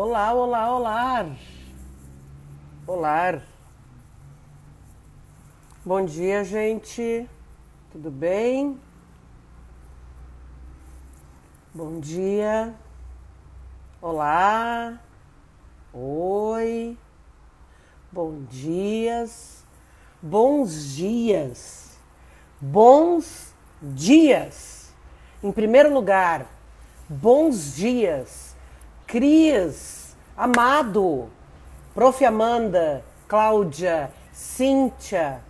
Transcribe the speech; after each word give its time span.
Olá, 0.00 0.32
olá, 0.32 0.76
olá. 0.76 1.26
Olá. 2.86 3.42
Bom 5.84 6.04
dia, 6.04 6.44
gente. 6.44 7.28
Tudo 7.90 8.08
bem? 8.08 8.80
Bom 11.74 11.98
dia. 11.98 12.72
Olá. 14.00 15.00
Oi. 15.92 16.96
Bom 18.12 18.44
dias. 18.44 19.64
Bons 20.22 20.94
dias. 20.94 21.98
Bons 22.60 23.52
dias. 23.82 24.94
Em 25.42 25.50
primeiro 25.50 25.92
lugar, 25.92 26.46
bons 27.08 27.74
dias. 27.74 28.47
Cris, 29.08 30.14
Amado, 30.36 31.30
Prof. 31.94 32.22
Amanda, 32.26 33.02
Cláudia, 33.26 34.10
Cíntia. 34.34 35.40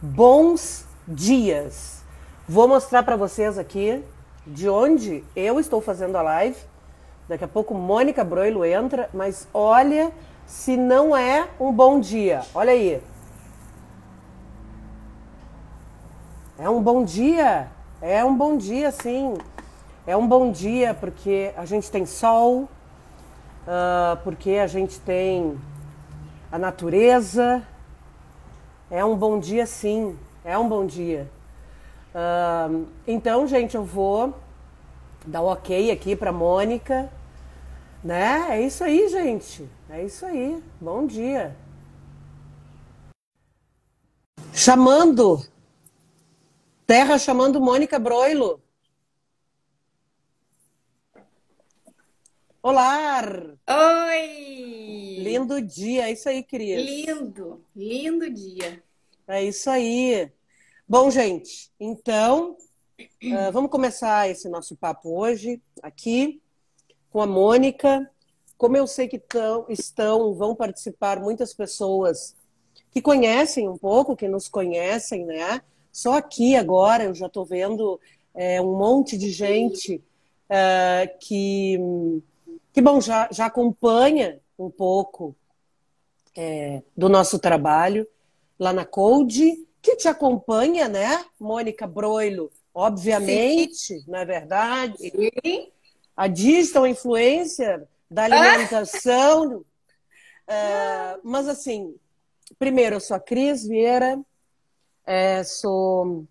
Bons 0.00 0.86
dias. 1.06 2.02
Vou 2.48 2.66
mostrar 2.66 3.02
para 3.02 3.14
vocês 3.14 3.58
aqui 3.58 4.02
de 4.46 4.70
onde 4.70 5.22
eu 5.36 5.60
estou 5.60 5.82
fazendo 5.82 6.16
a 6.16 6.22
live. 6.22 6.56
Daqui 7.28 7.44
a 7.44 7.48
pouco 7.48 7.74
Mônica 7.74 8.24
Broilo 8.24 8.64
entra, 8.64 9.10
mas 9.12 9.46
olha 9.52 10.10
se 10.46 10.78
não 10.78 11.14
é 11.14 11.48
um 11.60 11.70
bom 11.70 12.00
dia. 12.00 12.40
Olha 12.54 12.72
aí. 12.72 13.02
É 16.58 16.70
um 16.70 16.82
bom 16.82 17.04
dia. 17.04 17.68
É 18.00 18.24
um 18.24 18.34
bom 18.34 18.56
dia, 18.56 18.90
sim. 18.90 19.34
É 20.06 20.16
um 20.16 20.28
bom 20.28 20.52
dia 20.52 20.94
porque 20.94 21.52
a 21.56 21.64
gente 21.64 21.90
tem 21.90 22.06
sol, 22.06 22.68
uh, 23.66 24.16
porque 24.22 24.52
a 24.52 24.68
gente 24.68 25.00
tem 25.00 25.58
a 26.50 26.56
natureza. 26.56 27.60
É 28.88 29.04
um 29.04 29.16
bom 29.16 29.40
dia, 29.40 29.66
sim. 29.66 30.16
É 30.44 30.56
um 30.56 30.68
bom 30.68 30.86
dia. 30.86 31.28
Uh, 32.14 32.86
então, 33.04 33.48
gente, 33.48 33.74
eu 33.74 33.82
vou 33.82 34.32
dar 35.26 35.42
o 35.42 35.52
ok 35.52 35.90
aqui 35.90 36.14
para 36.14 36.30
Mônica. 36.30 37.10
Né? 38.04 38.46
É 38.50 38.62
isso 38.62 38.84
aí, 38.84 39.08
gente. 39.08 39.68
É 39.90 40.04
isso 40.04 40.24
aí. 40.24 40.62
Bom 40.80 41.04
dia. 41.04 41.56
Chamando 44.52 45.44
Terra 46.86 47.18
chamando 47.18 47.60
Mônica 47.60 47.98
Broilo. 47.98 48.60
Olá! 52.68 53.22
Oi! 54.08 55.18
Lindo 55.20 55.62
dia, 55.62 56.08
é 56.08 56.12
isso 56.12 56.28
aí, 56.28 56.42
querida. 56.42 56.82
Lindo, 56.82 57.64
lindo 57.76 58.28
dia. 58.28 58.82
É 59.28 59.44
isso 59.44 59.70
aí. 59.70 60.28
Bom, 60.88 61.08
gente, 61.08 61.70
então 61.78 62.56
uh, 62.98 63.52
vamos 63.52 63.70
começar 63.70 64.28
esse 64.28 64.48
nosso 64.48 64.74
papo 64.74 65.16
hoje 65.16 65.62
aqui 65.80 66.42
com 67.12 67.20
a 67.20 67.26
Mônica. 67.26 68.10
Como 68.58 68.76
eu 68.76 68.88
sei 68.88 69.06
que 69.06 69.20
tão, 69.20 69.66
estão, 69.68 70.34
vão 70.34 70.52
participar 70.52 71.20
muitas 71.20 71.54
pessoas 71.54 72.34
que 72.90 73.00
conhecem 73.00 73.68
um 73.68 73.78
pouco, 73.78 74.16
que 74.16 74.26
nos 74.26 74.48
conhecem, 74.48 75.24
né? 75.24 75.62
Só 75.92 76.14
aqui 76.14 76.56
agora 76.56 77.04
eu 77.04 77.14
já 77.14 77.26
estou 77.28 77.44
vendo 77.44 78.00
é, 78.34 78.60
um 78.60 78.76
monte 78.76 79.16
de 79.16 79.30
gente 79.30 80.02
é, 80.48 81.06
que, 81.20 81.78
que 82.76 82.82
bom, 82.82 83.00
já, 83.00 83.26
já 83.32 83.46
acompanha 83.46 84.38
um 84.58 84.70
pouco 84.70 85.34
é, 86.36 86.82
do 86.94 87.08
nosso 87.08 87.38
trabalho 87.38 88.06
lá 88.58 88.70
na 88.70 88.84
Code, 88.84 89.66
que 89.80 89.96
te 89.96 90.08
acompanha, 90.08 90.86
né, 90.86 91.24
Mônica 91.40 91.86
Broilo? 91.86 92.52
Obviamente, 92.74 93.98
Sim. 93.98 94.04
não 94.06 94.18
é 94.18 94.26
verdade? 94.26 94.98
Sim. 94.98 95.72
A 96.14 96.28
digital 96.28 96.86
influencer 96.86 97.88
da 98.10 98.24
alimentação. 98.24 99.64
Ah. 100.46 101.18
mas 101.24 101.48
assim, 101.48 101.96
primeiro, 102.58 102.96
eu 102.96 103.00
sou 103.00 103.16
a 103.16 103.20
Cris 103.20 103.66
Vieira, 103.66 104.20
é, 105.06 105.42
sou 105.44 106.26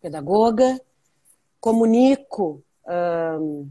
pedagoga, 0.00 0.80
comunico 1.60 2.62
um, 2.86 3.68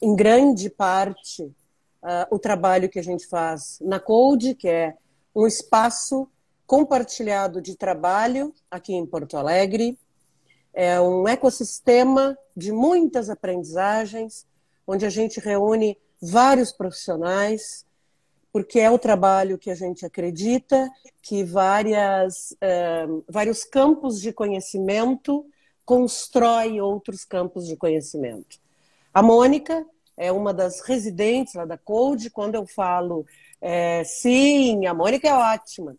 em 0.00 0.14
grande 0.14 0.70
parte 0.70 1.42
uh, 1.42 2.26
o 2.30 2.38
trabalho 2.38 2.88
que 2.88 2.98
a 2.98 3.02
gente 3.02 3.26
faz 3.26 3.78
na 3.80 3.98
Code, 3.98 4.54
que 4.54 4.68
é 4.68 4.94
um 5.34 5.46
espaço 5.46 6.28
compartilhado 6.66 7.60
de 7.60 7.76
trabalho 7.76 8.52
aqui 8.70 8.94
em 8.94 9.06
Porto 9.06 9.36
Alegre. 9.36 9.98
É 10.72 11.00
um 11.00 11.26
ecossistema 11.26 12.36
de 12.56 12.72
muitas 12.72 13.30
aprendizagens, 13.30 14.46
onde 14.86 15.06
a 15.06 15.10
gente 15.10 15.40
reúne 15.40 15.98
vários 16.20 16.72
profissionais 16.72 17.86
porque 18.56 18.80
é 18.80 18.90
o 18.90 18.98
trabalho 18.98 19.58
que 19.58 19.70
a 19.70 19.74
gente 19.74 20.06
acredita 20.06 20.90
que 21.20 21.44
várias, 21.44 22.56
é, 22.58 23.06
vários 23.28 23.64
campos 23.64 24.18
de 24.18 24.32
conhecimento 24.32 25.44
constrói 25.84 26.80
outros 26.80 27.22
campos 27.22 27.66
de 27.66 27.76
conhecimento. 27.76 28.58
A 29.16 29.22
Mônica 29.22 29.82
é 30.14 30.30
uma 30.30 30.52
das 30.52 30.80
residentes 30.80 31.54
lá 31.54 31.64
da 31.64 31.78
Code. 31.78 32.28
Quando 32.28 32.54
eu 32.54 32.66
falo, 32.66 33.24
é, 33.62 34.04
sim, 34.04 34.84
a 34.84 34.92
Mônica 34.92 35.26
é 35.26 35.32
ótima. 35.32 35.96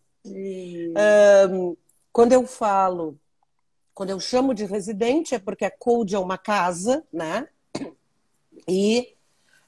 quando 2.13 2.33
eu 2.33 2.45
falo, 2.45 3.17
quando 3.91 4.11
eu 4.11 4.19
chamo 4.19 4.53
de 4.53 4.65
residente, 4.65 5.33
é 5.33 5.39
porque 5.39 5.65
a 5.65 5.71
Code 5.71 6.13
é 6.13 6.19
uma 6.19 6.37
casa, 6.37 7.03
né? 7.11 7.47
E 8.67 9.15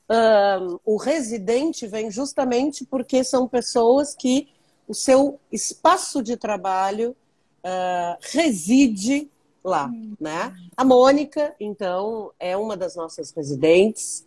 um, 0.08 0.80
o 0.86 0.98
residente 0.98 1.88
vem 1.88 2.12
justamente 2.12 2.86
porque 2.86 3.24
são 3.24 3.48
pessoas 3.48 4.14
que 4.14 4.48
o 4.88 4.94
seu 4.94 5.40
espaço 5.52 6.22
de 6.22 6.38
trabalho 6.38 7.18
uh, 7.66 8.16
reside 8.32 9.28
lá, 9.64 9.88
hum. 9.88 10.16
né? 10.20 10.54
A 10.76 10.84
Mônica, 10.84 11.56
então, 11.60 12.32
é 12.40 12.56
uma 12.56 12.76
das 12.78 12.96
nossas 12.96 13.32
residentes, 13.32 14.26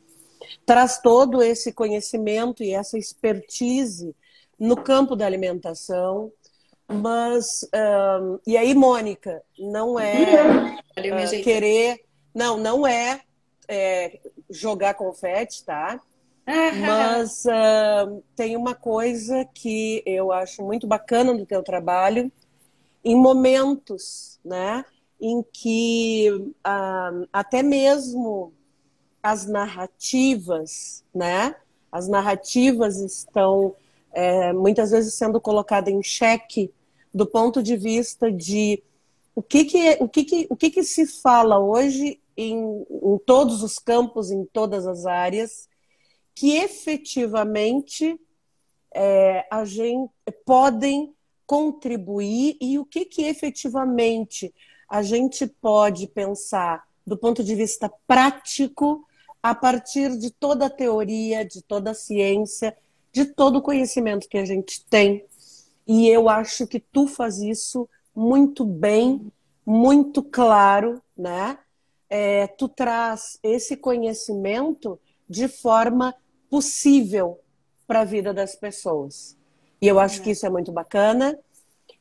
traz 0.67 0.99
todo 1.01 1.43
esse 1.43 1.73
conhecimento 1.73 2.63
e 2.63 2.73
essa 2.73 2.99
expertise 2.99 4.15
no 4.59 4.77
campo 4.77 5.17
da 5.17 5.27
alimentação, 5.27 6.33
mas 6.89 7.69
um, 7.75 8.39
e 8.47 8.57
aí, 8.57 8.75
Mônica, 8.75 9.43
não 9.59 9.99
é 9.99 10.79
uh, 10.99 11.43
querer, 11.43 12.05
não, 12.35 12.59
não 12.59 12.87
é, 12.87 13.21
é 13.69 14.21
jogar 14.51 14.95
confete, 14.95 15.65
tá? 15.65 16.01
Mas 16.81 17.45
uh, 17.45 18.23
tem 18.35 18.57
uma 18.57 18.75
coisa 18.75 19.45
que 19.55 20.03
eu 20.05 20.33
acho 20.33 20.63
muito 20.63 20.87
bacana 20.87 21.33
no 21.33 21.47
teu 21.47 21.63
trabalho, 21.63 22.31
em 23.05 23.17
momentos, 23.17 24.39
né, 24.45 24.85
em 25.23 25.43
que 25.53 26.29
uh, 26.33 27.29
até 27.33 27.63
mesmo 27.63 28.53
as 29.23 29.47
narrativas, 29.47 31.05
né, 31.15 31.55
as 31.93 32.09
narrativas 32.09 32.97
estão 32.97 33.77
é, 34.13 34.53
muitas 34.53 34.91
vezes 34.91 35.15
sendo 35.15 35.41
colocadas 35.41 35.95
em 35.95 36.03
xeque 36.03 36.73
do 37.15 37.25
ponto 37.25 37.63
de 37.63 37.77
vista 37.77 38.33
de 38.33 38.83
o 39.35 39.43
que 39.43 39.65
que, 39.65 39.97
o 40.01 40.09
que, 40.09 40.25
que, 40.25 40.47
o 40.51 40.57
que, 40.57 40.71
que 40.71 40.83
se 40.83 41.07
fala 41.07 41.59
hoje 41.59 42.21
em, 42.37 42.85
em 42.91 43.19
todos 43.25 43.63
os 43.63 43.79
campos, 43.79 44.31
em 44.31 44.45
todas 44.45 44.87
as 44.87 45.07
áreas, 45.07 45.69
que 46.35 46.57
efetivamente 46.57 48.19
é, 48.95 49.47
a 49.51 49.65
gente 49.65 50.11
podem 50.45 51.15
contribuir 51.47 52.57
e 52.61 52.79
o 52.79 52.85
que, 52.85 53.05
que 53.05 53.23
efetivamente 53.23 54.53
a 54.93 55.03
gente 55.03 55.47
pode 55.47 56.07
pensar 56.07 56.85
do 57.07 57.17
ponto 57.17 57.43
de 57.43 57.55
vista 57.55 57.91
prático 58.07 59.05
a 59.43 59.55
partir 59.55 60.17
de 60.19 60.31
toda 60.31 60.67
a 60.67 60.71
teoria, 60.71 61.45
de 61.45 61.63
toda 61.63 61.93
a 61.93 61.95
ciência, 61.95 62.77
de 63.13 63.25
todo 63.25 63.57
o 63.57 63.63
conhecimento 63.63 64.29
que 64.29 64.39
a 64.39 64.45
gente 64.45 64.85
tem. 64.85 65.25
E 65.87 66.09
eu 66.09 66.29
acho 66.29 66.67
que 66.67 66.79
tu 66.79 67.07
faz 67.07 67.39
isso 67.39 67.89
muito 68.15 68.65
bem, 68.65 69.33
muito 69.65 70.23
claro, 70.23 71.03
né? 71.17 71.59
é, 72.15 72.47
tu 72.47 72.69
traz 72.69 73.39
esse 73.43 73.75
conhecimento 73.75 75.01
de 75.27 75.49
forma 75.49 76.15
possível 76.51 77.41
para 77.87 78.03
a 78.03 78.05
vida 78.05 78.35
das 78.35 78.55
pessoas. 78.55 79.35
E 79.81 79.89
eu 79.89 79.99
acho 79.99 80.21
é. 80.21 80.25
que 80.25 80.31
isso 80.33 80.45
é 80.45 80.51
muito 80.51 80.71
bacana. 80.71 81.39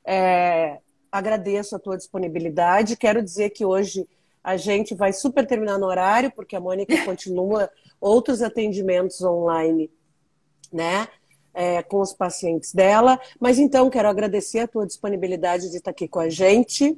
É, 0.04 0.82
agradeço 1.12 1.76
a 1.76 1.80
tua 1.80 1.98
disponibilidade. 1.98 2.96
Quero 2.96 3.22
dizer 3.22 3.50
que 3.50 3.66
hoje 3.66 4.08
A 4.44 4.58
gente 4.58 4.96
vai 4.96 5.14
super 5.14 5.46
terminar 5.46 5.78
no 5.78 5.86
horário, 5.86 6.32
porque 6.32 6.56
a 6.56 6.60
Mônica 6.60 6.98
continua 7.06 7.70
outros 8.00 8.42
atendimentos 8.42 9.22
online, 9.22 9.92
né? 10.74 11.08
É, 11.54 11.84
com 11.84 12.00
os 12.00 12.14
pacientes 12.14 12.74
dela. 12.74 13.20
Mas 13.40 13.60
então, 13.60 13.90
quero 13.90 14.08
agradecer 14.08 14.60
a 14.60 14.68
tua 14.68 14.88
disponibilidade 14.88 15.70
de 15.70 15.78
estar 15.78 15.92
aqui 15.92 16.08
com 16.08 16.20
a 16.20 16.30
gente. 16.30 16.98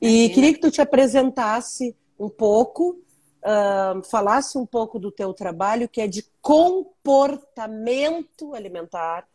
E 0.00 0.30
queria 0.30 0.52
que 0.52 0.60
tu 0.60 0.70
te 0.70 0.80
apresentasse 0.80 1.94
um 2.18 2.28
pouco, 2.28 2.98
uh, 3.44 4.02
falasse 4.10 4.58
um 4.58 4.66
pouco 4.66 4.98
do 4.98 5.12
teu 5.12 5.32
trabalho, 5.34 5.88
que 5.88 6.00
é 6.00 6.06
de 6.06 6.24
comportamento 6.40 8.54
alimentar, 8.54 9.28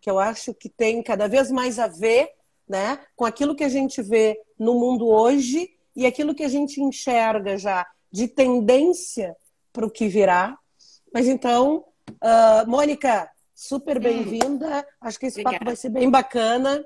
que 0.00 0.08
eu 0.08 0.18
acho 0.18 0.54
que 0.54 0.68
tem 0.68 1.02
cada 1.02 1.26
vez 1.26 1.50
mais 1.50 1.78
a 1.78 1.88
ver 1.88 2.30
né, 2.70 3.00
com 3.16 3.24
aquilo 3.24 3.56
que 3.56 3.64
a 3.64 3.68
gente 3.68 4.00
vê 4.00 4.40
no 4.56 4.74
mundo 4.74 5.08
hoje 5.08 5.76
e 5.96 6.06
aquilo 6.06 6.36
que 6.36 6.44
a 6.44 6.48
gente 6.48 6.80
enxerga 6.80 7.58
já 7.58 7.84
de 8.12 8.28
tendência 8.28 9.36
para 9.72 9.84
o 9.84 9.90
que 9.90 10.06
virá. 10.06 10.56
Mas 11.12 11.26
então, 11.26 11.84
uh, 12.08 12.70
Mônica, 12.70 13.28
super 13.52 13.98
bem-vinda. 13.98 14.86
Acho 15.00 15.18
que 15.18 15.26
esse 15.26 15.40
Obrigada. 15.40 15.58
papo 15.58 15.64
vai 15.66 15.74
ser 15.74 15.88
bem 15.88 16.08
bacana. 16.08 16.84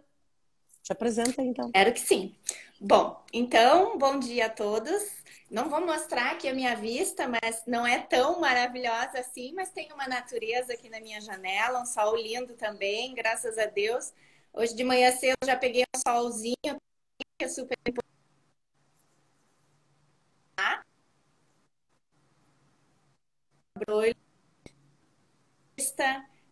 Te 0.82 0.90
apresenta 0.90 1.42
então. 1.42 1.66
Espero 1.66 1.92
que 1.92 2.00
sim. 2.00 2.34
Bom, 2.80 3.22
então, 3.30 3.98
bom 3.98 4.18
dia 4.18 4.46
a 4.46 4.50
todos. 4.50 5.02
Não 5.50 5.68
vou 5.68 5.84
mostrar 5.84 6.32
aqui 6.32 6.48
a 6.48 6.54
minha 6.54 6.74
vista, 6.74 7.28
mas 7.28 7.62
não 7.66 7.86
é 7.86 7.98
tão 7.98 8.40
maravilhosa 8.40 9.18
assim, 9.18 9.52
mas 9.52 9.68
tem 9.68 9.92
uma 9.92 10.08
natureza 10.08 10.72
aqui 10.72 10.88
na 10.88 10.98
minha 10.98 11.20
janela, 11.20 11.82
um 11.82 11.86
sol 11.86 12.16
lindo 12.16 12.54
também, 12.54 13.14
graças 13.14 13.58
a 13.58 13.66
Deus. 13.66 14.14
Hoje 14.54 14.74
de 14.74 14.84
manhã 14.84 15.12
cedo 15.12 15.36
já 15.44 15.56
peguei 15.56 15.82
um 15.82 16.00
solzinho, 16.08 16.54
que 17.38 17.44
é 17.44 17.48
super 17.48 17.76
importante. 17.86 18.14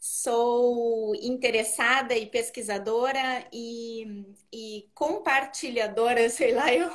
Sou 0.00 1.14
interessada 1.16 2.14
e 2.16 2.26
pesquisadora 2.26 3.46
e, 3.52 4.24
e 4.52 4.90
compartilhadora, 4.94 6.28
sei 6.28 6.52
lá 6.54 6.72
eu, 6.74 6.90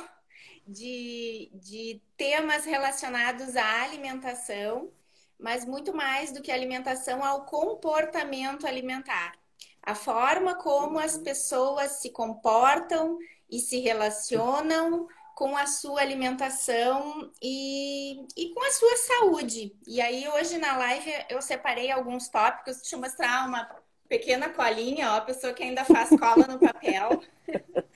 de, 0.66 1.50
de 1.54 2.02
temas 2.16 2.64
relacionados 2.66 3.56
à 3.56 3.82
alimentação, 3.82 4.92
mas 5.38 5.64
muito 5.64 5.94
mais 5.94 6.32
do 6.32 6.42
que 6.42 6.52
alimentação, 6.52 7.24
ao 7.24 7.46
comportamento 7.46 8.66
alimentar. 8.66 9.34
A 9.82 9.94
forma 9.94 10.54
como 10.56 10.98
as 10.98 11.16
pessoas 11.16 11.92
se 11.92 12.10
comportam 12.10 13.18
e 13.50 13.58
se 13.58 13.80
relacionam 13.80 15.08
com 15.34 15.56
a 15.56 15.66
sua 15.66 16.00
alimentação 16.00 17.30
e, 17.40 18.26
e 18.36 18.52
com 18.52 18.60
a 18.60 18.70
sua 18.72 18.96
saúde. 18.96 19.72
E 19.86 20.00
aí, 20.00 20.28
hoje 20.28 20.58
na 20.58 20.76
live, 20.76 21.10
eu 21.30 21.40
separei 21.40 21.90
alguns 21.92 22.28
tópicos. 22.28 22.78
Deixa 22.78 22.96
eu 22.96 23.00
mostrar 23.00 23.46
uma 23.46 23.68
pequena 24.08 24.48
colinha, 24.48 25.12
ó, 25.12 25.16
a 25.16 25.20
pessoa 25.20 25.52
que 25.52 25.62
ainda 25.62 25.84
faz 25.84 26.08
cola 26.18 26.46
no 26.46 26.58
papel. 26.58 27.22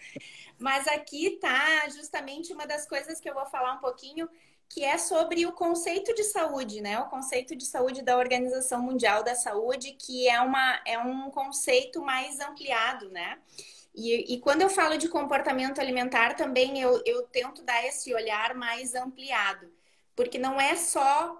Mas 0.56 0.87
aqui 0.87 1.38
tá 1.40 1.88
justamente 1.88 2.52
uma 2.52 2.64
das 2.67 2.87
coisas 2.87 3.19
que 3.19 3.28
eu 3.28 3.35
vou 3.35 3.46
falar 3.46 3.73
um 3.73 3.81
pouquinho, 3.81 4.28
que 4.72 4.82
é 4.82 4.96
sobre 4.96 5.44
o 5.44 5.52
conceito 5.52 6.14
de 6.14 6.24
saúde, 6.24 6.80
né? 6.80 6.98
O 6.98 7.10
conceito 7.10 7.54
de 7.54 7.66
saúde 7.66 8.00
da 8.00 8.16
Organização 8.16 8.80
Mundial 8.80 9.22
da 9.22 9.34
Saúde, 9.34 9.92
que 9.92 10.26
é, 10.26 10.40
uma, 10.40 10.80
é 10.86 10.98
um 10.98 11.30
conceito 11.30 12.00
mais 12.00 12.40
ampliado, 12.40 13.10
né? 13.10 13.38
E, 13.94 14.32
e 14.32 14.40
quando 14.40 14.62
eu 14.62 14.70
falo 14.70 14.96
de 14.96 15.10
comportamento 15.10 15.78
alimentar, 15.78 16.36
também 16.36 16.80
eu, 16.80 17.02
eu 17.04 17.22
tento 17.24 17.62
dar 17.62 17.84
esse 17.84 18.14
olhar 18.14 18.54
mais 18.54 18.94
ampliado, 18.94 19.70
porque 20.16 20.38
não 20.38 20.58
é 20.58 20.75
só 20.75 21.38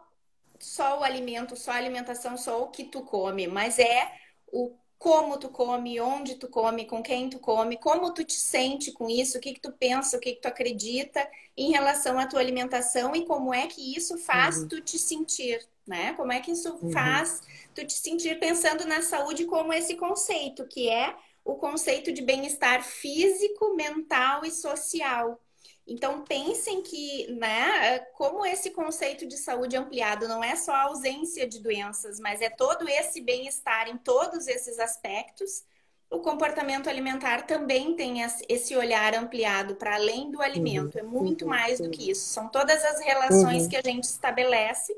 só 0.59 1.01
o 1.01 1.03
alimento, 1.03 1.57
só 1.57 1.73
a 1.73 1.77
alimentação, 1.77 2.37
só 2.37 2.63
o 2.63 2.69
que 2.69 2.85
tu 2.85 3.03
come, 3.03 3.47
mas 3.49 3.79
é 3.79 4.13
o 4.47 4.77
como 5.03 5.37
tu 5.37 5.49
come, 5.49 6.01
onde 6.01 6.37
tu 6.37 6.47
come, 6.47 6.85
com 6.85 7.03
quem 7.03 7.29
tu 7.29 7.41
come, 7.41 7.77
como 7.77 8.15
tu 8.15 8.23
te 8.23 8.35
sente 8.35 8.93
com 8.93 9.11
isso, 9.11 9.37
o 9.37 9.41
que, 9.41 9.55
que 9.55 9.61
tu 9.61 9.73
pensa, 9.73 10.17
o 10.17 10.21
que, 10.21 10.35
que 10.35 10.41
tu 10.41 10.47
acredita 10.47 11.29
em 11.57 11.73
relação 11.73 12.21
à 12.21 12.27
tua 12.29 12.39
alimentação 12.39 13.13
e 13.17 13.27
como 13.27 13.53
é 13.53 13.67
que 13.67 13.97
isso 13.97 14.17
faz 14.17 14.59
uhum. 14.59 14.69
tu 14.69 14.81
te 14.81 15.01
sentir, 15.01 15.61
né? 15.85 16.13
Como 16.13 16.31
é 16.31 16.39
que 16.39 16.53
isso 16.53 16.79
uhum. 16.81 16.93
faz 16.93 17.41
tu 17.75 17.85
te 17.85 17.95
sentir 17.95 18.39
pensando 18.39 18.87
na 18.87 19.03
saúde 19.03 19.45
como 19.45 19.73
esse 19.73 19.97
conceito, 19.97 20.69
que 20.69 20.89
é 20.89 21.17
o 21.45 21.57
conceito 21.57 22.13
de 22.13 22.23
bem-estar 22.23 22.85
físico, 22.85 23.75
mental 23.75 24.45
e 24.45 24.53
social. 24.53 25.41
Então 25.87 26.23
pensem 26.23 26.81
que, 26.83 27.33
né, 27.33 27.99
como 28.15 28.47
esse 28.47 28.71
conceito 28.71 29.27
de 29.27 29.37
saúde 29.37 29.77
ampliado 29.77 30.29
não 30.29 30.43
é 30.43 30.55
só 30.55 30.73
a 30.73 30.83
ausência 30.83 31.47
de 31.47 31.61
doenças, 31.61 32.21
mas 32.21 32.41
é 32.41 32.49
todo 32.49 32.89
esse 32.89 33.21
bem-estar 33.21 33.89
em 33.89 33.97
todos 33.97 34.47
esses 34.47 34.79
aspectos, 34.79 35.65
o 36.09 36.21
comportamento 36.21 36.89
alimentar 36.89 37.47
também 37.47 37.97
tem 37.97 38.19
esse 38.49 38.77
olhar 38.77 39.15
ampliado 39.15 39.75
para 39.75 39.95
além 39.95 40.31
do 40.31 40.43
alimento. 40.43 40.99
É 40.99 41.03
muito 41.03 41.47
mais 41.47 41.81
do 41.81 41.89
que 41.91 42.11
isso. 42.11 42.27
São 42.27 42.49
todas 42.49 42.85
as 42.85 43.01
relações 43.01 43.63
uhum. 43.63 43.69
que 43.71 43.77
a 43.77 43.83
gente 43.83 44.05
estabelece 44.05 44.95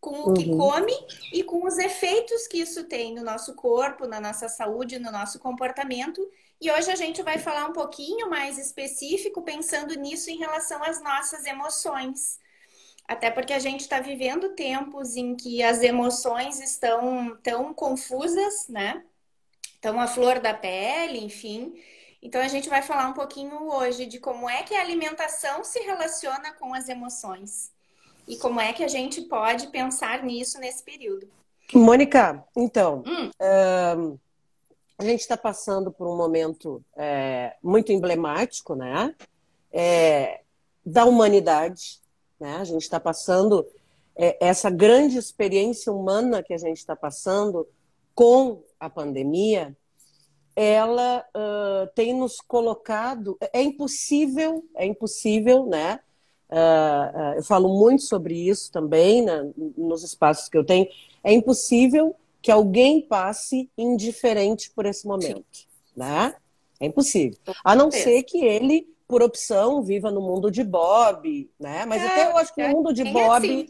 com 0.00 0.30
o 0.30 0.34
que 0.34 0.50
uhum. 0.50 0.58
come 0.58 0.94
e 1.32 1.44
com 1.44 1.64
os 1.64 1.78
efeitos 1.78 2.48
que 2.48 2.58
isso 2.58 2.84
tem 2.84 3.14
no 3.14 3.22
nosso 3.22 3.54
corpo, 3.54 4.06
na 4.06 4.20
nossa 4.20 4.48
saúde, 4.48 4.98
no 4.98 5.12
nosso 5.12 5.38
comportamento 5.38 6.20
e 6.60 6.70
hoje 6.70 6.90
a 6.90 6.94
gente 6.94 7.22
vai 7.22 7.38
falar 7.38 7.66
um 7.66 7.72
pouquinho 7.72 8.28
mais 8.28 8.58
específico, 8.58 9.40
pensando 9.40 9.94
nisso 9.94 10.30
em 10.30 10.36
relação 10.36 10.82
às 10.84 11.02
nossas 11.02 11.46
emoções. 11.46 12.38
Até 13.08 13.30
porque 13.30 13.52
a 13.52 13.58
gente 13.58 13.80
está 13.80 13.98
vivendo 13.98 14.50
tempos 14.50 15.16
em 15.16 15.34
que 15.34 15.62
as 15.62 15.82
emoções 15.82 16.60
estão 16.60 17.36
tão 17.42 17.72
confusas, 17.72 18.68
né? 18.68 19.02
Estão 19.74 19.98
a 19.98 20.06
flor 20.06 20.38
da 20.38 20.52
pele, 20.52 21.18
enfim. 21.18 21.74
Então 22.22 22.40
a 22.40 22.48
gente 22.48 22.68
vai 22.68 22.82
falar 22.82 23.08
um 23.08 23.14
pouquinho 23.14 23.72
hoje 23.72 24.04
de 24.04 24.20
como 24.20 24.48
é 24.48 24.62
que 24.62 24.74
a 24.74 24.82
alimentação 24.82 25.64
se 25.64 25.80
relaciona 25.80 26.52
com 26.52 26.74
as 26.74 26.88
emoções 26.88 27.72
e 28.28 28.36
como 28.36 28.60
é 28.60 28.72
que 28.74 28.84
a 28.84 28.88
gente 28.88 29.22
pode 29.22 29.68
pensar 29.68 30.22
nisso 30.22 30.60
nesse 30.60 30.84
período. 30.84 31.26
Mônica, 31.72 32.44
então, 32.54 33.02
hum. 33.06 33.30
A 35.00 35.02
gente 35.02 35.20
está 35.20 35.34
passando 35.34 35.90
por 35.90 36.06
um 36.06 36.14
momento 36.14 36.84
é, 36.94 37.54
muito 37.62 37.90
emblemático, 37.90 38.74
né? 38.74 39.14
É, 39.72 40.42
da 40.84 41.06
humanidade, 41.06 42.00
né? 42.38 42.56
A 42.56 42.64
gente 42.64 42.82
está 42.82 43.00
passando 43.00 43.66
é, 44.14 44.36
essa 44.46 44.68
grande 44.68 45.16
experiência 45.16 45.90
humana 45.90 46.42
que 46.42 46.52
a 46.52 46.58
gente 46.58 46.76
está 46.76 46.94
passando 46.94 47.66
com 48.14 48.62
a 48.78 48.90
pandemia, 48.90 49.74
ela 50.54 51.24
uh, 51.34 51.86
tem 51.94 52.12
nos 52.12 52.38
colocado. 52.42 53.38
É 53.54 53.62
impossível, 53.62 54.62
é 54.76 54.84
impossível, 54.84 55.64
né? 55.64 55.98
Uh, 56.50 56.56
uh, 56.56 57.34
eu 57.36 57.42
falo 57.42 57.70
muito 57.70 58.02
sobre 58.02 58.34
isso 58.34 58.70
também 58.70 59.22
né, 59.22 59.50
nos 59.78 60.04
espaços 60.04 60.46
que 60.50 60.58
eu 60.58 60.64
tenho. 60.66 60.86
É 61.24 61.32
impossível 61.32 62.14
que 62.42 62.50
alguém 62.50 63.00
passe 63.00 63.70
indiferente 63.76 64.70
por 64.70 64.86
esse 64.86 65.06
momento, 65.06 65.44
Sim. 65.52 65.66
né? 65.96 66.34
É 66.78 66.86
impossível. 66.86 67.38
A 67.62 67.76
não 67.76 67.90
ser 67.90 68.22
que 68.22 68.42
ele, 68.42 68.88
por 69.06 69.22
opção, 69.22 69.82
viva 69.82 70.10
no 70.10 70.22
mundo 70.22 70.50
de 70.50 70.64
Bob, 70.64 71.50
né? 71.58 71.84
Mas 71.84 72.02
é, 72.02 72.06
até 72.06 72.26
eu 72.26 72.36
acho 72.38 72.54
que 72.54 72.62
no 72.62 72.68
é, 72.68 72.72
mundo 72.72 72.92
de 72.94 73.04
Bob, 73.04 73.46
assim. 73.46 73.68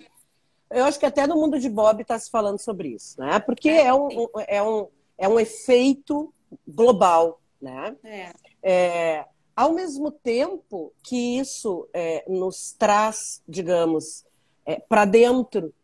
eu 0.70 0.84
acho 0.84 0.98
que 0.98 1.06
até 1.06 1.26
no 1.26 1.34
mundo 1.34 1.58
de 1.58 1.68
Bob 1.68 2.00
está 2.00 2.16
se 2.18 2.30
falando 2.30 2.58
sobre 2.58 2.90
isso, 2.90 3.20
né? 3.20 3.40
Porque 3.40 3.68
é, 3.68 3.86
é 3.86 3.94
um, 3.94 4.08
é, 4.46 4.62
um, 4.62 4.86
é 5.18 5.28
um 5.28 5.40
efeito 5.40 6.32
global, 6.66 7.40
né? 7.60 7.96
É. 8.04 8.32
é 8.62 9.24
ao 9.56 9.72
mesmo 9.72 10.10
tempo 10.10 10.92
que 11.02 11.38
isso 11.38 11.88
é, 11.92 12.24
nos 12.28 12.72
traz, 12.72 13.42
digamos, 13.46 14.24
é, 14.64 14.76
para 14.76 15.04
dentro 15.04 15.74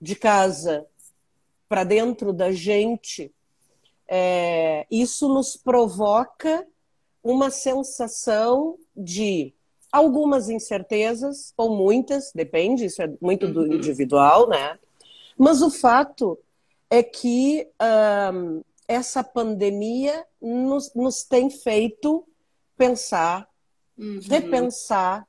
de 0.00 0.14
casa 0.14 0.86
para 1.68 1.84
dentro 1.84 2.32
da 2.32 2.50
gente, 2.50 3.32
é, 4.08 4.86
isso 4.90 5.28
nos 5.28 5.56
provoca 5.56 6.66
uma 7.22 7.50
sensação 7.50 8.78
de 8.96 9.52
algumas 9.92 10.48
incertezas, 10.48 11.52
ou 11.56 11.76
muitas, 11.76 12.32
depende, 12.34 12.86
isso 12.86 13.02
é 13.02 13.12
muito 13.20 13.48
do 13.48 13.60
uhum. 13.60 13.74
individual, 13.74 14.48
né? 14.48 14.78
Mas 15.36 15.62
o 15.62 15.70
fato 15.70 16.38
é 16.90 17.02
que 17.02 17.68
essa 18.86 19.22
pandemia 19.22 20.26
nos, 20.40 20.92
nos, 20.94 21.22
tem 21.22 21.50
feito 21.50 22.26
pensar, 22.76 23.48
uhum. 23.96 24.20
repensar, 24.22 25.26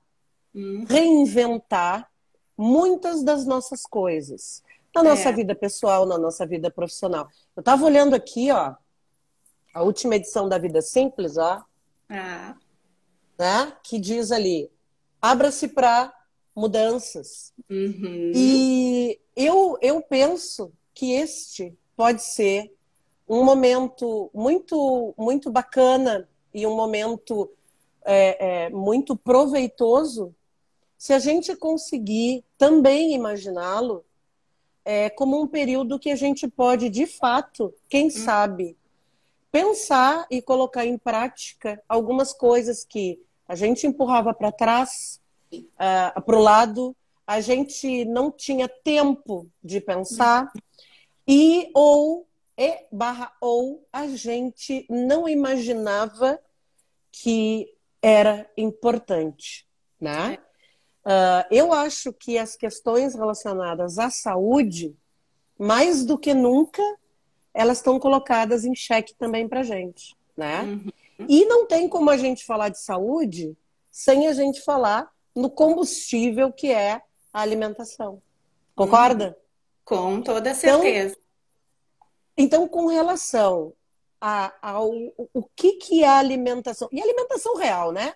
uhum. 0.56 0.86
reinventar 0.88 2.10
muitas 2.58 3.24
das 3.24 3.46
nossas 3.46 3.84
coisas 3.84 4.64
na 4.96 5.04
nossa 5.04 5.30
é. 5.30 5.34
vida 5.34 5.56
pessoal, 5.56 6.06
na 6.06 6.18
nossa 6.18 6.46
vida 6.46 6.70
profissional. 6.72 7.28
Eu 7.56 7.62
estava 7.62 7.86
olhando 7.86 8.16
aqui, 8.16 8.52
ó, 8.52 8.76
a 9.74 9.84
última 9.84 10.16
edição 10.16 10.50
da 10.50 10.58
Vida 10.58 10.82
Simples, 10.82 11.38
ó. 11.38 11.64
Ah. 12.10 12.56
Né? 13.38 13.74
Que 13.84 14.00
diz 14.00 14.32
ali: 14.32 14.72
abra-se 15.22 15.68
para 15.68 16.14
mudanças. 16.56 17.54
Uhum. 17.70 18.32
E 18.36 19.20
eu, 19.36 19.78
eu 19.82 20.02
penso 20.02 20.72
que 20.94 21.14
este 21.14 21.78
pode 21.96 22.22
ser 22.24 22.74
um 23.28 23.44
momento 23.44 24.30
muito, 24.34 25.14
muito 25.18 25.52
bacana 25.52 26.28
e 26.54 26.66
um 26.66 26.76
momento 26.76 27.50
é, 28.04 28.66
é, 28.66 28.70
muito 28.70 29.16
proveitoso 29.16 30.36
se 30.98 31.14
a 31.14 31.20
gente 31.20 31.56
conseguir 31.56 32.44
também 32.58 33.14
imaginá-lo 33.14 34.04
é, 34.84 35.10
como 35.10 35.42
um 35.42 35.48
período 35.48 36.00
que 36.00 36.12
a 36.12 36.16
gente 36.16 36.48
pode, 36.48 36.90
de 36.90 37.06
fato, 37.06 37.74
quem 37.88 38.08
hum. 38.08 38.12
sabe, 38.12 38.78
pensar 39.52 40.26
e 40.30 40.42
colocar 40.42 40.86
em 40.86 40.98
prática 40.98 41.82
algumas 41.88 42.34
coisas 42.34 42.84
que 42.84 43.20
a 43.48 43.56
gente 43.56 43.88
empurrava 43.88 44.34
para 44.34 44.52
trás, 44.52 45.20
uh, 45.54 45.66
ah, 45.78 46.22
para 46.24 46.36
o 46.36 46.42
lado, 46.42 46.96
a 47.26 47.42
gente 47.42 48.06
não 48.06 48.32
tinha 48.32 48.68
tempo 48.68 49.48
de 49.64 49.82
pensar, 49.82 50.52
e 51.28 51.70
ou, 51.74 52.28
e 52.58 52.86
barra 52.92 53.32
ou, 53.42 53.86
a 53.92 54.08
gente 54.08 54.86
não 54.90 55.28
imaginava 55.28 56.40
que 57.12 57.72
era 58.02 58.50
importante, 58.58 59.68
né? 60.00 60.38
Uh, 61.10 61.42
eu 61.50 61.74
acho 61.74 62.14
que 62.14 62.38
as 62.38 62.56
questões 62.56 63.16
relacionadas 63.16 63.98
à 63.98 64.12
saúde, 64.12 64.96
mais 65.58 66.06
do 66.06 66.20
que 66.20 66.36
nunca, 66.36 66.84
elas 67.52 67.78
estão 67.78 68.00
colocadas 68.00 68.64
em 68.64 68.76
xeque 68.76 69.16
também 69.16 69.48
para 69.48 69.64
gente, 69.64 70.16
né? 70.38 70.62
Uhum. 70.62 70.92
E 71.28 71.46
não 71.46 71.66
tem 71.66 71.90
como 71.90 72.12
a 72.12 72.18
gente 72.18 72.46
falar 72.46 72.70
de 72.70 72.80
saúde 72.80 73.58
sem 73.90 74.28
a 74.28 74.34
gente 74.34 74.62
falar 74.62 75.12
no 75.36 75.50
combustível 75.50 76.54
que 76.54 76.72
é 76.72 77.02
a 77.34 77.42
alimentação. 77.42 78.22
Concorda? 78.76 79.30
Uhum. 79.30 79.36
Com 79.84 80.22
toda 80.22 80.52
então, 80.52 80.82
certeza. 80.82 81.18
Então, 82.38 82.62
então 82.62 82.68
com 82.68 82.86
relação 82.86 83.74
a, 84.22 84.54
ao 84.62 84.92
o 85.34 85.44
que, 85.56 85.74
que 85.74 86.04
é 86.04 86.08
a 86.08 86.20
alimentação, 86.20 86.88
e 86.92 87.02
alimentação 87.02 87.56
real, 87.56 87.92
né? 87.92 88.14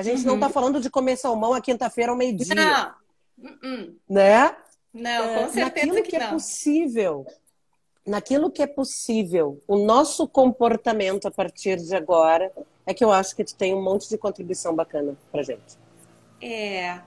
A 0.00 0.02
gente 0.02 0.20
uhum. 0.20 0.28
não 0.28 0.34
está 0.36 0.48
falando 0.48 0.80
de 0.80 0.88
comer 0.88 1.18
salmão 1.18 1.52
a 1.52 1.60
quinta-feira 1.60 2.10
ao 2.10 2.16
meio-dia. 2.16 2.54
Não. 2.54 2.94
Uh-uh. 3.38 3.96
Né? 4.08 4.56
Não, 4.94 5.34
com 5.34 5.40
é, 5.40 5.48
certeza 5.50 5.64
naquilo 5.64 5.94
que, 5.96 6.02
que 6.08 6.16
é 6.16 6.26
possível, 6.28 7.26
naquilo 8.06 8.50
que 8.50 8.62
é 8.62 8.66
possível, 8.66 9.62
o 9.68 9.76
nosso 9.76 10.26
comportamento 10.26 11.28
a 11.28 11.30
partir 11.30 11.76
de 11.76 11.94
agora 11.94 12.50
é 12.86 12.94
que 12.94 13.04
eu 13.04 13.12
acho 13.12 13.36
que 13.36 13.44
tu 13.44 13.54
tem 13.54 13.74
um 13.74 13.82
monte 13.82 14.08
de 14.08 14.16
contribuição 14.16 14.74
bacana 14.74 15.14
pra 15.30 15.42
gente. 15.42 15.76
É. 16.40 17.02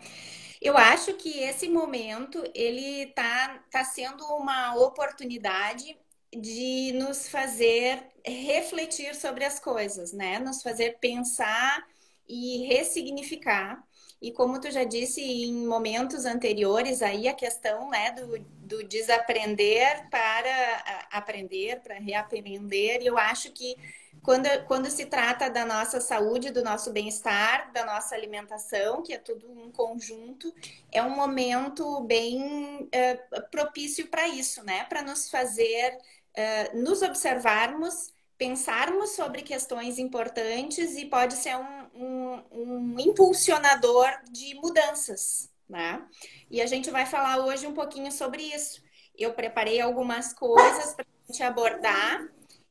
Eu 0.61 0.77
acho 0.77 1.15
que 1.15 1.39
esse 1.39 1.67
momento 1.67 2.43
ele 2.53 3.07
tá, 3.07 3.59
tá 3.71 3.83
sendo 3.83 4.23
uma 4.35 4.75
oportunidade 4.75 5.97
de 6.31 6.91
nos 6.93 7.27
fazer 7.27 8.03
refletir 8.23 9.15
sobre 9.15 9.45
as 9.45 9.59
coisas, 9.59 10.13
né? 10.13 10.37
Nos 10.37 10.61
fazer 10.61 10.99
pensar 11.01 11.83
e 12.27 12.65
ressignificar. 12.67 13.83
E 14.21 14.31
como 14.31 14.59
tu 14.59 14.71
já 14.71 14.85
disse 14.85 15.21
em 15.21 15.67
momentos 15.67 16.25
anteriores, 16.25 17.01
aí 17.01 17.27
a 17.27 17.33
questão 17.33 17.89
né, 17.89 18.11
do, 18.11 18.39
do 18.39 18.83
desaprender 18.87 20.09
para 20.09 21.07
aprender, 21.11 21.81
para 21.81 21.95
reaprender, 21.95 23.01
e 23.01 23.05
eu 23.05 23.17
acho 23.17 23.51
que 23.51 23.75
quando, 24.21 24.47
quando 24.67 24.89
se 24.89 25.05
trata 25.07 25.49
da 25.49 25.65
nossa 25.65 25.99
saúde, 25.99 26.51
do 26.51 26.63
nosso 26.63 26.93
bem-estar, 26.93 27.71
da 27.73 27.85
nossa 27.85 28.15
alimentação, 28.15 29.03
que 29.03 29.13
é 29.13 29.17
tudo 29.17 29.51
um 29.51 29.69
conjunto, 29.69 30.53
é 30.89 31.03
um 31.03 31.09
momento 31.09 31.99
bem 32.01 32.87
é, 32.93 33.15
propício 33.51 34.07
para 34.07 34.25
isso, 34.29 34.63
né? 34.63 34.85
Para 34.85 35.01
nos 35.01 35.29
fazer 35.29 35.97
é, 36.33 36.73
nos 36.73 37.01
observarmos 37.01 38.12
pensarmos 38.43 39.11
sobre 39.11 39.41
questões 39.41 39.97
importantes 39.97 40.97
e 40.97 41.05
pode 41.05 41.33
ser 41.35 41.55
um, 41.55 41.87
um, 41.95 42.43
um 42.51 42.99
impulsionador 42.99 44.09
de 44.29 44.53
mudanças, 44.55 45.49
né? 45.69 46.05
E 46.51 46.61
a 46.61 46.65
gente 46.65 46.91
vai 46.91 47.05
falar 47.05 47.37
hoje 47.37 47.65
um 47.65 47.73
pouquinho 47.73 48.11
sobre 48.11 48.43
isso. 48.43 48.83
Eu 49.17 49.33
preparei 49.33 49.79
algumas 49.79 50.33
coisas 50.33 50.93
para 50.93 51.05
a 51.05 51.31
gente 51.31 51.41
abordar. 51.41 52.27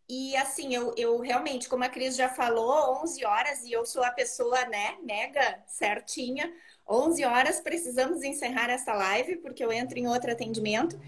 E 0.06 0.36
assim, 0.36 0.74
eu, 0.74 0.92
eu 0.94 1.18
realmente, 1.20 1.70
como 1.70 1.84
a 1.84 1.88
Cris 1.88 2.16
já 2.16 2.28
falou, 2.28 3.00
11 3.02 3.24
horas, 3.24 3.64
e 3.64 3.72
eu 3.72 3.86
sou 3.86 4.04
a 4.04 4.10
pessoa, 4.10 4.66
né, 4.66 4.98
mega 5.02 5.64
certinha, 5.66 6.52
11 6.86 7.24
horas 7.24 7.60
precisamos 7.62 8.22
encerrar 8.22 8.68
essa 8.68 8.92
live, 8.92 9.36
porque 9.36 9.64
eu 9.64 9.72
entro 9.72 9.98
em 9.98 10.06
outro 10.06 10.30
atendimento. 10.30 11.00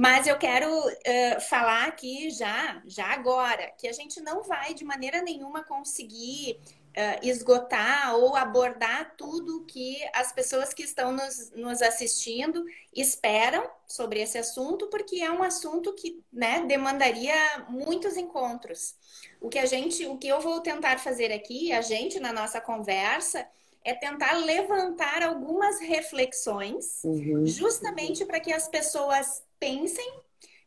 Mas 0.00 0.26
eu 0.26 0.38
quero 0.38 0.66
uh, 0.66 1.40
falar 1.50 1.86
aqui 1.86 2.30
já, 2.30 2.82
já 2.86 3.08
agora, 3.08 3.70
que 3.76 3.86
a 3.86 3.92
gente 3.92 4.18
não 4.22 4.42
vai 4.42 4.72
de 4.72 4.82
maneira 4.82 5.20
nenhuma 5.20 5.62
conseguir 5.62 6.58
uh, 6.96 7.20
esgotar 7.22 8.16
ou 8.16 8.34
abordar 8.34 9.14
tudo 9.14 9.66
que 9.66 9.98
as 10.14 10.32
pessoas 10.32 10.72
que 10.72 10.84
estão 10.84 11.12
nos, 11.12 11.50
nos 11.50 11.82
assistindo 11.82 12.64
esperam 12.96 13.70
sobre 13.86 14.22
esse 14.22 14.38
assunto, 14.38 14.86
porque 14.86 15.16
é 15.16 15.30
um 15.30 15.42
assunto 15.42 15.92
que 15.92 16.24
né, 16.32 16.64
demandaria 16.66 17.34
muitos 17.68 18.16
encontros. 18.16 18.94
O 19.38 19.50
que 19.50 19.58
a 19.58 19.66
gente, 19.66 20.06
o 20.06 20.16
que 20.16 20.28
eu 20.28 20.40
vou 20.40 20.62
tentar 20.62 20.98
fazer 20.98 21.30
aqui, 21.30 21.72
a 21.72 21.82
gente 21.82 22.18
na 22.18 22.32
nossa 22.32 22.58
conversa, 22.58 23.46
é 23.84 23.92
tentar 23.92 24.32
levantar 24.32 25.22
algumas 25.22 25.78
reflexões, 25.78 27.04
uhum. 27.04 27.44
justamente 27.44 28.24
para 28.24 28.40
que 28.40 28.50
as 28.50 28.66
pessoas 28.66 29.42
pensem, 29.60 30.12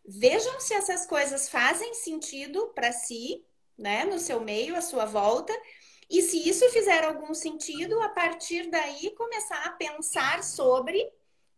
vejam 0.06 0.60
se 0.60 0.74
essas 0.74 1.06
coisas 1.06 1.50
fazem 1.50 1.94
sentido 1.96 2.68
para 2.76 2.92
si, 2.92 3.44
né, 3.78 4.06
no 4.06 4.20
seu 4.20 4.40
meio, 4.40 4.76
à 4.76 4.82
sua 4.82 5.06
volta, 5.06 5.54
e 6.10 6.22
se 6.22 6.48
isso 6.48 6.70
fizer 6.70 7.04
algum 7.04 7.34
sentido, 7.34 8.00
a 8.02 8.10
partir 8.10 8.70
daí 8.70 9.10
começar 9.16 9.66
a 9.66 9.72
pensar 9.72 10.44
sobre 10.44 11.12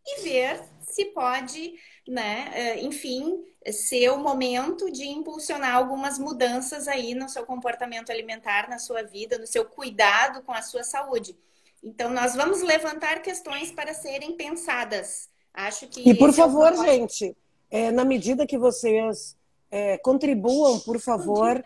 e 0.07 0.21
ver 0.21 0.63
se 0.81 1.05
pode, 1.05 1.73
né, 2.07 2.51
eh, 2.53 2.83
enfim, 2.83 3.43
ser 3.71 4.09
o 4.11 4.17
momento 4.17 4.89
de 4.91 5.03
impulsionar 5.03 5.75
algumas 5.75 6.17
mudanças 6.17 6.87
aí 6.87 7.13
no 7.15 7.27
seu 7.27 7.45
comportamento 7.45 8.11
alimentar, 8.11 8.69
na 8.69 8.77
sua 8.77 9.01
vida, 9.01 9.37
no 9.37 9.47
seu 9.47 9.65
cuidado 9.65 10.43
com 10.43 10.53
a 10.53 10.61
sua 10.61 10.83
saúde. 10.83 11.35
Então, 11.83 12.09
nós 12.11 12.35
vamos 12.35 12.61
levantar 12.61 13.21
questões 13.21 13.71
para 13.71 13.93
serem 13.93 14.37
pensadas 14.37 15.29
Acho 15.55 15.87
que. 15.87 16.07
E 16.07 16.13
por 16.13 16.33
favor, 16.33 16.73
é 16.73 16.77
gente, 16.77 17.35
é, 17.71 17.91
na 17.91 18.03
medida 18.03 18.45
que 18.45 18.57
vocês 18.57 19.37
é, 19.71 19.97
contribuam, 19.97 20.79
por 20.79 20.99
favor. 20.99 21.63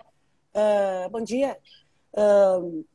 Uh, 0.53 1.09
bom 1.09 1.21
dia. 1.21 1.57
Uh, 2.13 2.85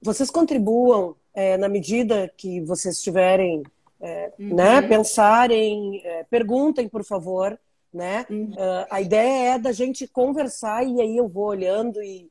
vocês 0.00 0.30
contribuam 0.30 1.16
é, 1.32 1.56
na 1.56 1.68
medida 1.68 2.32
que 2.36 2.60
vocês 2.60 3.02
tiverem, 3.02 3.62
é, 4.00 4.32
uhum. 4.38 4.54
né? 4.54 4.82
Pensarem, 4.82 6.00
é, 6.04 6.24
perguntem, 6.24 6.88
por 6.88 7.04
favor. 7.04 7.58
Né? 7.92 8.26
Uhum. 8.28 8.50
Uh, 8.50 8.86
a 8.90 9.00
ideia 9.00 9.54
é 9.54 9.58
da 9.58 9.70
gente 9.70 10.08
conversar 10.08 10.84
e 10.84 11.00
aí 11.00 11.16
eu 11.16 11.28
vou 11.28 11.46
olhando 11.46 12.02
e, 12.02 12.28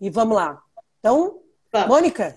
e 0.00 0.10
vamos 0.10 0.36
lá. 0.36 0.60
Então, 0.98 1.40
vamos. 1.72 1.88
Mônica. 1.88 2.36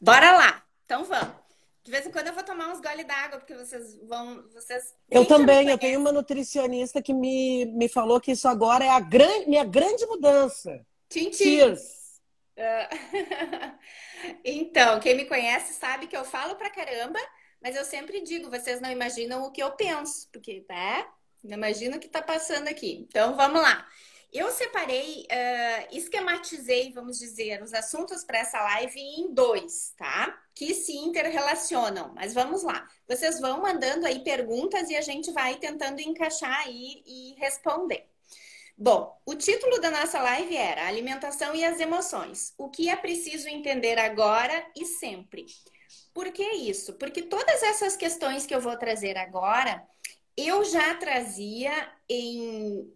Bora 0.00 0.30
lá. 0.32 0.62
Então 0.84 1.04
vamos. 1.04 1.45
De 1.86 1.92
vez 1.92 2.04
em 2.04 2.10
quando 2.10 2.26
eu 2.26 2.32
vou 2.32 2.42
tomar 2.42 2.66
uns 2.66 2.80
gole 2.80 3.04
d'água, 3.04 3.38
porque 3.38 3.54
vocês 3.54 3.96
vão. 4.02 4.42
Vocês 4.52 4.92
eu 5.08 5.24
também, 5.24 5.68
eu 5.68 5.78
tenho 5.78 6.00
uma 6.00 6.10
nutricionista 6.10 7.00
que 7.00 7.14
me, 7.14 7.64
me 7.66 7.88
falou 7.88 8.20
que 8.20 8.32
isso 8.32 8.48
agora 8.48 8.84
é 8.84 8.88
a 8.88 8.98
grande, 8.98 9.48
minha 9.48 9.62
grande 9.62 10.04
mudança. 10.04 10.84
Tchim, 11.08 11.32
Cheers! 11.32 11.80
Uh... 12.58 13.78
então, 14.44 14.98
quem 14.98 15.14
me 15.14 15.26
conhece 15.26 15.74
sabe 15.74 16.08
que 16.08 16.16
eu 16.16 16.24
falo 16.24 16.56
pra 16.56 16.70
caramba, 16.70 17.20
mas 17.62 17.76
eu 17.76 17.84
sempre 17.84 18.20
digo, 18.20 18.50
vocês 18.50 18.80
não 18.80 18.90
imaginam 18.90 19.44
o 19.44 19.52
que 19.52 19.62
eu 19.62 19.70
penso, 19.70 20.28
porque, 20.32 20.66
né? 20.68 21.06
Não 21.44 21.56
imagino 21.56 21.98
o 21.98 22.00
que 22.00 22.08
tá 22.08 22.20
passando 22.20 22.66
aqui. 22.66 23.06
Então, 23.08 23.36
vamos 23.36 23.62
lá. 23.62 23.86
Eu 24.32 24.50
separei, 24.50 25.22
uh, 25.22 25.96
esquematizei, 25.96 26.92
vamos 26.92 27.18
dizer, 27.18 27.62
os 27.62 27.72
assuntos 27.72 28.24
para 28.24 28.38
essa 28.38 28.60
live 28.60 28.98
em 29.00 29.32
dois, 29.32 29.94
tá? 29.96 30.38
Que 30.54 30.74
se 30.74 30.92
interrelacionam. 30.96 32.12
Mas 32.14 32.34
vamos 32.34 32.62
lá. 32.62 32.86
Vocês 33.08 33.40
vão 33.40 33.62
mandando 33.62 34.06
aí 34.06 34.22
perguntas 34.22 34.90
e 34.90 34.96
a 34.96 35.00
gente 35.00 35.30
vai 35.32 35.56
tentando 35.56 36.00
encaixar 36.00 36.66
aí 36.66 37.02
e 37.06 37.34
responder. 37.38 38.06
Bom, 38.78 39.18
o 39.24 39.34
título 39.34 39.80
da 39.80 39.90
nossa 39.90 40.20
live 40.20 40.54
era 40.54 40.86
Alimentação 40.86 41.54
e 41.54 41.64
as 41.64 41.80
Emoções. 41.80 42.52
O 42.58 42.68
que 42.68 42.90
é 42.90 42.96
preciso 42.96 43.48
entender 43.48 43.98
agora 43.98 44.66
e 44.76 44.84
sempre. 44.84 45.46
Por 46.12 46.30
que 46.30 46.42
isso? 46.42 46.92
Porque 46.94 47.22
todas 47.22 47.62
essas 47.62 47.96
questões 47.96 48.44
que 48.44 48.54
eu 48.54 48.60
vou 48.60 48.76
trazer 48.76 49.16
agora, 49.16 49.82
eu 50.36 50.62
já 50.64 50.94
trazia 50.94 51.72
em 52.08 52.92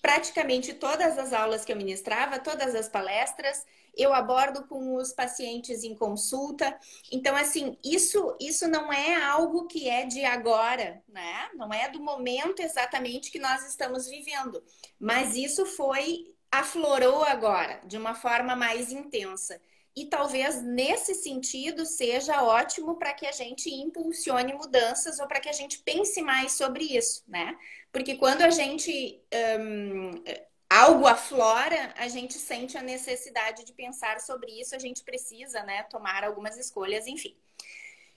praticamente 0.00 0.74
todas 0.74 1.18
as 1.18 1.32
aulas 1.32 1.64
que 1.64 1.72
eu 1.72 1.76
ministrava, 1.76 2.38
todas 2.38 2.74
as 2.74 2.88
palestras, 2.88 3.64
eu 3.96 4.12
abordo 4.12 4.66
com 4.66 4.94
os 4.96 5.12
pacientes 5.12 5.82
em 5.82 5.94
consulta. 5.94 6.78
Então, 7.10 7.34
assim, 7.34 7.78
isso, 7.82 8.36
isso 8.38 8.68
não 8.68 8.92
é 8.92 9.16
algo 9.16 9.66
que 9.66 9.88
é 9.88 10.04
de 10.04 10.24
agora, 10.24 11.02
né? 11.08 11.48
Não 11.54 11.72
é 11.72 11.88
do 11.88 12.00
momento 12.00 12.60
exatamente 12.60 13.30
que 13.30 13.38
nós 13.38 13.66
estamos 13.66 14.06
vivendo, 14.06 14.62
mas 15.00 15.34
isso 15.34 15.64
foi 15.64 16.34
aflorou 16.50 17.24
agora 17.24 17.80
de 17.86 17.96
uma 17.96 18.14
forma 18.14 18.54
mais 18.54 18.92
intensa. 18.92 19.60
E 19.96 20.04
talvez 20.04 20.60
nesse 20.62 21.14
sentido 21.14 21.86
seja 21.86 22.42
ótimo 22.42 22.96
para 22.96 23.14
que 23.14 23.26
a 23.26 23.32
gente 23.32 23.70
impulsione 23.70 24.52
mudanças 24.52 25.18
ou 25.18 25.26
para 25.26 25.40
que 25.40 25.48
a 25.48 25.52
gente 25.52 25.78
pense 25.78 26.20
mais 26.20 26.52
sobre 26.52 26.84
isso, 26.84 27.24
né? 27.26 27.58
Porque 27.90 28.16
quando 28.16 28.42
a 28.42 28.50
gente 28.50 29.18
um, 29.58 30.22
algo 30.68 31.06
aflora, 31.06 31.94
a 31.96 32.08
gente 32.08 32.34
sente 32.34 32.76
a 32.76 32.82
necessidade 32.82 33.64
de 33.64 33.72
pensar 33.72 34.20
sobre 34.20 34.60
isso, 34.60 34.76
a 34.76 34.78
gente 34.78 35.02
precisa, 35.02 35.62
né, 35.62 35.84
tomar 35.84 36.24
algumas 36.24 36.58
escolhas, 36.58 37.06
enfim. 37.06 37.34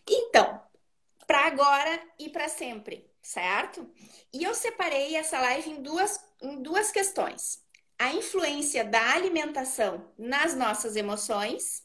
Então, 0.05 0.61
para 1.25 1.45
agora 1.45 2.01
e 2.17 2.27
para 2.27 2.49
sempre, 2.49 3.09
certo? 3.21 3.89
E 4.33 4.43
eu 4.43 4.53
separei 4.53 5.15
essa 5.15 5.39
live 5.39 5.69
em 5.69 5.81
duas, 5.81 6.19
em 6.41 6.61
duas 6.61 6.91
questões 6.91 7.63
a 7.99 8.13
influência 8.13 8.85
da 8.85 9.11
alimentação 9.11 10.09
nas 10.17 10.55
nossas 10.55 10.95
emoções 10.95 11.83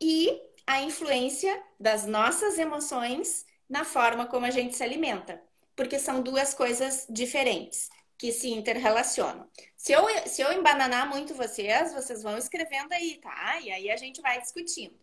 e 0.00 0.38
a 0.66 0.82
influência 0.82 1.62
das 1.78 2.04
nossas 2.04 2.58
emoções 2.58 3.46
na 3.68 3.84
forma 3.84 4.26
como 4.26 4.44
a 4.44 4.50
gente 4.50 4.76
se 4.76 4.82
alimenta, 4.82 5.40
porque 5.76 5.98
são 5.98 6.20
duas 6.20 6.52
coisas 6.52 7.06
diferentes 7.08 7.88
que 8.18 8.32
se 8.32 8.50
interrelacionam. 8.50 9.48
Se 9.76 9.92
eu, 9.92 10.04
se 10.26 10.42
eu 10.42 10.52
embananar 10.52 11.08
muito 11.08 11.34
vocês, 11.34 11.94
vocês 11.94 12.22
vão 12.22 12.36
escrevendo 12.36 12.92
aí, 12.92 13.18
tá? 13.18 13.60
E 13.60 13.70
aí 13.70 13.90
a 13.90 13.96
gente 13.96 14.20
vai 14.20 14.40
discutindo. 14.40 14.98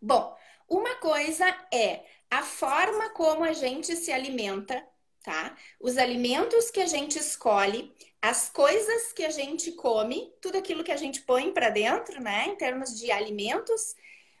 Bom, 0.00 0.36
uma 0.68 0.94
coisa 0.96 1.46
é 1.72 2.04
a 2.30 2.42
forma 2.42 3.10
como 3.10 3.42
a 3.42 3.52
gente 3.52 3.96
se 3.96 4.12
alimenta, 4.12 4.86
tá? 5.24 5.56
Os 5.80 5.98
alimentos 5.98 6.70
que 6.70 6.80
a 6.80 6.86
gente 6.86 7.18
escolhe 7.18 7.92
as 8.20 8.48
coisas 8.48 9.12
que 9.12 9.24
a 9.24 9.30
gente 9.30 9.72
come, 9.72 10.32
tudo 10.40 10.58
aquilo 10.58 10.82
que 10.82 10.92
a 10.92 10.96
gente 10.96 11.22
põe 11.22 11.52
para 11.52 11.70
dentro, 11.70 12.20
né, 12.20 12.48
em 12.48 12.56
termos 12.56 12.98
de 12.98 13.10
alimentos, 13.10 13.94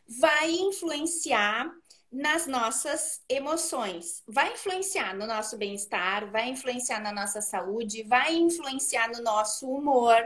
vai 0.06 0.50
influenciar 0.50 1.70
nas 2.10 2.46
nossas 2.46 3.22
emoções, 3.28 4.22
vai 4.26 4.52
influenciar 4.54 5.14
no 5.14 5.26
nosso 5.26 5.56
bem-estar, 5.56 6.30
vai 6.30 6.48
influenciar 6.48 7.00
na 7.00 7.12
nossa 7.12 7.40
saúde, 7.40 8.02
vai 8.02 8.34
influenciar 8.34 9.10
no 9.12 9.22
nosso 9.22 9.68
humor, 9.68 10.16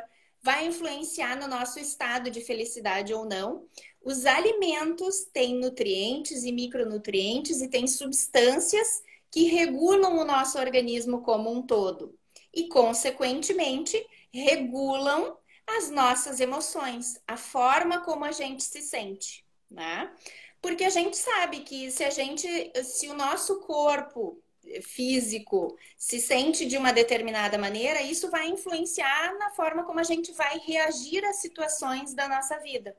vai 0.41 0.67
influenciar 0.67 1.37
no 1.37 1.49
nosso 1.49 1.79
estado 1.79 2.31
de 2.31 2.41
felicidade 2.41 3.13
ou 3.13 3.25
não. 3.25 3.67
Os 4.03 4.25
alimentos 4.27 5.25
têm 5.33 5.59
nutrientes 5.59 6.45
e 6.45 6.53
micronutrientes 6.53 7.61
e 7.61 7.69
têm 7.69 7.87
substâncias 7.87 9.03
que 9.31 9.45
regulam 9.45 10.19
o 10.19 10.25
nosso 10.25 10.59
organismo 10.59 11.23
como 11.23 11.51
um 11.51 11.63
todo 11.63 12.17
e, 12.55 12.69
consequentemente, 12.69 14.05
regulam 14.33 15.37
as 15.67 15.91
nossas 15.91 16.41
emoções, 16.41 17.21
a 17.27 17.37
forma 17.37 18.01
como 18.01 18.25
a 18.25 18.33
gente 18.33 18.63
se 18.63 18.83
sente, 18.83 19.45
né? 19.71 20.13
Porque 20.61 20.85
a 20.85 20.91
gente 20.91 21.17
sabe 21.17 21.61
que 21.61 21.91
se 21.91 22.05
a 22.05 22.11
gente, 22.11 22.47
se 22.85 23.09
o 23.09 23.15
nosso 23.15 23.61
corpo 23.61 24.41
físico 24.83 25.77
se 25.97 26.21
sente 26.21 26.65
de 26.65 26.77
uma 26.77 26.93
determinada 26.93 27.59
maneira, 27.59 28.01
isso 28.01 28.31
vai 28.31 28.49
influenciar 28.49 29.37
na 29.39 29.51
forma 29.51 29.85
como 29.85 29.99
a 29.99 30.05
gente 30.05 30.33
vai 30.33 30.59
reagir 30.59 31.25
às 31.25 31.37
situações 31.37 32.15
da 32.15 32.29
nossa 32.29 32.59
vida. 32.61 32.97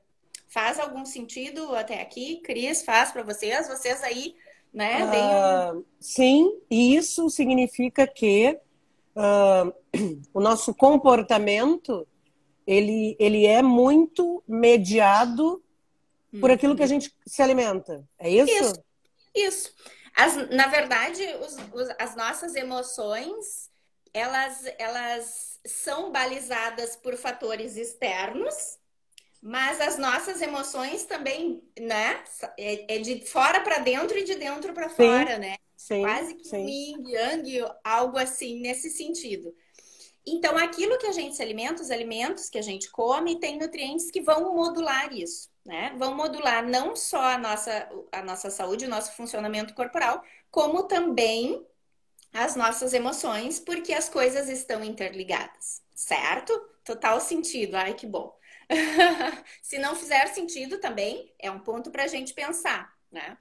Faz 0.48 0.79
algum 0.79 1.05
sentido 1.05 1.74
até 1.75 2.01
aqui? 2.01 2.41
Cris, 2.41 2.83
faz 2.83 3.12
para 3.12 3.24
vocês? 3.24 3.67
Vocês 3.67 4.03
aí, 4.03 4.36
né? 4.74 5.05
Uh, 5.05 5.86
sim, 6.00 6.60
isso 6.69 7.29
significa 7.29 8.05
que 8.05 8.60
uh, 9.15 9.74
o 10.34 10.39
nosso 10.39 10.73
comportamento 10.73 12.08
ele, 12.65 13.15
ele 13.19 13.45
é 13.45 13.62
muito 13.62 14.43
mediado 14.47 15.62
por 16.39 16.49
uhum. 16.49 16.56
aquilo 16.56 16.76
que 16.76 16.84
a 16.84 16.88
gente 16.88 17.13
se 17.26 17.41
alimenta. 17.41 18.08
É 18.17 18.30
isso? 18.30 18.52
Isso. 18.52 18.84
isso. 19.36 19.73
As, 20.15 20.36
na 20.49 20.67
verdade, 20.67 21.21
os, 21.41 21.58
os, 21.73 21.95
as 21.99 22.15
nossas 22.15 22.56
emoções 22.56 23.71
elas, 24.13 24.63
elas 24.78 25.60
são 25.65 26.12
balizadas 26.12 26.95
por 26.95 27.15
fatores 27.17 27.76
externos, 27.76 28.78
mas 29.41 29.82
as 29.82 29.97
nossas 29.97 30.41
emoções 30.41 31.04
também, 31.04 31.63
né? 31.80 32.23
É, 32.58 32.95
é 32.95 32.99
de 32.99 33.26
fora 33.26 33.60
para 33.62 33.80
dentro 33.80 34.17
e 34.17 34.23
de 34.23 34.36
dentro 34.36 34.71
para 34.71 34.89
fora, 34.89 35.38
né? 35.38 35.56
Sim, 35.84 36.02
Quase 36.02 36.36
que 36.36 36.48
sim. 36.48 36.63
um 36.63 36.67
yin 36.69 37.10
yang, 37.10 37.65
algo 37.84 38.17
assim 38.17 38.62
nesse 38.62 38.89
sentido. 38.89 39.54
Então, 40.26 40.58
aquilo 40.58 40.98
que 40.98 41.08
a 41.08 41.12
gente 41.12 41.36
se 41.36 41.41
alimenta, 41.41 41.82
os 41.82 41.91
alimentos 41.91 42.50
que 42.50 42.58
a 42.58 42.62
gente 42.62 42.89
come, 42.89 43.38
tem 43.38 43.60
nutrientes 43.60 44.10
que 44.10 44.22
vão 44.22 44.54
modular 44.54 45.12
isso, 45.13 45.50
né? 45.65 45.93
Vão 45.98 46.15
modular 46.15 46.65
não 46.65 46.96
só 46.96 47.22
a 47.22 47.38
nossa, 47.38 47.89
a 48.13 48.24
nossa 48.24 48.50
saúde, 48.50 48.86
o 48.86 48.89
nosso 48.89 49.12
funcionamento 49.17 49.74
corporal, 49.74 50.24
como 50.50 50.84
também 50.84 51.62
as 52.32 52.56
nossas 52.56 52.93
emoções, 52.93 53.60
porque 53.60 53.93
as 53.93 54.08
coisas 54.08 54.48
estão 54.48 54.84
interligadas, 54.84 55.82
certo? 55.93 56.58
Total 56.86 57.19
sentido. 57.19 57.76
Ai, 57.76 57.93
que 57.93 58.08
bom. 58.08 58.34
Se 59.62 59.78
não 59.78 59.96
fizer 59.96 60.28
sentido 60.28 60.80
também, 60.80 61.34
é 61.38 61.52
um 61.52 61.60
ponto 61.60 61.91
para 61.91 62.04
a 62.06 62.08
gente 62.08 62.34
pensar, 62.34 62.89
né? 63.12 63.38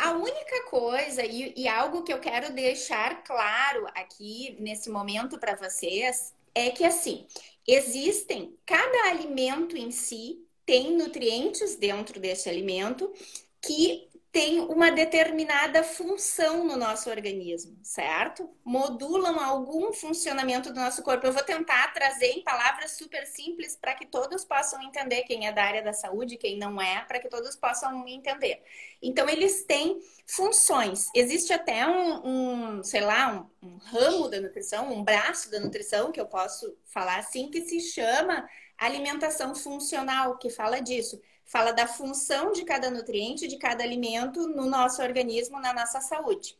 A 0.00 0.12
única 0.12 0.64
coisa, 0.70 1.22
e, 1.22 1.52
e 1.54 1.68
algo 1.68 2.02
que 2.02 2.10
eu 2.10 2.18
quero 2.18 2.54
deixar 2.54 3.22
claro 3.22 3.86
aqui 3.88 4.56
nesse 4.58 4.88
momento 4.88 5.38
para 5.38 5.54
vocês, 5.54 6.34
é 6.54 6.70
que 6.70 6.84
assim, 6.84 7.26
existem, 7.68 8.56
cada 8.64 9.10
alimento 9.10 9.76
em 9.76 9.90
si 9.90 10.42
tem 10.64 10.96
nutrientes 10.96 11.76
dentro 11.76 12.18
desse 12.18 12.48
alimento 12.48 13.12
que 13.60 14.08
tem 14.32 14.60
uma 14.60 14.92
determinada 14.92 15.82
função 15.82 16.64
no 16.64 16.76
nosso 16.76 17.10
organismo, 17.10 17.76
certo? 17.82 18.48
Modulam 18.64 19.40
algum 19.40 19.92
funcionamento 19.92 20.72
do 20.72 20.78
nosso 20.78 21.02
corpo. 21.02 21.26
Eu 21.26 21.32
vou 21.32 21.42
tentar 21.42 21.92
trazer 21.92 22.26
em 22.26 22.44
palavras 22.44 22.92
super 22.92 23.26
simples 23.26 23.74
para 23.74 23.92
que 23.94 24.06
todos 24.06 24.44
possam 24.44 24.80
entender 24.82 25.22
quem 25.22 25.48
é 25.48 25.52
da 25.52 25.64
área 25.64 25.82
da 25.82 25.92
saúde, 25.92 26.36
quem 26.36 26.56
não 26.56 26.80
é, 26.80 27.04
para 27.06 27.18
que 27.18 27.28
todos 27.28 27.56
possam 27.56 28.06
entender. 28.06 28.62
Então, 29.02 29.28
eles 29.28 29.64
têm 29.64 29.98
funções. 30.24 31.08
Existe 31.12 31.52
até 31.52 31.84
um, 31.88 32.78
um 32.78 32.84
sei 32.84 33.00
lá, 33.00 33.50
um, 33.62 33.68
um 33.68 33.76
ramo 33.78 34.28
da 34.28 34.40
nutrição, 34.40 34.92
um 34.92 35.02
braço 35.02 35.50
da 35.50 35.58
nutrição, 35.58 36.12
que 36.12 36.20
eu 36.20 36.26
posso 36.26 36.76
falar 36.84 37.18
assim, 37.18 37.50
que 37.50 37.62
se 37.62 37.80
chama 37.80 38.48
alimentação 38.78 39.56
funcional, 39.56 40.38
que 40.38 40.48
fala 40.48 40.80
disso 40.80 41.20
fala 41.50 41.72
da 41.72 41.84
função 41.84 42.52
de 42.52 42.64
cada 42.64 42.88
nutriente, 42.92 43.48
de 43.48 43.56
cada 43.56 43.82
alimento 43.82 44.46
no 44.46 44.66
nosso 44.66 45.02
organismo, 45.02 45.60
na 45.60 45.72
nossa 45.72 46.00
saúde. 46.00 46.56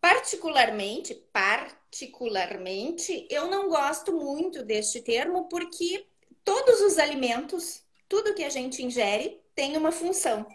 Particularmente, 0.00 1.14
particularmente, 1.30 3.26
eu 3.28 3.48
não 3.48 3.68
gosto 3.68 4.10
muito 4.12 4.62
deste 4.62 5.02
termo 5.02 5.44
porque 5.44 6.06
todos 6.42 6.80
os 6.80 6.96
alimentos, 6.96 7.82
tudo 8.08 8.34
que 8.34 8.42
a 8.42 8.48
gente 8.48 8.82
ingere, 8.82 9.42
tem 9.54 9.76
uma 9.76 9.92
função. 9.92 10.46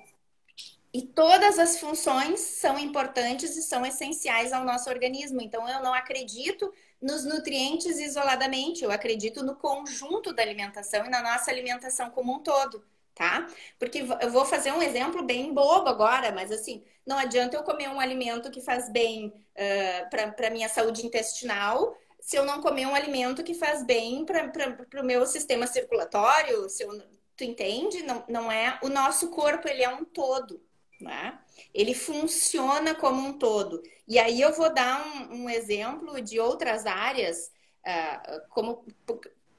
E 0.92 1.04
todas 1.04 1.60
as 1.60 1.80
funções 1.80 2.40
são 2.40 2.80
importantes 2.80 3.56
e 3.56 3.62
são 3.62 3.86
essenciais 3.86 4.52
ao 4.52 4.66
nosso 4.66 4.90
organismo. 4.90 5.40
Então, 5.42 5.70
eu 5.70 5.84
não 5.84 5.94
acredito 5.94 6.74
nos 7.00 7.24
nutrientes 7.24 8.00
isoladamente, 8.00 8.84
eu 8.84 8.92
acredito 8.92 9.44
no 9.44 9.56
conjunto 9.56 10.34
da 10.34 10.42
alimentação 10.42 11.06
e 11.06 11.10
na 11.10 11.22
nossa 11.22 11.52
alimentação 11.52 12.10
como 12.10 12.34
um 12.34 12.40
todo 12.40 12.84
tá? 13.16 13.48
Porque 13.80 14.06
eu 14.22 14.30
vou 14.32 14.46
fazer 14.46 14.72
um 14.72 14.82
exemplo 14.82 15.24
bem 15.24 15.54
bobo 15.54 15.88
agora, 15.88 16.32
mas 16.32 16.52
assim, 16.52 16.84
não 17.06 17.18
adianta 17.18 17.56
eu 17.56 17.64
comer 17.64 17.90
um 17.90 18.00
alimento 18.00 18.50
que 18.50 18.62
faz 18.62 18.90
bem 18.90 19.28
uh, 19.28 20.36
para 20.36 20.50
minha 20.50 20.70
saúde 20.70 21.06
intestinal 21.06 21.96
se 22.24 22.38
eu 22.38 22.46
não 22.46 22.62
comer 22.62 22.86
um 22.86 22.96
alimento 22.96 23.44
que 23.44 23.54
faz 23.54 23.84
bem 23.84 24.26
para 24.26 25.02
o 25.02 25.06
meu 25.06 25.26
sistema 25.26 25.68
circulatório, 25.68 26.70
se 26.70 26.82
eu, 26.82 26.98
tu 27.36 27.44
entende? 27.44 28.02
Não, 28.02 28.24
não 28.30 28.52
é 28.52 28.80
o 28.82 28.88
nosso 28.88 29.30
corpo, 29.30 29.68
ele 29.68 29.84
é 29.84 29.90
um 29.90 30.06
todo, 30.06 30.64
né? 31.02 31.38
Ele 31.74 31.94
funciona 31.94 32.96
como 32.96 33.28
um 33.28 33.38
todo. 33.38 33.84
E 34.08 34.18
aí 34.18 34.40
eu 34.40 34.54
vou 34.54 34.74
dar 34.74 35.06
um, 35.06 35.44
um 35.44 35.50
exemplo 35.50 36.22
de 36.22 36.40
outras 36.40 36.86
áreas, 36.86 37.52
uh, 37.86 38.48
como 38.50 38.86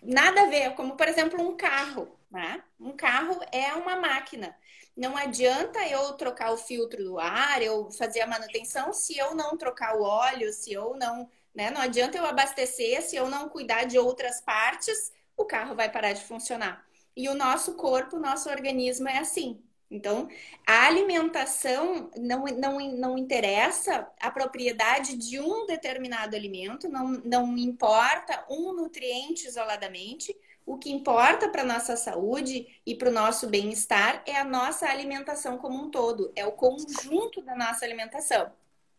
nada 0.02 0.44
a 0.44 0.46
ver, 0.46 0.74
como 0.74 0.96
por 0.96 1.06
exemplo 1.06 1.46
um 1.46 1.54
carro. 1.54 2.18
Né? 2.34 2.64
Um 2.80 2.96
carro 2.96 3.38
é 3.52 3.72
uma 3.74 3.94
máquina. 3.94 4.56
Não 4.96 5.16
adianta 5.16 5.86
eu 5.86 6.14
trocar 6.14 6.52
o 6.52 6.56
filtro 6.56 7.04
do 7.04 7.16
ar, 7.16 7.62
eu 7.62 7.92
fazer 7.92 8.22
a 8.22 8.26
manutenção 8.26 8.92
se 8.92 9.16
eu 9.16 9.36
não 9.36 9.56
trocar 9.56 9.96
o 9.96 10.02
óleo, 10.02 10.52
se 10.52 10.72
eu 10.72 10.96
não, 10.96 11.30
né? 11.54 11.70
Não 11.70 11.80
adianta 11.80 12.18
eu 12.18 12.26
abastecer 12.26 13.02
se 13.02 13.14
eu 13.14 13.30
não 13.30 13.48
cuidar 13.48 13.84
de 13.84 14.00
outras 14.00 14.40
partes, 14.40 15.12
o 15.36 15.44
carro 15.44 15.76
vai 15.76 15.88
parar 15.88 16.12
de 16.12 16.24
funcionar. 16.24 16.84
E 17.16 17.28
o 17.28 17.36
nosso 17.36 17.74
corpo, 17.74 18.16
o 18.16 18.20
nosso 18.20 18.50
organismo 18.50 19.08
é 19.08 19.18
assim. 19.18 19.62
Então, 19.88 20.28
a 20.66 20.86
alimentação 20.86 22.10
não, 22.16 22.46
não, 22.46 22.80
não 22.96 23.16
interessa 23.16 24.10
a 24.20 24.28
propriedade 24.28 25.16
de 25.16 25.38
um 25.38 25.66
determinado 25.66 26.34
alimento, 26.34 26.88
não, 26.88 27.10
não 27.24 27.56
importa 27.56 28.44
um 28.50 28.72
nutriente 28.72 29.46
isoladamente. 29.46 30.36
O 30.66 30.78
que 30.78 30.90
importa 30.90 31.48
para 31.48 31.62
a 31.62 31.66
nossa 31.66 31.96
saúde 31.96 32.66
e 32.86 32.94
para 32.94 33.10
o 33.10 33.12
nosso 33.12 33.46
bem-estar 33.48 34.22
é 34.26 34.36
a 34.36 34.44
nossa 34.44 34.86
alimentação 34.86 35.58
como 35.58 35.76
um 35.76 35.90
todo, 35.90 36.32
é 36.34 36.46
o 36.46 36.52
conjunto 36.52 37.42
da 37.42 37.54
nossa 37.54 37.84
alimentação. 37.84 38.50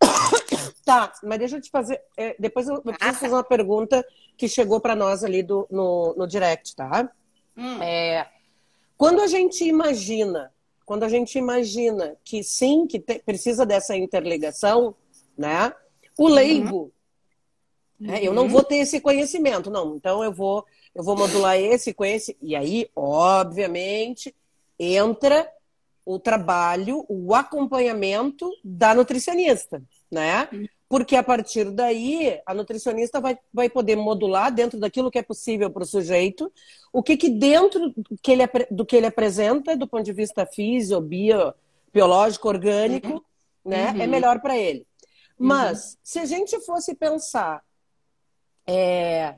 Tá, 0.85 1.11
mas 1.23 1.39
deixa 1.39 1.57
eu 1.57 1.61
te 1.61 1.71
fazer. 1.71 1.99
É, 2.15 2.35
depois 2.37 2.67
eu, 2.67 2.75
eu 2.75 2.81
preciso 2.83 3.09
ah, 3.09 3.11
tá. 3.11 3.19
fazer 3.19 3.33
uma 3.33 3.43
pergunta 3.43 4.05
que 4.37 4.47
chegou 4.47 4.79
para 4.79 4.95
nós 4.95 5.23
ali 5.23 5.41
do, 5.41 5.67
no, 5.71 6.13
no 6.15 6.27
direct, 6.27 6.75
tá? 6.75 7.09
Hum. 7.57 7.81
É, 7.81 8.29
quando 8.97 9.21
a 9.21 9.27
gente 9.27 9.63
imagina, 9.63 10.53
quando 10.85 11.03
a 11.03 11.09
gente 11.09 11.37
imagina 11.37 12.15
que 12.23 12.43
sim, 12.43 12.85
que 12.87 12.99
te, 12.99 13.19
precisa 13.19 13.65
dessa 13.65 13.95
interligação, 13.95 14.95
né? 15.37 15.73
O 16.17 16.25
uhum. 16.25 16.29
leigo, 16.29 16.77
uhum. 16.77 16.91
né, 18.07 18.19
eu 18.21 18.33
não 18.33 18.43
uhum. 18.43 18.49
vou 18.49 18.63
ter 18.63 18.77
esse 18.77 19.01
conhecimento, 19.01 19.69
não. 19.69 19.95
Então 19.95 20.23
eu 20.23 20.31
vou, 20.31 20.65
eu 20.95 21.03
vou 21.03 21.17
modular 21.17 21.59
esse 21.59 21.93
conhecimento. 21.93 22.39
E 22.41 22.55
aí, 22.55 22.89
obviamente, 22.95 24.33
entra 24.79 25.51
o 26.05 26.17
trabalho, 26.17 27.05
o 27.09 27.35
acompanhamento 27.35 28.49
da 28.63 28.93
nutricionista, 28.93 29.83
né? 30.09 30.47
Porque 30.87 31.15
a 31.15 31.23
partir 31.23 31.71
daí 31.71 32.39
a 32.45 32.53
nutricionista 32.53 33.19
vai, 33.19 33.37
vai 33.51 33.69
poder 33.69 33.95
modular 33.95 34.53
dentro 34.53 34.79
daquilo 34.79 35.09
que 35.09 35.17
é 35.17 35.23
possível 35.23 35.69
para 35.69 35.83
o 35.83 35.85
sujeito, 35.85 36.51
o 36.93 37.01
que, 37.03 37.17
que 37.17 37.29
dentro 37.29 37.89
do 37.89 38.17
que, 38.21 38.31
ele, 38.31 38.43
do 38.69 38.85
que 38.85 38.95
ele 38.95 39.07
apresenta, 39.07 39.75
do 39.75 39.87
ponto 39.87 40.03
de 40.03 40.13
vista 40.13 40.45
físico, 40.45 41.01
bio, 41.01 41.53
biológico, 41.91 42.47
orgânico, 42.47 43.13
uhum. 43.13 43.71
né, 43.71 43.87
é 43.87 43.91
uhum. 43.91 44.01
é 44.03 44.07
melhor 44.07 44.39
para 44.39 44.55
ele. 44.55 44.85
Mas 45.37 45.93
uhum. 45.93 45.97
se 46.03 46.19
a 46.19 46.25
gente 46.25 46.59
fosse 46.61 46.93
pensar 46.93 47.63
é, 48.67 49.35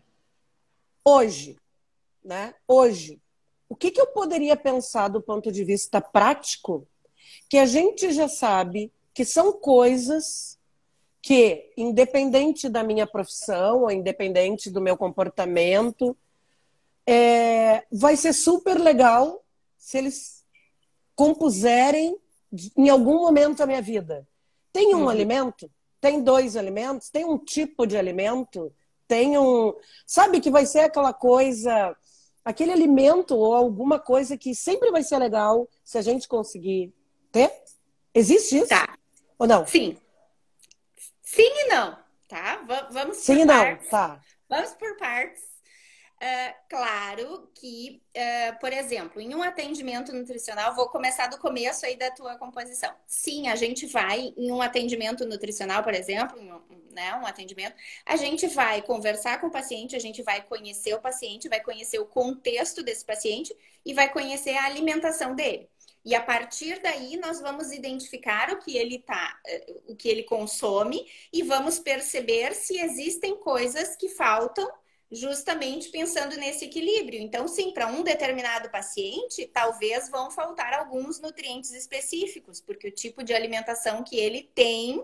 hoje, 1.08 1.58
né? 2.24 2.54
Hoje, 2.68 3.22
o 3.70 3.76
que, 3.76 3.92
que 3.92 4.02
eu 4.02 4.08
poderia 4.08 4.58
pensar 4.58 5.08
do 5.08 5.22
ponto 5.22 5.50
de 5.52 5.64
vista 5.64 6.02
prático 6.02 6.86
que 7.50 7.58
a 7.58 7.66
gente 7.66 8.12
já 8.12 8.28
sabe 8.28 8.92
que 9.14 9.24
são 9.24 9.54
coisas 9.54 10.60
que, 11.22 11.72
independente 11.78 12.68
da 12.68 12.84
minha 12.84 13.08
profissão, 13.08 13.84
ou 13.84 13.92
independente 13.92 14.70
do 14.70 14.82
meu 14.82 14.98
comportamento, 14.98 16.16
é, 17.06 17.86
vai 17.90 18.18
ser 18.18 18.34
super 18.34 18.78
legal 18.78 19.44
se 19.78 19.98
eles 19.98 20.46
compuserem 21.16 22.18
em 22.76 22.90
algum 22.90 23.22
momento 23.22 23.60
da 23.60 23.66
minha 23.66 23.82
vida. 23.82 24.28
Tem 24.74 24.94
um 24.94 25.04
uhum. 25.04 25.10
alimento? 25.10 25.72
Tem 26.02 26.22
dois 26.22 26.58
alimentos? 26.58 27.10
Tem 27.10 27.24
um 27.26 27.38
tipo 27.38 27.88
de 27.88 27.98
alimento? 27.98 28.74
Tem 29.08 29.38
um. 29.38 29.74
Sabe 30.06 30.42
que 30.42 30.52
vai 30.52 30.66
ser 30.66 30.80
aquela 30.80 31.14
coisa 31.14 31.96
aquele 32.48 32.72
alimento 32.72 33.36
ou 33.36 33.54
alguma 33.54 34.00
coisa 34.00 34.38
que 34.38 34.56
sempre 34.56 34.90
vai 34.90 35.04
ser 35.04 35.18
legal 35.18 35.68
se 35.84 35.98
a 35.98 36.02
gente 36.02 36.30
conseguir 36.30 36.94
ter? 37.30 37.52
Existe 38.14 38.60
isso? 38.60 38.70
Tá. 38.70 38.98
Ou 39.38 39.46
não? 39.46 39.68
Sim. 39.68 39.98
Sim 41.22 41.42
e 41.42 41.68
não, 41.68 41.98
tá? 42.26 42.64
vamos 42.90 43.18
Sim 43.18 43.42
e 43.42 43.46
não, 43.46 43.78
tá. 43.90 44.22
Vamos 44.48 44.72
por 44.76 44.96
partes. 44.96 45.57
Uh, 46.20 46.54
claro 46.68 47.48
que, 47.54 48.02
uh, 48.16 48.60
por 48.60 48.74
exemplo, 48.74 49.22
em 49.22 49.36
um 49.36 49.44
atendimento 49.44 50.12
nutricional, 50.12 50.74
vou 50.74 50.90
começar 50.90 51.28
do 51.28 51.38
começo 51.38 51.86
aí 51.86 51.96
da 51.96 52.10
tua 52.10 52.36
composição. 52.38 52.92
Sim, 53.06 53.50
a 53.50 53.56
gente 53.56 53.86
vai 53.86 54.34
em 54.36 54.52
um 54.52 54.60
atendimento 54.60 55.28
nutricional, 55.28 55.84
por 55.84 55.94
exemplo, 55.94 56.40
um, 56.42 56.60
né, 56.92 57.14
um 57.14 57.26
atendimento, 57.28 57.76
a 58.04 58.16
gente 58.16 58.48
vai 58.48 58.82
conversar 58.82 59.40
com 59.40 59.46
o 59.46 59.52
paciente, 59.52 59.96
a 59.96 60.00
gente 60.00 60.24
vai 60.24 60.42
conhecer 60.42 60.96
o 60.96 61.00
paciente, 61.00 61.48
vai 61.48 61.62
conhecer 61.62 62.00
o 62.00 62.06
contexto 62.08 62.82
desse 62.82 63.06
paciente 63.06 63.56
e 63.86 63.94
vai 63.94 64.12
conhecer 64.12 64.58
a 64.58 64.66
alimentação 64.66 65.36
dele. 65.36 65.70
E 66.04 66.16
a 66.16 66.22
partir 66.24 66.82
daí 66.82 67.16
nós 67.18 67.40
vamos 67.42 67.72
identificar 67.72 68.50
o 68.50 68.58
que 68.58 68.76
ele 68.76 68.98
tá, 68.98 69.40
o 69.88 69.96
que 69.96 70.08
ele 70.10 70.24
consome 70.24 71.06
e 71.32 71.44
vamos 71.44 71.78
perceber 71.78 72.56
se 72.56 72.80
existem 72.80 73.36
coisas 73.38 73.96
que 73.96 74.10
faltam 74.10 74.68
justamente 75.12 75.90
pensando 75.90 76.36
nesse 76.36 76.66
equilíbrio. 76.66 77.20
Então, 77.20 77.48
sim, 77.48 77.72
para 77.72 77.88
um 77.88 78.04
determinado 78.04 78.70
paciente, 78.70 79.50
talvez 79.54 80.10
vão 80.10 80.30
faltar 80.30 80.74
alguns 80.74 81.20
nutrientes 81.20 81.72
específicos, 81.72 82.60
porque 82.60 82.88
o 82.88 82.92
tipo 82.92 83.24
de 83.24 83.34
alimentação 83.34 84.04
que 84.04 84.18
ele 84.18 84.50
tem 84.54 85.04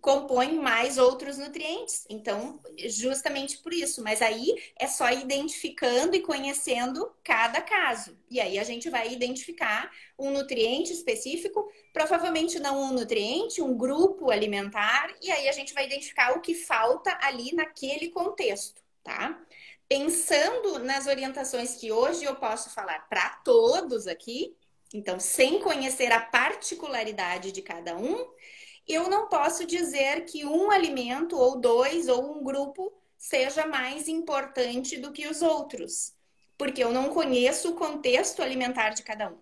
compõe 0.00 0.52
mais 0.54 0.98
outros 0.98 1.36
nutrientes. 1.38 2.04
Então, 2.08 2.60
justamente 2.86 3.58
por 3.58 3.72
isso. 3.72 4.02
Mas 4.02 4.22
aí 4.22 4.54
é 4.78 4.86
só 4.86 5.10
identificando 5.10 6.14
e 6.14 6.20
conhecendo 6.20 7.12
cada 7.24 7.60
caso. 7.60 8.16
E 8.30 8.40
aí 8.40 8.58
a 8.58 8.64
gente 8.64 8.88
vai 8.88 9.12
identificar 9.12 9.90
um 10.18 10.30
nutriente 10.30 10.92
específico, 10.92 11.68
provavelmente 11.92 12.58
não 12.58 12.80
um 12.80 12.92
nutriente, 12.92 13.62
um 13.62 13.76
grupo 13.76 14.30
alimentar, 14.30 15.12
e 15.20 15.30
aí 15.30 15.48
a 15.48 15.52
gente 15.52 15.74
vai 15.74 15.86
identificar 15.86 16.36
o 16.36 16.40
que 16.40 16.54
falta 16.54 17.18
ali 17.20 17.52
naquele 17.52 18.10
contexto 18.10 18.80
tá? 19.02 19.40
Pensando 19.88 20.78
nas 20.78 21.06
orientações 21.06 21.76
que 21.76 21.90
hoje 21.90 22.24
eu 22.24 22.36
posso 22.36 22.70
falar 22.70 23.08
para 23.08 23.30
todos 23.44 24.06
aqui, 24.06 24.56
então, 24.92 25.20
sem 25.20 25.60
conhecer 25.60 26.10
a 26.12 26.20
particularidade 26.20 27.52
de 27.52 27.62
cada 27.62 27.96
um, 27.96 28.28
eu 28.86 29.08
não 29.08 29.28
posso 29.28 29.64
dizer 29.64 30.24
que 30.24 30.44
um 30.44 30.70
alimento, 30.70 31.36
ou 31.36 31.60
dois, 31.60 32.08
ou 32.08 32.38
um 32.38 32.42
grupo 32.42 32.92
seja 33.16 33.66
mais 33.66 34.08
importante 34.08 34.96
do 34.96 35.12
que 35.12 35.28
os 35.28 35.42
outros, 35.42 36.12
porque 36.58 36.82
eu 36.82 36.92
não 36.92 37.10
conheço 37.10 37.70
o 37.70 37.74
contexto 37.74 38.42
alimentar 38.42 38.90
de 38.90 39.02
cada 39.02 39.30
um. 39.30 39.38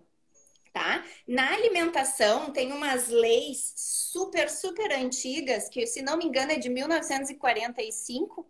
Tá? 0.71 1.03
Na 1.27 1.51
alimentação 1.53 2.51
tem 2.51 2.71
umas 2.71 3.07
leis 3.07 3.73
super, 3.75 4.49
super 4.51 4.91
antigas, 4.91 5.67
que 5.67 5.87
se 5.87 6.01
não 6.03 6.17
me 6.17 6.25
engano 6.25 6.51
é 6.51 6.57
de 6.57 6.69
1945, 6.69 8.47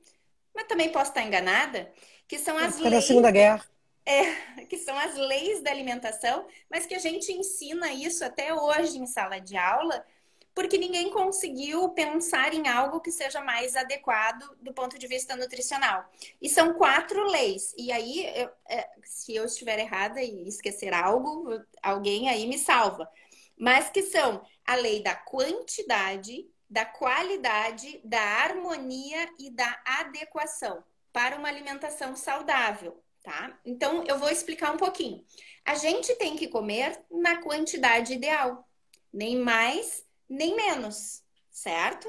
mas 0.53 0.67
também 0.67 0.91
posso 0.91 1.11
estar 1.11 1.23
enganada, 1.23 1.91
que 2.27 2.37
são 2.37 2.57
as 2.57 2.77
leis. 2.77 2.91
da 2.91 3.01
Segunda 3.01 3.31
Guerra. 3.31 3.65
É, 4.05 4.65
que 4.69 4.77
são 4.77 4.97
as 4.97 5.15
leis 5.15 5.61
da 5.61 5.71
alimentação, 5.71 6.45
mas 6.69 6.85
que 6.85 6.95
a 6.95 6.99
gente 6.99 7.31
ensina 7.31 7.91
isso 7.91 8.23
até 8.23 8.53
hoje 8.53 8.97
em 8.97 9.05
sala 9.05 9.39
de 9.39 9.57
aula, 9.57 10.05
porque 10.53 10.77
ninguém 10.77 11.09
conseguiu 11.09 11.87
pensar 11.89 12.53
em 12.53 12.67
algo 12.67 12.99
que 12.99 13.11
seja 13.11 13.39
mais 13.41 13.75
adequado 13.75 14.43
do 14.61 14.73
ponto 14.73 14.99
de 14.99 15.07
vista 15.07 15.35
nutricional. 15.35 16.03
E 16.41 16.49
são 16.49 16.73
quatro 16.73 17.23
leis. 17.27 17.73
E 17.77 17.91
aí, 17.91 18.25
eu, 18.35 18.49
é, 18.69 18.89
se 19.03 19.33
eu 19.33 19.45
estiver 19.45 19.79
errada 19.79 20.21
e 20.21 20.47
esquecer 20.47 20.93
algo, 20.93 21.49
alguém 21.81 22.29
aí 22.29 22.45
me 22.45 22.57
salva. 22.57 23.09
Mas 23.57 23.89
que 23.89 24.01
são 24.01 24.41
a 24.65 24.75
lei 24.75 25.01
da 25.01 25.15
quantidade, 25.15 26.45
da 26.69 26.85
qualidade, 26.85 27.99
da 28.03 28.21
harmonia 28.21 29.27
e 29.39 29.49
da 29.49 29.81
adequação 29.85 30.83
para 31.11 31.35
uma 31.37 31.47
alimentação 31.47 32.15
saudável, 32.15 33.01
tá? 33.23 33.57
Então, 33.65 34.03
eu 34.07 34.19
vou 34.19 34.29
explicar 34.29 34.71
um 34.71 34.77
pouquinho. 34.77 35.23
A 35.65 35.75
gente 35.75 36.15
tem 36.15 36.35
que 36.35 36.47
comer 36.47 37.03
na 37.09 37.41
quantidade 37.41 38.13
ideal, 38.13 38.67
nem 39.11 39.37
mais, 39.37 40.05
nem 40.29 40.55
menos, 40.55 41.23
certo? 41.49 42.07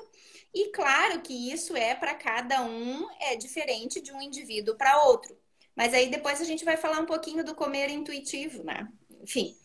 E 0.53 0.69
claro 0.71 1.21
que 1.23 1.53
isso 1.53 1.77
é 1.77 1.95
para 1.95 2.15
cada 2.15 2.63
um, 2.63 3.09
é 3.21 3.37
diferente 3.37 4.01
de 4.01 4.13
um 4.13 4.21
indivíduo 4.21 4.77
para 4.77 5.05
outro. 5.05 5.37
Mas 5.75 5.95
aí 5.95 6.11
depois 6.11 6.41
a 6.41 6.45
gente 6.45 6.65
vai 6.65 6.77
falar 6.77 7.01
um 7.01 7.07
pouquinho 7.07 7.43
do 7.43 7.55
comer 7.55 7.89
intuitivo, 7.89 8.63
né? 8.63 8.87
Enfim. 9.23 9.57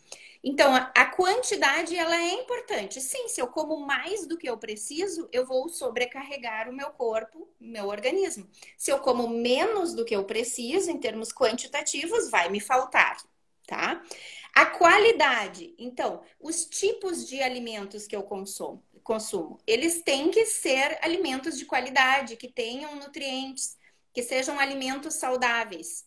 Então, 0.48 0.72
a 0.72 1.06
quantidade 1.06 1.96
ela 1.96 2.14
é 2.16 2.34
importante. 2.34 3.00
Sim, 3.00 3.26
se 3.26 3.40
eu 3.40 3.48
como 3.48 3.84
mais 3.84 4.28
do 4.28 4.38
que 4.38 4.48
eu 4.48 4.56
preciso, 4.56 5.28
eu 5.32 5.44
vou 5.44 5.68
sobrecarregar 5.68 6.70
o 6.70 6.72
meu 6.72 6.90
corpo, 6.90 7.48
meu 7.58 7.88
organismo. 7.88 8.48
Se 8.78 8.92
eu 8.92 9.00
como 9.00 9.28
menos 9.28 9.92
do 9.92 10.04
que 10.04 10.14
eu 10.14 10.22
preciso, 10.22 10.88
em 10.88 10.98
termos 10.98 11.32
quantitativos, 11.32 12.30
vai 12.30 12.48
me 12.48 12.60
faltar, 12.60 13.16
tá? 13.66 14.00
A 14.54 14.66
qualidade, 14.66 15.74
então, 15.76 16.22
os 16.38 16.64
tipos 16.64 17.26
de 17.26 17.42
alimentos 17.42 18.06
que 18.06 18.14
eu 18.14 18.22
consumo, 18.22 18.80
consumo, 19.02 19.58
eles 19.66 20.00
têm 20.02 20.30
que 20.30 20.46
ser 20.46 20.96
alimentos 21.02 21.58
de 21.58 21.64
qualidade, 21.66 22.36
que 22.36 22.46
tenham 22.46 22.94
nutrientes, 22.94 23.76
que 24.14 24.22
sejam 24.22 24.60
alimentos 24.60 25.14
saudáveis. 25.14 26.06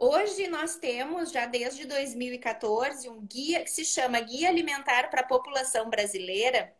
Hoje 0.00 0.46
nós 0.46 0.76
temos, 0.76 1.32
já 1.32 1.44
desde 1.44 1.84
2014, 1.84 3.08
um 3.08 3.20
guia 3.20 3.64
que 3.64 3.70
se 3.70 3.84
chama 3.84 4.20
Guia 4.20 4.48
Alimentar 4.48 5.10
para 5.10 5.22
a 5.22 5.26
População 5.26 5.90
Brasileira. 5.90 6.72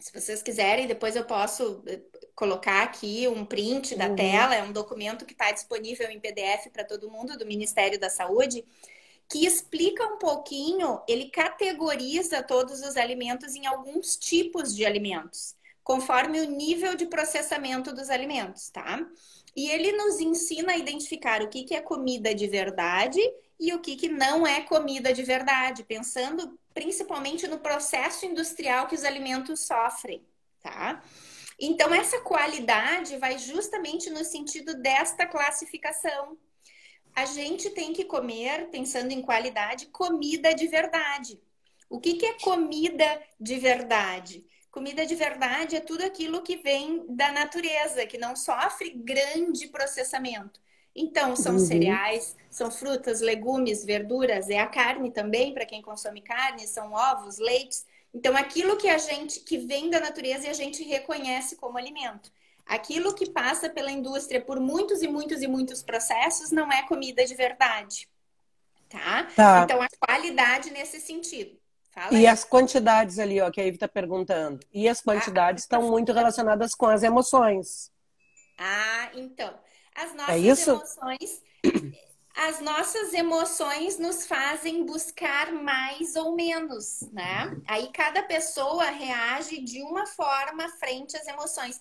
Se 0.00 0.12
vocês 0.12 0.42
quiserem, 0.42 0.88
depois 0.88 1.14
eu 1.14 1.24
posso 1.24 1.80
eh, 1.86 2.00
colocar 2.34 2.82
aqui 2.82 3.28
um 3.28 3.44
print 3.44 3.94
da 3.94 4.08
uhum. 4.08 4.16
tela, 4.16 4.56
é 4.56 4.62
um 4.64 4.72
documento 4.72 5.24
que 5.24 5.34
está 5.34 5.52
disponível 5.52 6.10
em 6.10 6.18
PDF 6.18 6.68
para 6.72 6.82
todo 6.82 7.08
mundo 7.08 7.38
do 7.38 7.46
Ministério 7.46 7.98
da 7.98 8.10
Saúde. 8.10 8.64
que 9.30 9.46
explica 9.46 10.04
um 10.06 10.18
pouquinho, 10.18 11.00
ele 11.06 11.28
categoriza 11.28 12.42
todos 12.42 12.80
os 12.80 12.96
alimentos 12.96 13.54
em 13.54 13.66
alguns 13.66 14.16
tipos 14.16 14.74
de 14.74 14.86
alimentos, 14.86 15.54
conforme 15.84 16.40
o 16.40 16.50
nível 16.50 16.94
de 16.96 17.06
processamento 17.06 17.92
dos 17.92 18.08
alimentos, 18.10 18.70
tá? 18.70 19.06
E 19.54 19.70
ele 19.70 19.92
nos 19.92 20.20
ensina 20.20 20.72
a 20.72 20.76
identificar 20.76 21.42
o 21.42 21.48
que, 21.48 21.64
que 21.64 21.74
é 21.74 21.80
comida 21.80 22.34
de 22.34 22.46
verdade 22.46 23.20
e 23.58 23.72
o 23.74 23.80
que, 23.80 23.96
que 23.96 24.08
não 24.08 24.46
é 24.46 24.60
comida 24.62 25.12
de 25.12 25.22
verdade, 25.22 25.84
pensando 25.84 26.58
principalmente 26.72 27.46
no 27.48 27.58
processo 27.58 28.24
industrial 28.24 28.86
que 28.86 28.94
os 28.94 29.04
alimentos 29.04 29.66
sofrem, 29.66 30.24
tá? 30.62 31.02
Então, 31.58 31.92
essa 31.92 32.20
qualidade 32.20 33.16
vai 33.16 33.36
justamente 33.36 34.10
no 34.10 34.24
sentido 34.24 34.74
desta 34.74 35.26
classificação. 35.26 36.38
A 37.16 37.24
gente 37.24 37.70
tem 37.70 37.92
que 37.92 38.04
comer, 38.04 38.68
pensando 38.70 39.10
em 39.10 39.20
qualidade, 39.20 39.86
comida 39.86 40.54
de 40.54 40.68
verdade. 40.68 41.40
O 41.90 41.98
que, 41.98 42.14
que 42.14 42.26
é 42.26 42.34
comida 42.34 43.20
de 43.40 43.58
verdade? 43.58 44.46
Comida 44.78 45.04
de 45.04 45.16
verdade 45.16 45.74
é 45.74 45.80
tudo 45.80 46.04
aquilo 46.04 46.40
que 46.40 46.58
vem 46.58 47.04
da 47.08 47.32
natureza, 47.32 48.06
que 48.06 48.16
não 48.16 48.36
sofre 48.36 48.90
grande 48.90 49.66
processamento. 49.66 50.60
Então, 50.94 51.34
são 51.34 51.54
uhum. 51.54 51.58
cereais, 51.58 52.36
são 52.48 52.70
frutas, 52.70 53.20
legumes, 53.20 53.84
verduras, 53.84 54.48
é 54.48 54.60
a 54.60 54.68
carne 54.68 55.10
também, 55.10 55.52
para 55.52 55.66
quem 55.66 55.82
consome 55.82 56.22
carne, 56.22 56.68
são 56.68 56.92
ovos, 56.92 57.38
leites. 57.38 57.84
Então, 58.14 58.36
aquilo 58.36 58.76
que 58.76 58.88
a 58.88 58.98
gente 58.98 59.40
que 59.40 59.58
vem 59.58 59.90
da 59.90 59.98
natureza 59.98 60.46
e 60.46 60.50
a 60.50 60.52
gente 60.52 60.84
reconhece 60.84 61.56
como 61.56 61.76
alimento. 61.76 62.30
Aquilo 62.64 63.12
que 63.16 63.28
passa 63.28 63.68
pela 63.68 63.90
indústria 63.90 64.40
por 64.40 64.60
muitos 64.60 65.02
e 65.02 65.08
muitos 65.08 65.42
e 65.42 65.48
muitos 65.48 65.82
processos 65.82 66.52
não 66.52 66.70
é 66.70 66.84
comida 66.84 67.24
de 67.24 67.34
verdade. 67.34 68.08
Tá? 68.88 69.24
tá. 69.34 69.62
Então, 69.64 69.82
a 69.82 69.88
qualidade 69.98 70.70
nesse 70.70 71.00
sentido. 71.00 71.57
Fala 71.98 72.14
e 72.14 72.18
aí. 72.18 72.26
as 72.28 72.44
quantidades 72.44 73.18
ali, 73.18 73.40
ó, 73.40 73.50
que 73.50 73.60
a 73.60 73.64
Ivy 73.64 73.74
está 73.76 73.88
perguntando. 73.88 74.60
E 74.72 74.88
as 74.88 75.00
quantidades 75.00 75.64
ah, 75.64 75.66
estão 75.66 75.88
ah, 75.88 75.90
muito 75.90 76.12
relacionadas 76.12 76.72
com 76.72 76.86
as 76.86 77.02
emoções. 77.02 77.90
Ah, 78.56 79.10
então. 79.14 79.52
As 79.96 80.12
é 80.12 80.14
nossas 80.14 80.34
é 80.34 80.38
isso? 80.38 80.70
emoções. 80.70 81.42
As 82.40 82.60
nossas 82.60 83.12
emoções 83.14 83.98
nos 83.98 84.24
fazem 84.24 84.86
buscar 84.86 85.50
mais 85.50 86.14
ou 86.14 86.36
menos, 86.36 87.00
né? 87.10 87.60
Aí 87.66 87.90
cada 87.92 88.22
pessoa 88.22 88.84
reage 88.84 89.60
de 89.60 89.82
uma 89.82 90.06
forma 90.06 90.68
frente 90.68 91.16
às 91.16 91.26
emoções. 91.26 91.80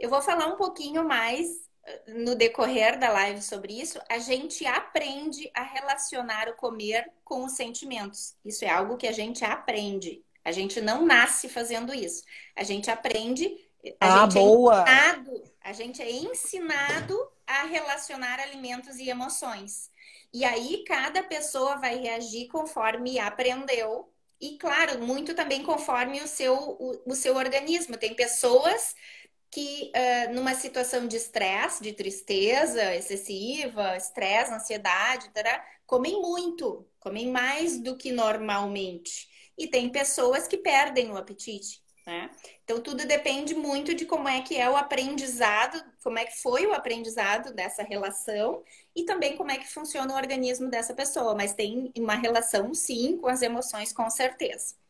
Eu 0.00 0.10
vou 0.10 0.20
falar 0.20 0.48
um 0.48 0.56
pouquinho 0.56 1.04
mais 1.06 1.60
no 2.08 2.34
decorrer 2.34 2.98
da 2.98 3.10
live 3.10 3.42
sobre 3.42 3.80
isso. 3.80 4.00
A 4.08 4.18
gente 4.18 4.64
aprende 4.66 5.50
a 5.54 5.62
relacionar 5.62 6.48
o 6.48 6.56
comer 6.56 7.10
com 7.24 7.44
os 7.44 7.52
sentimentos. 7.52 8.36
Isso 8.44 8.64
é 8.64 8.68
algo 8.68 8.96
que 8.96 9.06
a 9.06 9.12
gente 9.12 9.44
aprende. 9.44 10.24
A 10.44 10.52
gente 10.52 10.80
não 10.80 11.04
nasce 11.04 11.48
fazendo 11.48 11.94
isso. 11.94 12.22
A 12.56 12.62
gente 12.62 12.90
aprende. 12.90 13.46
A 14.00 14.22
ah, 14.22 14.24
gente 14.24 14.38
é 14.38 14.40
boa! 14.40 14.84
É 14.88 15.08
ensinado, 15.08 15.42
a 15.60 15.72
gente 15.72 16.02
é 16.02 16.10
ensinado 16.10 17.32
a 17.46 17.64
relacionar 17.64 18.38
alimentos 18.40 18.96
e 18.98 19.08
emoções. 19.08 19.90
E 20.32 20.44
aí 20.44 20.84
cada 20.86 21.22
pessoa 21.22 21.76
vai 21.76 21.96
reagir 21.96 22.48
conforme 22.48 23.18
aprendeu. 23.18 24.08
E 24.40 24.56
claro, 24.56 25.00
muito 25.00 25.34
também 25.34 25.62
conforme 25.62 26.20
o 26.20 26.26
seu, 26.26 26.54
o, 26.54 27.02
o 27.06 27.14
seu 27.14 27.36
organismo. 27.36 27.96
Tem 27.96 28.14
pessoas 28.14 28.94
que 29.52 29.92
uh, 29.94 30.34
numa 30.34 30.54
situação 30.54 31.06
de 31.06 31.16
estresse, 31.16 31.82
de 31.82 31.92
tristeza 31.92 32.96
excessiva, 32.96 33.94
estresse, 33.98 34.50
ansiedade, 34.50 35.28
tará, 35.28 35.62
comem 35.86 36.22
muito, 36.22 36.88
comem 36.98 37.30
mais 37.30 37.78
do 37.78 37.94
que 37.94 38.10
normalmente. 38.10 39.28
E 39.58 39.68
tem 39.68 39.90
pessoas 39.90 40.48
que 40.48 40.56
perdem 40.56 41.10
o 41.10 41.18
apetite. 41.18 41.82
Né? 42.06 42.30
Então, 42.64 42.80
tudo 42.80 43.06
depende 43.06 43.54
muito 43.54 43.94
de 43.94 44.06
como 44.06 44.26
é 44.26 44.40
que 44.40 44.56
é 44.56 44.68
o 44.70 44.76
aprendizado, 44.76 45.84
como 46.02 46.18
é 46.18 46.24
que 46.24 46.40
foi 46.40 46.66
o 46.66 46.72
aprendizado 46.72 47.52
dessa 47.52 47.82
relação 47.82 48.64
e 48.96 49.04
também 49.04 49.36
como 49.36 49.50
é 49.50 49.58
que 49.58 49.70
funciona 49.70 50.14
o 50.14 50.16
organismo 50.16 50.70
dessa 50.70 50.94
pessoa. 50.94 51.34
Mas 51.34 51.52
tem 51.52 51.92
uma 51.98 52.14
relação, 52.14 52.72
sim, 52.72 53.18
com 53.18 53.28
as 53.28 53.42
emoções, 53.42 53.92
com 53.92 54.08
certeza. 54.08 54.81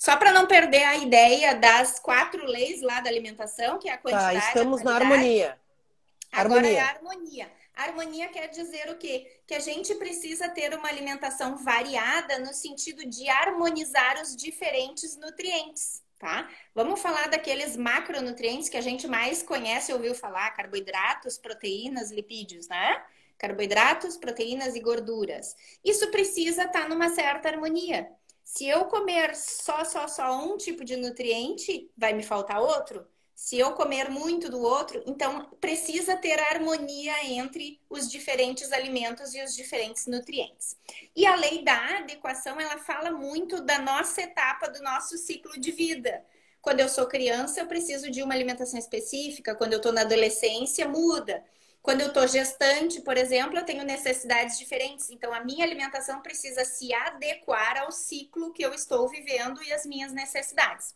Só 0.00 0.16
para 0.16 0.32
não 0.32 0.46
perder 0.46 0.82
a 0.82 0.96
ideia 0.96 1.54
das 1.54 1.98
quatro 1.98 2.46
leis 2.46 2.80
lá 2.80 3.00
da 3.00 3.10
alimentação, 3.10 3.78
que 3.78 3.86
é 3.86 3.92
a 3.92 3.96
tá, 3.98 4.02
quantidade. 4.02 4.40
Tá, 4.40 4.46
estamos 4.46 4.82
na 4.82 4.94
harmonia. 4.94 5.60
Agora 6.32 6.60
harmonia. 6.60 6.78
é 6.78 6.80
a 6.80 6.88
harmonia. 6.88 7.52
Harmonia 7.76 8.28
quer 8.28 8.46
dizer 8.48 8.88
o 8.88 8.96
quê? 8.96 9.30
Que 9.46 9.54
a 9.54 9.60
gente 9.60 9.94
precisa 9.96 10.48
ter 10.48 10.72
uma 10.72 10.88
alimentação 10.88 11.58
variada 11.58 12.38
no 12.38 12.54
sentido 12.54 13.04
de 13.04 13.28
harmonizar 13.28 14.18
os 14.22 14.34
diferentes 14.34 15.18
nutrientes 15.18 16.02
tá? 16.18 16.50
Vamos 16.74 17.00
falar 17.00 17.28
daqueles 17.30 17.78
macronutrientes 17.78 18.68
que 18.68 18.76
a 18.76 18.82
gente 18.82 19.08
mais 19.08 19.42
conhece, 19.42 19.90
ouviu 19.90 20.14
falar, 20.14 20.50
carboidratos, 20.50 21.38
proteínas, 21.38 22.10
lipídios, 22.10 22.68
né? 22.68 23.02
Carboidratos, 23.38 24.18
proteínas 24.18 24.74
e 24.74 24.80
gorduras. 24.80 25.56
Isso 25.82 26.10
precisa 26.10 26.64
estar 26.64 26.82
tá 26.82 26.88
numa 26.90 27.08
certa 27.08 27.48
harmonia. 27.48 28.06
Se 28.52 28.66
eu 28.66 28.86
comer 28.86 29.36
só, 29.36 29.84
só, 29.84 30.08
só 30.08 30.36
um 30.44 30.56
tipo 30.56 30.84
de 30.84 30.96
nutriente, 30.96 31.88
vai 31.96 32.12
me 32.12 32.24
faltar 32.24 32.60
outro? 32.60 33.06
Se 33.32 33.56
eu 33.56 33.74
comer 33.74 34.10
muito 34.10 34.50
do 34.50 34.60
outro, 34.60 35.00
então 35.06 35.48
precisa 35.60 36.16
ter 36.16 36.36
harmonia 36.40 37.24
entre 37.26 37.80
os 37.88 38.10
diferentes 38.10 38.72
alimentos 38.72 39.34
e 39.34 39.42
os 39.42 39.54
diferentes 39.54 40.08
nutrientes. 40.08 40.76
E 41.14 41.24
a 41.24 41.36
lei 41.36 41.62
da 41.62 41.98
adequação, 41.98 42.60
ela 42.60 42.76
fala 42.76 43.12
muito 43.12 43.62
da 43.62 43.78
nossa 43.78 44.20
etapa 44.20 44.68
do 44.68 44.82
nosso 44.82 45.16
ciclo 45.16 45.58
de 45.58 45.70
vida. 45.70 46.20
Quando 46.60 46.80
eu 46.80 46.88
sou 46.88 47.06
criança, 47.06 47.60
eu 47.60 47.68
preciso 47.68 48.10
de 48.10 48.20
uma 48.20 48.34
alimentação 48.34 48.80
específica, 48.80 49.54
quando 49.54 49.74
eu 49.74 49.76
estou 49.76 49.92
na 49.92 50.00
adolescência, 50.00 50.88
muda. 50.88 51.42
Quando 51.82 52.02
eu 52.02 52.08
estou 52.08 52.26
gestante, 52.26 53.00
por 53.00 53.16
exemplo, 53.16 53.58
eu 53.58 53.64
tenho 53.64 53.84
necessidades 53.84 54.58
diferentes. 54.58 55.08
Então, 55.10 55.32
a 55.32 55.42
minha 55.42 55.64
alimentação 55.64 56.20
precisa 56.20 56.64
se 56.64 56.92
adequar 56.92 57.78
ao 57.78 57.90
ciclo 57.90 58.52
que 58.52 58.62
eu 58.62 58.74
estou 58.74 59.08
vivendo 59.08 59.62
e 59.62 59.72
às 59.72 59.86
minhas 59.86 60.12
necessidades. 60.12 60.94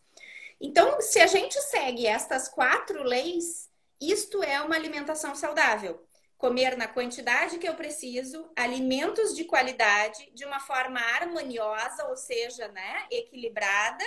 Então, 0.60 1.00
se 1.00 1.20
a 1.20 1.26
gente 1.26 1.60
segue 1.62 2.06
estas 2.06 2.48
quatro 2.48 3.02
leis, 3.02 3.70
isto 4.00 4.42
é 4.42 4.60
uma 4.60 4.74
alimentação 4.74 5.34
saudável. 5.34 6.06
Comer 6.36 6.76
na 6.76 6.86
quantidade 6.86 7.58
que 7.58 7.68
eu 7.68 7.74
preciso, 7.74 8.50
alimentos 8.54 9.34
de 9.34 9.44
qualidade, 9.44 10.30
de 10.34 10.44
uma 10.44 10.60
forma 10.60 11.00
harmoniosa, 11.00 12.06
ou 12.08 12.16
seja, 12.16 12.68
né, 12.68 13.06
equilibrada 13.10 14.04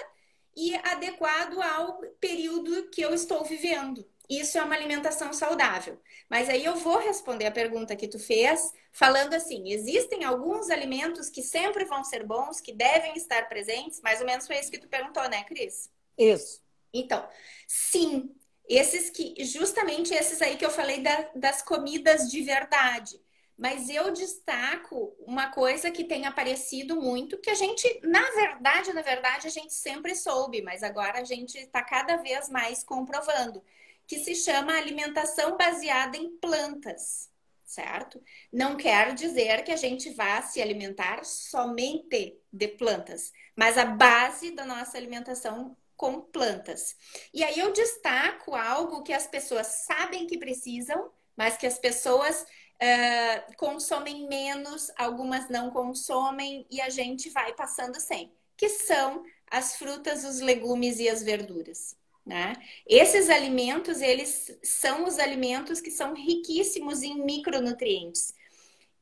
e 0.55 0.75
adequado 0.75 1.59
ao 1.61 1.99
período 2.19 2.89
que 2.89 3.01
eu 3.01 3.13
estou 3.13 3.43
vivendo. 3.43 4.07
Isso 4.29 4.57
é 4.57 4.63
uma 4.63 4.75
alimentação 4.75 5.31
saudável. 5.31 5.99
Mas 6.29 6.49
aí 6.49 6.65
eu 6.65 6.75
vou 6.75 6.99
responder 6.99 7.45
a 7.45 7.51
pergunta 7.51 7.95
que 7.95 8.07
tu 8.07 8.19
fez, 8.19 8.73
falando 8.91 9.33
assim: 9.33 9.71
existem 9.71 10.23
alguns 10.25 10.69
alimentos 10.69 11.29
que 11.29 11.41
sempre 11.41 11.85
vão 11.85 12.03
ser 12.03 12.25
bons, 12.25 12.59
que 12.59 12.73
devem 12.73 13.15
estar 13.15 13.47
presentes, 13.47 14.01
mais 14.01 14.19
ou 14.19 14.25
menos 14.25 14.45
foi 14.45 14.59
isso 14.59 14.71
que 14.71 14.79
tu 14.79 14.87
perguntou, 14.87 15.27
né, 15.29 15.43
Cris? 15.45 15.89
Isso. 16.17 16.61
Então, 16.93 17.27
sim, 17.67 18.35
esses 18.67 19.09
que, 19.09 19.35
justamente 19.45 20.13
esses 20.13 20.41
aí 20.41 20.57
que 20.57 20.65
eu 20.65 20.71
falei 20.71 21.01
da, 21.01 21.29
das 21.35 21.61
comidas 21.61 22.29
de 22.29 22.41
verdade. 22.41 23.21
Mas 23.57 23.89
eu 23.89 24.11
destaco 24.11 25.15
uma 25.25 25.49
coisa 25.49 25.89
que 25.89 26.03
tem 26.03 26.27
aparecido 26.27 27.01
muito, 27.01 27.39
que 27.39 27.49
a 27.49 27.55
gente, 27.55 27.99
na 28.03 28.21
verdade, 28.31 28.93
na 28.93 29.01
verdade, 29.01 29.47
a 29.47 29.49
gente 29.49 29.73
sempre 29.73 30.13
soube, 30.13 30.61
mas 30.61 30.83
agora 30.83 31.21
a 31.21 31.23
gente 31.23 31.57
está 31.57 31.81
cada 31.81 32.17
vez 32.17 32.49
mais 32.49 32.83
comprovando, 32.83 33.63
que 34.07 34.19
se 34.19 34.33
chama 34.33 34.77
alimentação 34.77 35.57
baseada 35.57 36.17
em 36.17 36.37
plantas, 36.37 37.29
certo? 37.65 38.23
Não 38.51 38.77
quer 38.77 39.13
dizer 39.13 39.63
que 39.63 39.71
a 39.71 39.75
gente 39.75 40.09
vá 40.11 40.41
se 40.41 40.61
alimentar 40.61 41.25
somente 41.25 42.39
de 42.51 42.67
plantas, 42.69 43.31
mas 43.55 43.77
a 43.77 43.85
base 43.85 44.51
da 44.51 44.65
nossa 44.65 44.97
alimentação 44.97 45.75
com 45.97 46.21
plantas. 46.21 46.95
E 47.33 47.43
aí 47.43 47.59
eu 47.59 47.73
destaco 47.73 48.55
algo 48.55 49.03
que 49.03 49.11
as 49.11 49.27
pessoas 49.27 49.67
sabem 49.85 50.27
que 50.27 50.37
precisam, 50.37 51.11
mas 51.35 51.57
que 51.57 51.67
as 51.67 51.77
pessoas 51.77 52.41
uh, 52.43 53.55
consomem 53.57 54.27
menos, 54.27 54.91
algumas 54.95 55.49
não 55.49 55.71
consomem 55.71 56.65
e 56.69 56.79
a 56.79 56.89
gente 56.89 57.29
vai 57.31 57.53
passando 57.53 57.99
sem, 57.99 58.31
que 58.55 58.69
são 58.69 59.23
as 59.49 59.75
frutas, 59.75 60.23
os 60.23 60.39
legumes 60.39 60.99
e 60.99 61.09
as 61.09 61.23
verduras. 61.23 61.95
Né? 62.27 62.55
Esses 62.85 63.29
alimentos, 63.29 64.01
eles 64.01 64.59
são 64.61 65.05
os 65.05 65.17
alimentos 65.17 65.79
que 65.79 65.89
são 65.89 66.13
riquíssimos 66.13 67.01
em 67.01 67.23
micronutrientes. 67.23 68.33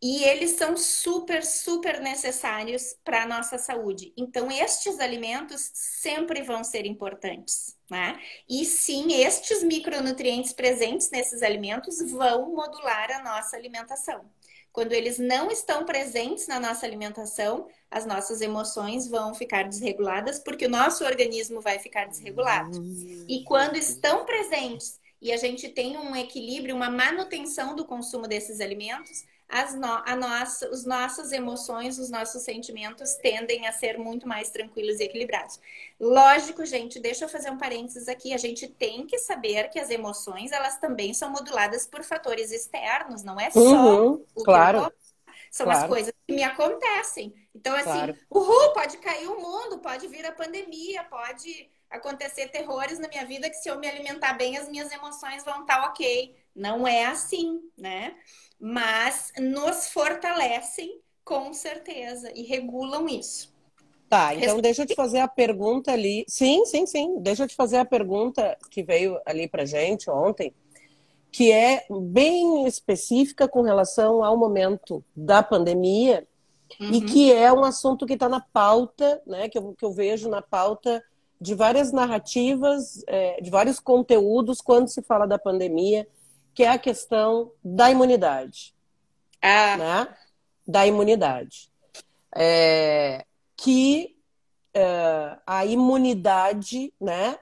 E 0.01 0.23
eles 0.25 0.51
são 0.51 0.77
super, 0.77 1.43
super 1.43 1.99
necessários 2.01 2.95
para 3.03 3.23
a 3.23 3.25
nossa 3.25 3.57
saúde. 3.57 4.13
Então, 4.15 4.51
estes 4.51 4.99
alimentos 4.99 5.71
sempre 5.73 6.43
vão 6.43 6.63
ser 6.63 6.85
importantes, 6.85 7.75
né? 7.89 8.19
E 8.47 8.63
sim, 8.65 9.13
estes 9.23 9.63
micronutrientes 9.63 10.53
presentes 10.53 11.09
nesses 11.09 11.41
alimentos 11.41 11.97
vão 12.11 12.53
modular 12.53 13.09
a 13.11 13.23
nossa 13.23 13.57
alimentação. 13.57 14.29
Quando 14.75 14.91
eles 14.91 15.17
não 15.17 15.49
estão 15.49 15.85
presentes 15.85 16.47
na 16.47 16.59
nossa 16.59 16.85
alimentação, 16.85 17.65
as 17.89 18.05
nossas 18.05 18.41
emoções 18.41 19.07
vão 19.07 19.33
ficar 19.33 19.63
desreguladas, 19.63 20.37
porque 20.37 20.65
o 20.65 20.69
nosso 20.69 21.05
organismo 21.05 21.61
vai 21.61 21.79
ficar 21.79 22.09
desregulado. 22.09 22.83
E 23.25 23.41
quando 23.45 23.77
estão 23.77 24.25
presentes 24.25 24.99
e 25.21 25.31
a 25.31 25.37
gente 25.37 25.69
tem 25.69 25.97
um 25.97 26.13
equilíbrio, 26.13 26.75
uma 26.75 26.89
manutenção 26.89 27.73
do 27.73 27.85
consumo 27.85 28.27
desses 28.27 28.59
alimentos, 28.59 29.23
as 29.47 29.75
no, 29.75 29.85
a 29.87 30.15
nossa, 30.15 30.69
os 30.71 30.85
nossas 30.85 31.31
emoções, 31.31 31.99
os 31.99 32.09
nossos 32.09 32.41
sentimentos 32.43 33.15
tendem 33.15 33.67
a 33.67 33.71
ser 33.71 33.97
muito 33.97 34.27
mais 34.27 34.49
tranquilos 34.49 34.99
e 34.99 35.03
equilibrados. 35.03 35.59
Lógico, 35.99 36.65
gente, 36.65 36.99
deixa 36.99 37.25
eu 37.25 37.29
fazer 37.29 37.51
um 37.51 37.57
parênteses 37.57 38.07
aqui. 38.07 38.33
A 38.33 38.37
gente 38.37 38.67
tem 38.67 39.05
que 39.05 39.17
saber 39.19 39.69
que 39.69 39.79
as 39.79 39.89
emoções, 39.89 40.51
elas 40.51 40.77
também 40.79 41.13
são 41.13 41.29
moduladas 41.29 41.85
por 41.87 42.03
fatores 42.03 42.51
externos, 42.51 43.23
não 43.23 43.39
é 43.39 43.51
só 43.51 43.59
uhum, 43.59 44.25
o 44.35 44.43
claro. 44.43 44.89
que 44.89 44.95
são 45.51 45.67
claro. 45.67 45.81
as 45.83 45.87
coisas 45.87 46.13
que 46.27 46.33
me 46.33 46.43
acontecem. 46.43 47.33
Então, 47.53 47.75
assim, 47.75 47.83
Claro. 47.83 48.17
uhul, 48.29 48.73
pode 48.73 48.97
cair 48.97 49.27
o 49.27 49.39
mundo, 49.39 49.79
pode 49.79 50.07
vir 50.07 50.25
a 50.25 50.31
pandemia, 50.31 51.03
pode 51.05 51.69
acontecer 51.89 52.49
terrores 52.49 52.99
na 52.99 53.07
minha 53.07 53.25
vida 53.25 53.49
que 53.49 53.55
se 53.55 53.69
eu 53.69 53.79
me 53.79 53.87
alimentar 53.87 54.33
bem, 54.33 54.57
as 54.57 54.67
minhas 54.67 54.91
emoções 54.91 55.43
vão 55.43 55.61
estar 55.61 55.85
ok. 55.85 56.35
Não 56.55 56.87
é 56.87 57.05
assim, 57.05 57.61
né? 57.77 58.15
Mas 58.59 59.31
nos 59.39 59.87
fortalecem 59.89 60.99
com 61.23 61.53
certeza 61.53 62.31
e 62.35 62.43
regulam 62.43 63.07
isso. 63.07 63.53
Tá, 64.07 64.35
então 64.35 64.61
deixa 64.61 64.83
eu 64.83 64.85
te 64.85 64.95
fazer 64.95 65.19
a 65.19 65.27
pergunta 65.27 65.91
ali. 65.91 66.23
Sim, 66.27 66.65
sim, 66.65 66.85
sim. 66.85 67.19
Deixa 67.19 67.43
eu 67.43 67.47
te 67.47 67.55
fazer 67.55 67.77
a 67.77 67.85
pergunta 67.85 68.57
que 68.69 68.83
veio 68.83 69.19
ali 69.25 69.47
pra 69.47 69.65
gente 69.65 70.09
ontem, 70.09 70.53
que 71.31 71.51
é 71.51 71.85
bem 71.89 72.65
específica 72.67 73.47
com 73.47 73.61
relação 73.61 74.23
ao 74.23 74.37
momento 74.37 75.03
da 75.15 75.43
pandemia 75.43 76.25
e 76.79 76.99
Uhum. 76.99 77.05
que 77.05 77.31
é 77.33 77.51
um 77.51 77.63
assunto 77.63 78.05
que 78.05 78.13
está 78.13 78.29
na 78.29 78.39
pauta, 78.39 79.21
né? 79.25 79.49
Que 79.49 79.57
eu, 79.57 79.73
que 79.73 79.85
eu 79.85 79.91
vejo 79.91 80.29
na 80.29 80.41
pauta 80.41 81.03
de 81.39 81.53
várias 81.53 81.91
narrativas, 81.91 83.03
é, 83.07 83.41
de 83.41 83.49
vários 83.49 83.79
conteúdos 83.79 84.61
quando 84.61 84.87
se 84.87 85.01
fala 85.01 85.27
da 85.27 85.37
pandemia, 85.37 86.07
que 86.55 86.63
é 86.63 86.69
a 86.69 86.79
questão 86.79 87.51
da 87.63 87.91
imunidade 87.91 88.73
Ah, 89.41 89.77
né? 89.77 90.17
Da 90.67 90.87
imunidade. 90.87 91.69
É, 92.35 93.25
que 93.55 94.17
é, 94.73 95.37
a 95.45 95.65
imunidade, 95.65 96.91
né? 96.99 97.37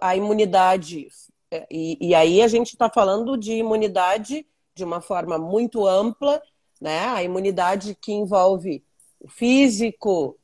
A 0.00 0.14
imunidade, 0.14 1.08
é, 1.50 1.66
e, 1.70 1.98
e 2.00 2.14
aí 2.14 2.42
a 2.42 2.48
gente 2.48 2.68
está 2.68 2.88
falando 2.88 3.36
de 3.36 3.54
imunidade 3.54 4.46
de 4.74 4.84
uma 4.84 5.00
forma 5.00 5.38
muito 5.38 5.86
ampla, 5.86 6.40
né? 6.80 7.06
A 7.06 7.22
imunidade 7.22 7.96
que 8.00 8.12
envolve 8.12 8.84
o 9.18 9.28
físico, 9.28 10.38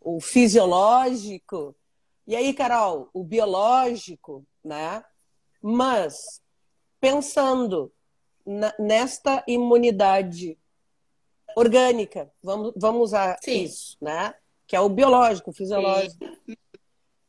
o 0.00 0.20
fisiológico, 0.20 1.74
e 2.30 2.36
aí, 2.36 2.54
Carol, 2.54 3.08
o 3.12 3.24
biológico, 3.24 4.46
né? 4.62 5.02
Mas 5.60 6.40
pensando 7.00 7.92
na- 8.44 8.74
nesta 8.78 9.42
imunidade 9.46 10.56
orgânica, 11.56 12.30
vamos, 12.42 12.72
vamos 12.76 13.02
usar 13.02 13.36
Sim. 13.42 13.64
isso, 13.64 13.96
né? 14.00 14.34
Que 14.66 14.76
é 14.76 14.80
o 14.80 14.88
biológico, 14.88 15.50
o 15.50 15.52
fisiológico. 15.52 16.24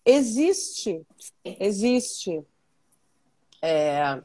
Existe, 0.05 1.05
existe 1.43 2.43
é, 3.61 4.19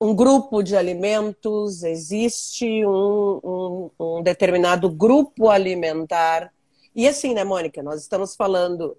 um 0.00 0.14
grupo 0.14 0.62
de 0.62 0.76
alimentos, 0.76 1.82
existe 1.82 2.84
um, 2.86 3.40
um- 3.42 3.90
um 4.18 4.22
determinado 4.22 4.88
grupo 4.90 5.48
alimentar. 5.48 6.52
E 6.94 7.08
assim, 7.08 7.34
né, 7.34 7.42
Mônica, 7.42 7.82
nós 7.82 8.00
estamos 8.02 8.36
falando 8.36 8.96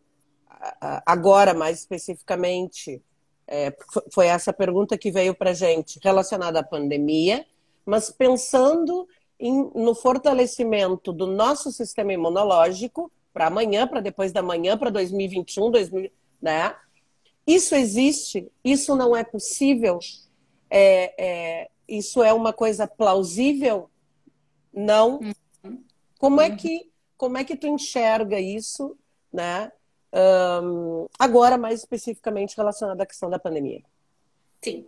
agora 1.06 1.54
mais 1.54 1.80
especificamente, 1.80 3.02
é, 3.48 3.76
foi 4.12 4.28
essa 4.28 4.52
pergunta 4.52 4.98
que 4.98 5.12
veio 5.12 5.36
para 5.36 5.54
gente 5.54 6.00
relacionada 6.04 6.60
à 6.60 6.64
pandemia, 6.64 7.46
mas 7.86 8.10
pensando 8.10 9.08
em- 9.40 9.70
no 9.76 9.94
fortalecimento 9.94 11.12
do 11.14 11.28
nosso 11.28 11.72
sistema 11.72 12.14
imunológico 12.14 13.12
para 13.34 13.48
amanhã, 13.48 13.88
para 13.88 14.00
depois 14.00 14.32
da 14.32 14.42
manhã, 14.42 14.78
para 14.78 14.90
2021, 14.90 15.70
2000, 15.70 16.12
né? 16.42 16.76
Isso 17.46 17.76
existe? 17.76 18.48
Isso 18.64 18.96
não 18.96 19.16
é 19.16 19.24
possível? 19.24 20.00
É, 20.70 21.14
é, 21.64 21.70
isso 21.88 22.24
é 22.24 22.34
uma 22.34 22.52
coisa 22.52 22.88
plausível? 22.88 23.90
Não. 24.74 25.20
Como 26.18 26.42
é 26.42 26.50
que 26.56 26.90
como 27.18 27.38
é 27.38 27.44
que 27.46 27.56
tu 27.56 27.68
enxerga 27.68 28.40
isso, 28.40 28.98
né? 29.32 29.72
Ahn, 30.16 31.08
agora 31.20 31.58
mais 31.58 31.82
especificamente 31.82 32.56
relacionado 32.56 33.02
à 33.02 33.06
questão 33.06 33.30
da 33.30 33.38
pandemia. 33.38 33.84
Sim. 34.64 34.88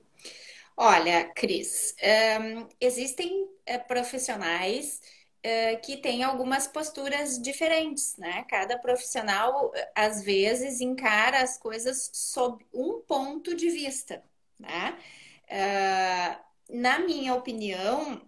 Olha, 0.76 1.26
Cris, 1.36 1.96
hum, 2.40 2.68
existem 2.80 3.48
eh, 3.66 3.80
profissionais 3.80 5.02
eh, 5.44 5.76
que 5.78 5.98
têm 5.98 6.24
algumas 6.24 6.68
posturas 6.68 7.42
diferentes, 7.42 8.16
né? 8.18 8.46
Cada 8.48 8.78
profissional, 8.78 9.72
eh, 9.76 9.92
às 9.96 10.24
vezes, 10.24 10.80
encara 10.80 11.42
as 11.42 11.58
coisas 11.58 12.10
sob 12.14 12.64
um 12.74 13.02
ponto 13.02 13.56
de 13.56 13.70
vista, 13.70 14.24
né? 14.60 14.98
Na 16.70 17.00
minha 17.00 17.34
opinião, 17.34 18.22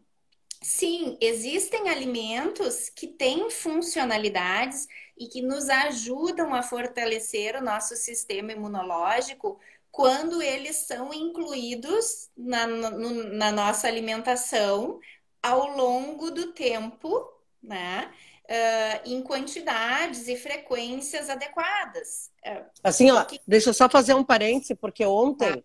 sim, 0.62 1.18
existem 1.22 1.90
alimentos 1.90 2.90
que 2.90 3.08
têm 3.08 3.50
funcionalidades 3.50 4.88
e 5.18 5.28
que 5.28 5.42
nos 5.42 5.70
ajudam 5.70 6.54
a 6.54 6.62
fortalecer 6.64 7.56
o 7.56 7.62
nosso 7.64 7.96
sistema 7.96 8.52
imunológico 8.52 9.60
quando 9.92 10.42
eles 10.42 10.78
são 10.88 11.14
incluídos 11.14 12.30
na, 12.38 12.68
no- 12.68 13.24
na 13.34 13.52
nossa 13.52 13.88
alimentação 13.88 15.00
ao 15.42 15.68
longo 15.76 16.30
do 16.32 16.54
tempo, 16.54 17.28
né? 17.62 18.14
Ah, 18.50 19.02
em 19.06 19.22
quantidades 19.24 20.28
e 20.28 20.36
frequências 20.36 21.30
adequadas. 21.30 22.32
Ah, 22.46 22.66
Assim, 22.84 23.12
ó, 23.12 23.26
deixa 23.48 23.70
eu 23.70 23.74
só 23.74 23.90
fazer 23.90 24.14
um 24.14 24.24
parêntese, 24.24 24.76
porque 24.76 25.06
ontem 25.06 25.64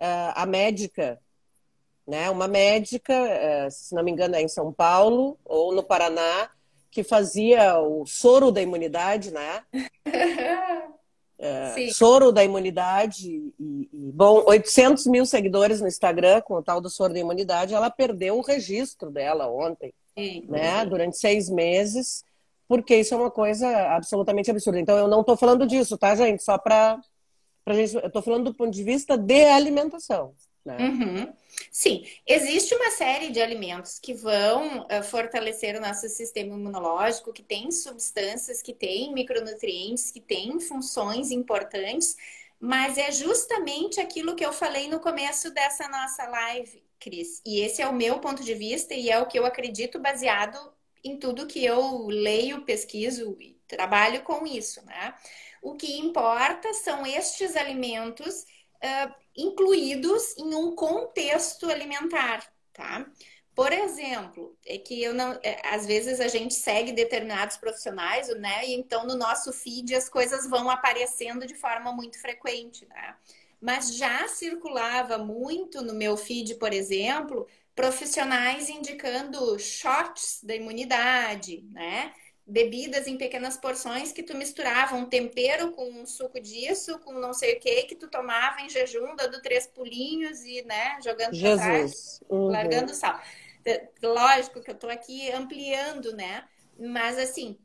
ah, 0.00 0.42
a 0.42 0.46
médica, 0.46 1.20
né, 2.06 2.28
uma 2.30 2.46
médica, 2.46 3.12
eh, 3.12 3.68
se 3.70 3.94
não 3.94 4.02
me 4.02 4.10
engano, 4.10 4.36
é 4.36 4.42
em 4.42 4.48
São 4.48 4.72
Paulo 4.72 5.38
ou 5.44 5.74
no 5.74 5.82
Paraná, 5.82 6.50
que 6.90 7.02
fazia 7.02 7.78
o 7.80 8.06
soro 8.06 8.52
da 8.52 8.62
imunidade, 8.62 9.32
né? 9.32 9.62
Sim. 11.74 11.90
Soro 11.90 12.32
da 12.32 12.44
imunidade 12.44 13.28
e, 13.58 13.88
e, 13.92 14.12
bom, 14.12 14.42
800 14.46 15.06
mil 15.06 15.26
seguidores 15.26 15.80
no 15.80 15.88
Instagram 15.88 16.40
com 16.40 16.54
o 16.54 16.62
tal 16.62 16.80
do 16.80 16.88
soro 16.88 17.12
da 17.12 17.18
imunidade, 17.18 17.74
ela 17.74 17.90
perdeu 17.90 18.38
o 18.38 18.42
registro 18.42 19.10
dela 19.10 19.48
ontem, 19.48 19.92
Sim. 20.16 20.46
né? 20.48 20.86
Durante 20.86 21.18
seis 21.18 21.50
meses, 21.50 22.24
porque 22.68 22.96
isso 22.96 23.12
é 23.12 23.16
uma 23.16 23.30
coisa 23.30 23.68
absolutamente 23.88 24.50
absurda. 24.50 24.78
Então, 24.78 24.96
eu 24.96 25.08
não 25.08 25.20
estou 25.20 25.36
falando 25.36 25.66
disso, 25.66 25.98
tá, 25.98 26.14
gente? 26.14 26.42
Só 26.42 26.56
para 26.56 26.98
pra 27.64 27.74
gente, 27.74 27.94
eu 27.94 28.06
estou 28.06 28.22
falando 28.22 28.44
do 28.44 28.54
ponto 28.54 28.70
de 28.70 28.84
vista 28.84 29.16
de 29.16 29.44
alimentação, 29.46 30.34
né? 30.64 30.78
Uhum. 30.80 31.32
Sim, 31.70 32.06
existe 32.26 32.74
uma 32.74 32.90
série 32.90 33.30
de 33.30 33.40
alimentos 33.40 33.98
que 33.98 34.14
vão 34.14 34.86
eh, 34.88 35.02
fortalecer 35.02 35.76
o 35.76 35.80
nosso 35.80 36.08
sistema 36.08 36.54
imunológico, 36.54 37.32
que 37.32 37.42
tem 37.42 37.70
substâncias, 37.70 38.62
que 38.62 38.72
têm 38.72 39.12
micronutrientes, 39.12 40.10
que 40.10 40.20
têm 40.20 40.58
funções 40.60 41.30
importantes, 41.30 42.16
mas 42.58 42.96
é 42.96 43.12
justamente 43.12 44.00
aquilo 44.00 44.34
que 44.34 44.44
eu 44.44 44.52
falei 44.52 44.88
no 44.88 45.00
começo 45.00 45.50
dessa 45.52 45.86
nossa 45.88 46.26
live, 46.26 46.82
Cris. 46.98 47.42
E 47.44 47.60
esse 47.60 47.82
é 47.82 47.86
o 47.86 47.92
meu 47.94 48.18
ponto 48.18 48.42
de 48.42 48.54
vista 48.54 48.94
e 48.94 49.10
é 49.10 49.18
o 49.20 49.26
que 49.26 49.38
eu 49.38 49.44
acredito 49.44 49.98
baseado 49.98 50.58
em 51.04 51.18
tudo 51.18 51.46
que 51.46 51.62
eu 51.62 52.06
leio, 52.06 52.64
pesquiso 52.64 53.36
e 53.38 53.60
trabalho 53.68 54.22
com 54.22 54.46
isso, 54.46 54.84
né? 54.86 55.14
O 55.60 55.74
que 55.74 55.98
importa 55.98 56.72
são 56.74 57.06
estes 57.06 57.56
alimentos 57.56 58.46
ah, 58.82 59.14
incluídos 59.36 60.36
em 60.38 60.54
um 60.54 60.74
contexto 60.74 61.70
alimentar, 61.70 62.46
tá? 62.72 63.06
Por 63.54 63.72
exemplo, 63.72 64.56
é 64.66 64.78
que 64.78 65.00
eu 65.00 65.14
não, 65.14 65.38
é, 65.42 65.60
às 65.68 65.86
vezes 65.86 66.20
a 66.20 66.26
gente 66.26 66.54
segue 66.54 66.92
determinados 66.92 67.56
profissionais, 67.56 68.28
né? 68.40 68.66
E 68.66 68.74
então 68.74 69.06
no 69.06 69.16
nosso 69.16 69.52
feed 69.52 69.94
as 69.94 70.08
coisas 70.08 70.48
vão 70.48 70.68
aparecendo 70.68 71.46
de 71.46 71.54
forma 71.54 71.92
muito 71.92 72.20
frequente, 72.20 72.84
né? 72.86 73.16
Mas 73.60 73.96
já 73.96 74.26
circulava 74.28 75.18
muito 75.18 75.82
no 75.82 75.94
meu 75.94 76.16
feed, 76.16 76.56
por 76.56 76.72
exemplo, 76.72 77.46
profissionais 77.74 78.68
indicando 78.68 79.58
shots 79.58 80.40
da 80.42 80.54
imunidade, 80.54 81.62
né? 81.70 82.12
Bebidas 82.46 83.06
em 83.06 83.16
pequenas 83.16 83.56
porções 83.56 84.12
que 84.12 84.22
tu 84.22 84.36
misturava 84.36 84.96
um 84.96 85.06
tempero 85.06 85.72
com 85.72 85.90
um 85.90 86.04
suco 86.04 86.38
disso, 86.38 86.98
com 86.98 87.12
não 87.14 87.32
sei 87.32 87.56
o 87.56 87.60
que, 87.60 87.84
que 87.84 87.94
tu 87.94 88.08
tomava 88.08 88.60
em 88.60 88.68
jejum, 88.68 89.16
dando 89.16 89.40
três 89.40 89.66
pulinhos 89.66 90.42
e, 90.44 90.62
né, 90.62 90.98
jogando 91.02 91.34
Jesus. 91.34 92.20
Uhum. 92.28 92.48
largando 92.48 92.94
sal. 92.94 93.18
lógico 94.02 94.60
que 94.60 94.70
eu 94.70 94.74
estou 94.74 94.90
aqui 94.90 95.30
ampliando, 95.32 96.14
né? 96.14 96.46
Mas 96.78 97.18
assim, 97.18 97.58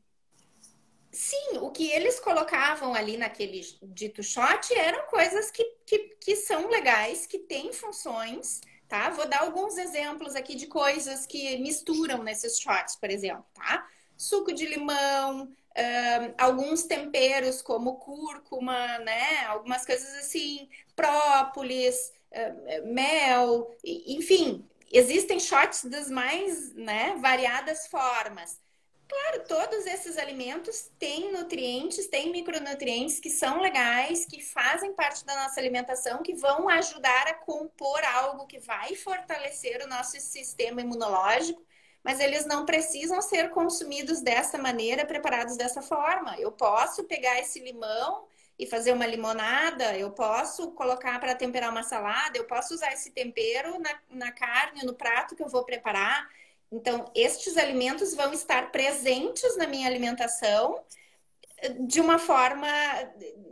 sim, 1.11 1.57
o 1.59 1.71
que 1.71 1.91
eles 1.91 2.17
colocavam 2.19 2.93
ali 2.93 3.17
naquele 3.17 3.61
dito 3.81 4.23
shot 4.23 4.73
eram 4.73 5.07
coisas 5.07 5.51
que, 5.51 5.63
que, 5.85 5.99
que 6.21 6.35
são 6.37 6.69
legais, 6.69 7.25
que 7.25 7.39
têm 7.39 7.73
funções, 7.73 8.61
tá? 8.87 9.09
Vou 9.09 9.27
dar 9.27 9.41
alguns 9.41 9.77
exemplos 9.77 10.35
aqui 10.35 10.55
de 10.55 10.67
coisas 10.67 11.25
que 11.25 11.57
misturam 11.57 12.23
nesses 12.23 12.59
shots, 12.59 12.95
por 12.95 13.09
exemplo, 13.09 13.45
tá? 13.53 13.85
Suco 14.19 14.51
de 14.51 14.65
limão, 14.65 15.43
um, 15.43 16.33
alguns 16.37 16.83
temperos 16.83 17.61
como 17.61 17.95
cúrcuma, 17.95 18.99
né? 18.99 19.45
Algumas 19.45 19.85
coisas 19.85 20.13
assim, 20.15 20.67
própolis, 20.93 22.11
uh, 22.33 22.93
mel, 22.93 23.73
enfim, 23.83 24.67
existem 24.91 25.39
shots 25.39 25.85
das 25.85 26.09
mais 26.09 26.73
né, 26.75 27.15
variadas 27.21 27.87
formas. 27.87 28.59
Claro, 29.07 29.43
todos 29.47 29.87
esses 29.87 30.17
alimentos 30.19 30.91
têm 30.99 31.31
nutrientes, 31.31 32.05
têm 32.07 32.31
micronutrientes 32.31 33.19
que 33.19 33.29
são 33.29 33.59
legais, 33.59 34.25
que 34.25 34.39
fazem 34.39 34.93
parte 34.93 35.25
da 35.25 35.35
nossa 35.35 35.59
alimentação, 35.59 36.21
que 36.21 36.35
vão 36.35 36.69
ajudar 36.69 37.25
a 37.27 37.33
compor 37.33 38.03
algo 38.03 38.45
que 38.45 38.59
vai 38.59 38.93
fortalecer 38.95 39.81
o 39.83 39.87
nosso 39.87 40.19
sistema 40.19 40.81
imunológico, 40.81 41.65
mas 42.03 42.19
eles 42.19 42.45
não 42.45 42.65
precisam 42.65 43.21
ser 43.21 43.49
consumidos 43.49 44.21
dessa 44.21 44.57
maneira, 44.57 45.05
preparados 45.05 45.57
dessa 45.57 45.81
forma. 45.81 46.35
Eu 46.37 46.51
posso 46.51 47.03
pegar 47.03 47.39
esse 47.39 47.59
limão 47.59 48.25
e 48.57 48.65
fazer 48.65 48.91
uma 48.91 49.05
limonada, 49.05 49.97
eu 49.97 50.11
posso 50.11 50.71
colocar 50.71 51.19
para 51.19 51.35
temperar 51.35 51.71
uma 51.71 51.83
salada, 51.83 52.37
eu 52.37 52.45
posso 52.45 52.73
usar 52.73 52.91
esse 52.91 53.11
tempero 53.11 53.79
na, 53.79 53.99
na 54.09 54.31
carne, 54.31 54.83
no 54.83 54.93
prato 54.93 55.35
que 55.35 55.43
eu 55.43 55.49
vou 55.49 55.63
preparar. 55.63 56.27
Então, 56.71 57.09
estes 57.15 57.57
alimentos 57.57 58.13
vão 58.13 58.33
estar 58.33 58.71
presentes 58.71 59.57
na 59.57 59.65
minha 59.65 59.87
alimentação 59.87 60.83
de 61.81 61.99
uma 61.99 62.19
forma 62.19 62.67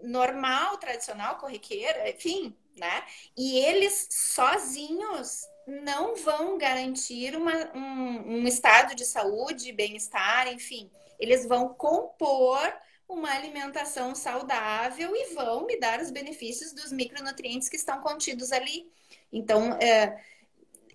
normal, 0.03 0.77
tradicional, 0.77 1.37
corriqueira, 1.37 2.09
enfim, 2.09 2.55
né? 2.75 3.03
E 3.35 3.59
eles 3.59 4.07
sozinhos 4.09 5.45
não 5.67 6.15
vão 6.15 6.57
garantir 6.57 7.35
uma, 7.35 7.53
um, 7.75 8.39
um 8.39 8.47
estado 8.47 8.95
de 8.95 9.05
saúde, 9.05 9.73
bem-estar, 9.73 10.47
enfim. 10.47 10.89
Eles 11.19 11.45
vão 11.45 11.69
compor 11.69 12.73
uma 13.07 13.31
alimentação 13.31 14.15
saudável 14.15 15.13
e 15.15 15.33
vão 15.33 15.65
me 15.65 15.79
dar 15.79 15.99
os 15.99 16.09
benefícios 16.09 16.73
dos 16.73 16.91
micronutrientes 16.91 17.67
que 17.67 17.75
estão 17.75 18.01
contidos 18.01 18.51
ali. 18.51 18.89
Então, 19.31 19.73
é, 19.73 20.21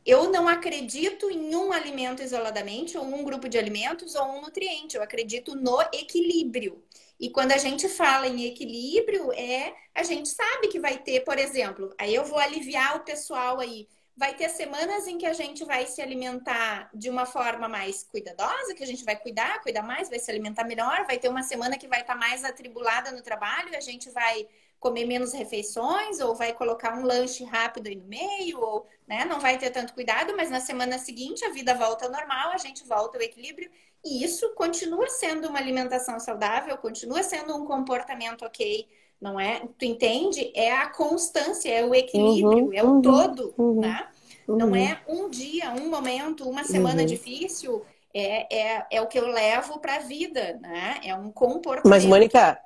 eu 0.05 0.31
não 0.31 0.49
acredito 0.49 1.31
em 1.31 1.55
um 1.55 1.71
alimento 1.71 2.23
isoladamente, 2.23 2.99
ou 2.99 3.05
um 3.05 3.23
grupo 3.23 3.49
de 3.49 3.59
alimentos, 3.59 4.15
ou 4.15 4.27
um 4.27 4.41
nutriente. 4.41 4.97
Eu 4.97 5.03
acredito 5.03 5.55
no 5.55 5.81
equilíbrio. 5.93 6.83
E 7.21 7.31
quando 7.31 7.53
a 7.53 7.59
gente 7.59 7.89
fala 7.89 8.27
em 8.27 8.47
equilíbrio, 8.47 9.33
é 9.33 9.73
a 9.95 10.03
gente 10.03 10.29
sabe 10.29 10.69
que 10.69 10.81
vai 10.81 10.99
ter, 10.99 11.21
por 11.21 11.39
exemplo, 11.39 11.95
aí 11.99 12.15
eu 12.15 12.25
vou 12.25 12.39
aliviar 12.39 12.97
o 12.97 13.05
pessoal 13.05 13.61
aí. 13.61 13.87
Vai 14.15 14.35
ter 14.35 14.49
semanas 14.51 15.07
em 15.07 15.17
que 15.17 15.25
a 15.25 15.33
gente 15.33 15.65
vai 15.65 15.87
se 15.87 16.03
alimentar 16.03 16.91
de 16.93 17.09
uma 17.09 17.25
forma 17.25 17.67
mais 17.69 18.05
cuidadosa, 18.05 18.75
que 18.75 18.83
a 18.83 18.87
gente 18.87 19.05
vai 19.05 19.17
cuidar, 19.17 19.63
cuidar 19.63 19.83
mais, 19.83 20.11
vai 20.11 20.19
se 20.19 20.31
alimentar 20.31 20.65
melhor. 20.65 21.07
Vai 21.07 21.19
ter 21.19 21.29
uma 21.29 21.43
semana 21.43 21.79
que 21.79 21.89
vai 21.89 22.03
estar 22.03 22.15
mais 22.15 22.45
atribulada 22.45 23.11
no 23.11 23.23
trabalho, 23.23 23.75
a 23.77 23.81
gente 23.81 24.11
vai 24.11 24.47
comer 24.79 25.07
menos 25.07 25.33
refeições, 25.33 26.21
ou 26.21 26.35
vai 26.35 26.53
colocar 26.53 26.99
um 26.99 27.05
lanche 27.05 27.45
rápido 27.45 27.87
aí 27.87 27.95
no 27.95 28.05
meio, 28.05 28.59
ou 28.61 28.87
né, 29.07 29.25
não 29.25 29.39
vai 29.39 29.57
ter 29.57 29.71
tanto 29.71 29.95
cuidado, 29.95 30.37
mas 30.37 30.51
na 30.51 30.59
semana 30.59 30.99
seguinte 30.99 31.45
a 31.45 31.51
vida 31.51 31.73
volta 31.73 32.05
ao 32.05 32.11
normal, 32.11 32.51
a 32.51 32.59
gente 32.59 32.85
volta 32.85 33.17
ao 33.17 33.23
equilíbrio, 33.23 33.71
e 34.05 34.25
isso 34.25 34.53
continua 34.57 35.09
sendo 35.09 35.49
uma 35.49 35.61
alimentação 35.61 36.19
saudável, 36.19 36.77
continua 36.79 37.23
sendo 37.23 37.57
um 37.57 37.65
comportamento 37.65 38.45
ok, 38.45 38.89
não 39.23 39.39
é? 39.39 39.63
Tu 39.79 39.85
entende? 39.85 40.51
É 40.53 40.77
a 40.77 40.89
constância, 40.89 41.71
é 41.71 41.87
o 41.87 41.95
equilíbrio, 41.95 42.67
uhum, 42.67 42.73
é 42.75 42.83
o 42.83 42.89
uhum, 42.89 43.03
todo, 43.03 43.55
uhum, 43.57 43.81
né? 43.81 44.09
Não 44.49 44.75
é 44.75 45.01
um 45.09 45.31
dia, 45.31 45.71
um 45.71 45.89
momento, 45.89 46.47
uma 46.51 46.65
semana 46.65 47.03
uhum. 47.03 47.07
difícil, 47.07 47.87
é, 48.13 48.55
é, 48.55 48.87
é 48.91 49.01
o 49.01 49.07
que 49.07 49.19
eu 49.19 49.29
levo 49.29 49.79
para 49.79 49.97
a 49.97 49.99
vida, 50.01 50.59
né? 50.61 51.01
É 51.05 51.15
um 51.15 51.31
comportamento. 51.31 51.89
Mas, 51.89 52.05
Mônica, 52.05 52.59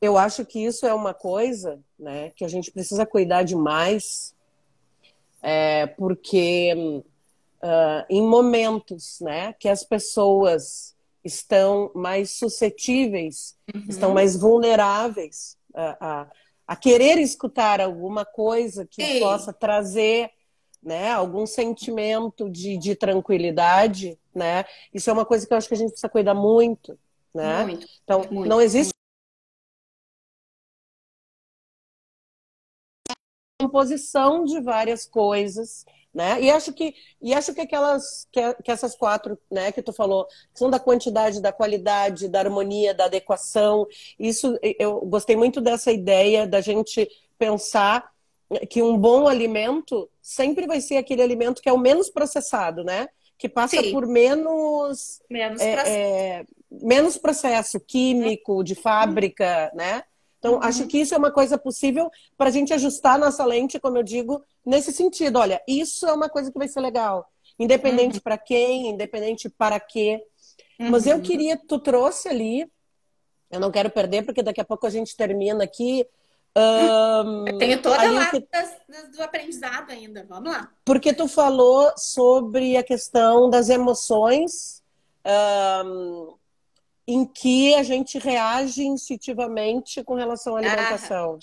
eu 0.00 0.16
acho 0.16 0.46
que 0.46 0.64
isso 0.64 0.86
é 0.86 0.94
uma 0.94 1.12
coisa 1.12 1.80
né, 1.98 2.30
que 2.36 2.44
a 2.44 2.48
gente 2.48 2.70
precisa 2.70 3.04
cuidar 3.04 3.42
demais, 3.42 4.32
é, 5.42 5.88
porque 5.88 7.02
uh, 7.60 8.04
em 8.08 8.22
momentos 8.22 9.18
né, 9.20 9.52
que 9.58 9.68
as 9.68 9.82
pessoas 9.82 10.94
estão 11.24 11.90
mais 11.92 12.30
suscetíveis, 12.30 13.56
uhum. 13.74 13.84
estão 13.88 14.14
mais 14.14 14.36
vulneráveis 14.36 15.57
a, 15.78 15.96
a, 16.00 16.26
a, 16.66 16.76
querer 16.76 17.18
escutar 17.18 17.80
alguma 17.80 18.24
coisa 18.24 18.84
que 18.84 19.20
possa 19.20 19.52
trazer 19.52 20.30
né, 20.82 21.10
algum 21.10 21.46
sentimento 21.46 22.50
de, 22.50 22.76
de 22.76 22.94
tranquilidade, 22.94 24.18
né? 24.34 24.64
Isso 24.92 25.10
é 25.10 25.12
uma 25.12 25.24
coisa 25.24 25.46
que 25.46 25.52
eu 25.52 25.56
acho 25.58 25.68
que 25.68 25.74
a 25.74 25.76
gente 25.76 25.90
precisa 25.90 26.08
cuidar 26.08 26.34
muito, 26.34 26.98
né? 27.34 27.64
Muito, 27.64 27.86
então, 28.02 28.24
muito, 28.30 28.48
não 28.48 28.60
existe 28.60 28.92
composição 33.68 34.44
de 34.44 34.60
várias 34.60 35.04
coisas, 35.04 35.84
né? 36.12 36.40
E 36.40 36.50
acho 36.50 36.72
que 36.72 36.94
e 37.20 37.34
acho 37.34 37.54
que 37.54 37.60
aquelas 37.60 38.26
que, 38.32 38.40
que 38.64 38.70
essas 38.70 38.96
quatro, 38.96 39.38
né, 39.50 39.70
que 39.70 39.82
tu 39.82 39.92
falou, 39.92 40.26
são 40.54 40.70
da 40.70 40.80
quantidade, 40.80 41.42
da 41.42 41.52
qualidade, 41.52 42.28
da 42.28 42.40
harmonia, 42.40 42.94
da 42.94 43.04
adequação. 43.04 43.86
Isso 44.18 44.58
eu 44.78 45.00
gostei 45.02 45.36
muito 45.36 45.60
dessa 45.60 45.92
ideia 45.92 46.46
da 46.46 46.60
gente 46.60 47.08
pensar 47.38 48.10
que 48.70 48.82
um 48.82 48.96
bom 48.96 49.28
alimento 49.28 50.08
sempre 50.22 50.66
vai 50.66 50.80
ser 50.80 50.96
aquele 50.96 51.22
alimento 51.22 51.60
que 51.60 51.68
é 51.68 51.72
o 51.72 51.78
menos 51.78 52.08
processado, 52.08 52.82
né? 52.82 53.08
Que 53.36 53.48
passa 53.48 53.80
Sim. 53.80 53.92
por 53.92 54.06
menos 54.06 55.20
menos, 55.30 55.60
é, 55.60 55.74
processo. 55.74 55.96
É, 55.96 56.44
menos 56.70 57.18
processo 57.18 57.78
químico 57.78 58.64
de 58.64 58.74
fábrica, 58.74 59.70
né? 59.74 60.02
Então, 60.38 60.54
uhum. 60.54 60.62
acho 60.62 60.86
que 60.86 60.98
isso 60.98 61.14
é 61.14 61.18
uma 61.18 61.30
coisa 61.30 61.58
possível 61.58 62.10
para 62.36 62.48
a 62.48 62.52
gente 62.52 62.72
ajustar 62.72 63.16
a 63.16 63.18
nossa 63.18 63.44
lente, 63.44 63.80
como 63.80 63.98
eu 63.98 64.02
digo, 64.02 64.42
nesse 64.64 64.92
sentido. 64.92 65.38
Olha, 65.38 65.60
isso 65.66 66.06
é 66.06 66.12
uma 66.12 66.28
coisa 66.28 66.50
que 66.50 66.58
vai 66.58 66.68
ser 66.68 66.80
legal. 66.80 67.28
Independente 67.58 68.16
uhum. 68.16 68.22
para 68.22 68.38
quem, 68.38 68.88
independente 68.88 69.48
para 69.48 69.80
quê. 69.80 70.22
Uhum. 70.78 70.90
Mas 70.90 71.06
eu 71.06 71.16
uhum. 71.16 71.22
queria, 71.22 71.56
tu 71.56 71.78
trouxe 71.78 72.28
ali, 72.28 72.70
eu 73.50 73.58
não 73.58 73.70
quero 73.70 73.90
perder, 73.90 74.24
porque 74.24 74.42
daqui 74.42 74.60
a 74.60 74.64
pouco 74.64 74.86
a 74.86 74.90
gente 74.90 75.16
termina 75.16 75.64
aqui. 75.64 76.06
Um, 76.56 77.48
eu 77.48 77.58
tenho 77.58 77.82
toda 77.82 78.00
a 78.00 78.10
lá 78.10 78.30
que... 78.30 78.40
do 78.40 79.22
aprendizado 79.22 79.90
ainda. 79.90 80.24
Vamos 80.28 80.52
lá. 80.52 80.70
Porque 80.84 81.12
tu 81.12 81.26
falou 81.26 81.92
sobre 81.96 82.76
a 82.76 82.82
questão 82.82 83.50
das 83.50 83.68
emoções. 83.68 84.82
Um, 85.84 86.37
em 87.08 87.24
que 87.24 87.74
a 87.74 87.82
gente 87.82 88.18
reage 88.18 88.84
instintivamente 88.84 90.04
com 90.04 90.14
relação 90.14 90.56
à 90.56 90.58
alimentação. 90.58 91.38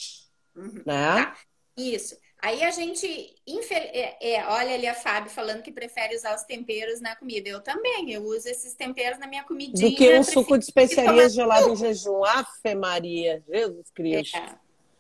Ah, 0.55 0.59
uhum. 0.59 0.83
né? 0.85 1.25
Tá. 1.25 1.37
Isso. 1.75 2.15
Aí 2.39 2.63
a 2.63 2.69
gente, 2.69 3.33
é, 3.71 4.35
é, 4.35 4.47
olha 4.47 4.75
ali 4.75 4.85
a 4.85 4.93
Fábio 4.93 5.31
falando 5.31 5.63
que 5.63 5.71
prefere 5.71 6.15
usar 6.15 6.35
os 6.35 6.43
temperos 6.43 7.01
na 7.01 7.15
comida. 7.15 7.49
Eu 7.49 7.61
também, 7.61 8.11
eu 8.11 8.21
uso 8.21 8.47
esses 8.47 8.75
temperos 8.75 9.17
na 9.17 9.25
minha 9.25 9.43
comidinha. 9.43 9.89
Do 9.89 9.95
que 9.95 10.19
um 10.19 10.23
suco 10.23 10.55
de 10.55 10.65
especiarias 10.65 11.33
gelado 11.33 11.71
em 11.71 11.75
jejum. 11.75 12.23
Afe 12.23 12.75
Maria, 12.75 13.43
Jesus 13.49 13.89
Cristo. 13.89 14.37
É. 14.37 14.55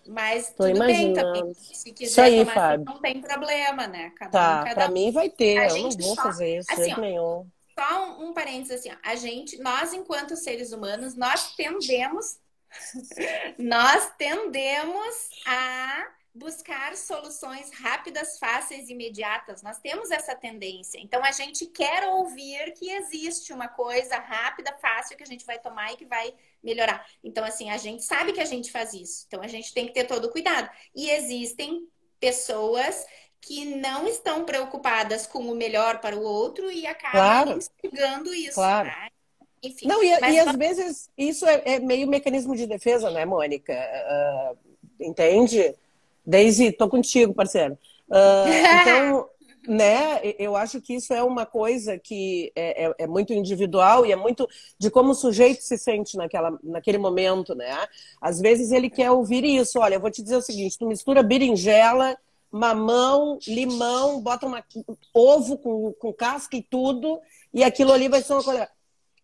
Mas 0.07 0.47
Tô 0.47 0.63
tudo 0.63 0.77
imaginando. 0.77 1.13
bem 1.13 1.13
também. 1.13 1.53
Se 1.53 1.91
quiser 1.91 2.09
isso 2.09 2.21
aí, 2.21 2.39
tomar, 2.39 2.53
Fábio. 2.53 2.85
não 2.85 2.99
tem 2.99 3.21
problema, 3.21 3.87
né? 3.87 4.11
Cada 4.17 4.31
tá, 4.31 4.61
um, 4.61 4.63
cada 4.63 4.75
pra 4.75 4.89
mim 4.89 5.11
vai 5.11 5.29
ter. 5.29 5.59
A 5.59 5.67
eu 5.67 5.83
não 5.83 5.91
vou 5.91 6.15
só, 6.15 6.23
fazer 6.23 6.57
isso, 6.57 6.71
assim, 6.71 6.99
nenhum 6.99 7.47
só 7.77 8.05
um, 8.05 8.29
um 8.29 8.33
parênteses 8.33 8.79
assim, 8.79 8.91
ó. 8.91 8.95
a 9.03 9.15
gente, 9.15 9.57
nós 9.57 9.93
enquanto 9.93 10.35
seres 10.35 10.71
humanos, 10.71 11.15
nós 11.15 11.55
tendemos, 11.55 12.39
nós 13.59 14.11
tendemos 14.17 15.29
a 15.45 16.07
buscar 16.35 16.97
soluções 16.97 17.71
rápidas, 17.71 18.37
fáceis, 18.37 18.89
imediatas. 18.89 19.63
Nós 19.63 19.79
temos 19.79 20.11
essa 20.11 20.35
tendência. 20.35 20.99
Então 20.99 21.23
a 21.23 21.31
gente 21.31 21.65
quer 21.65 22.05
ouvir 22.09 22.73
que 22.73 22.91
existe 22.91 23.53
uma 23.53 23.69
coisa 23.69 24.17
rápida, 24.17 24.77
fácil 24.81 25.15
que 25.15 25.23
a 25.23 25.27
gente 25.27 25.45
vai 25.45 25.57
tomar 25.57 25.93
e 25.93 25.95
que 25.95 26.05
vai 26.05 26.33
melhorar. 26.61 27.05
Então 27.23 27.45
assim, 27.45 27.69
a 27.69 27.77
gente 27.77 28.03
sabe 28.03 28.33
que 28.33 28.41
a 28.41 28.45
gente 28.45 28.69
faz 28.69 28.93
isso. 28.93 29.23
Então 29.27 29.41
a 29.41 29.47
gente 29.47 29.73
tem 29.73 29.87
que 29.87 29.93
ter 29.93 30.03
todo 30.03 30.25
o 30.25 30.31
cuidado. 30.31 30.69
E 30.93 31.09
existem 31.09 31.87
pessoas 32.19 33.05
que 33.41 33.65
não 33.75 34.07
estão 34.07 34.43
preocupadas 34.43 35.27
com 35.27 35.39
o 35.39 35.55
melhor 35.55 35.99
para 35.99 36.15
o 36.15 36.23
outro 36.23 36.71
e 36.71 36.85
acabam 36.87 37.11
claro. 37.11 37.57
instigando 37.57 38.33
isso. 38.33 38.55
Claro. 38.55 38.87
Né? 38.87 39.09
Enfim, 39.63 39.87
não, 39.87 40.03
e, 40.03 40.19
mas... 40.19 40.35
e, 40.35 40.39
às 40.39 40.55
vezes 40.55 41.09
isso 41.17 41.45
é, 41.45 41.61
é, 41.65 41.79
meio 41.79 42.07
mecanismo 42.07 42.55
de 42.55 42.67
defesa, 42.67 43.09
né, 43.09 43.25
Mônica? 43.25 43.73
Uh, 43.73 44.57
entende? 44.99 45.75
Daisy, 46.25 46.71
tô 46.71 46.89
contigo, 46.89 47.33
parceiro. 47.33 47.77
Uh, 48.09 48.49
então, 48.81 49.29
né? 49.67 50.21
Eu 50.37 50.55
acho 50.55 50.81
que 50.81 50.93
isso 50.93 51.13
é 51.13 51.23
uma 51.23 51.45
coisa 51.45 51.97
que 51.97 52.51
é, 52.55 52.85
é, 52.85 52.93
é, 52.99 53.07
muito 53.07 53.33
individual 53.33 54.05
e 54.05 54.11
é 54.11 54.15
muito 54.15 54.47
de 54.77 54.89
como 54.89 55.11
o 55.11 55.15
sujeito 55.15 55.61
se 55.61 55.77
sente 55.77 56.15
naquela, 56.17 56.57
naquele 56.63 56.97
momento, 56.97 57.55
né? 57.55 57.75
Às 58.21 58.39
vezes 58.39 58.71
ele 58.71 58.89
quer 58.89 59.11
ouvir 59.11 59.43
isso. 59.43 59.79
Olha, 59.79 59.95
eu 59.95 59.99
vou 59.99 60.11
te 60.11 60.21
dizer 60.21 60.35
o 60.35 60.41
seguinte: 60.41 60.77
tu 60.77 60.87
mistura 60.87 61.23
berinjela, 61.23 62.17
mamão, 62.55 63.37
limão, 63.45 64.21
bota 64.21 64.45
uma, 64.45 64.63
ovo 65.13 65.57
com, 65.57 65.91
com 65.93 66.13
casca 66.13 66.55
e 66.55 66.61
tudo, 66.61 67.19
e 67.53 67.63
aquilo 67.63 67.91
ali 67.91 68.07
vai 68.07 68.21
ser 68.21 68.33
uma 68.33 68.43
coisa 68.43 68.69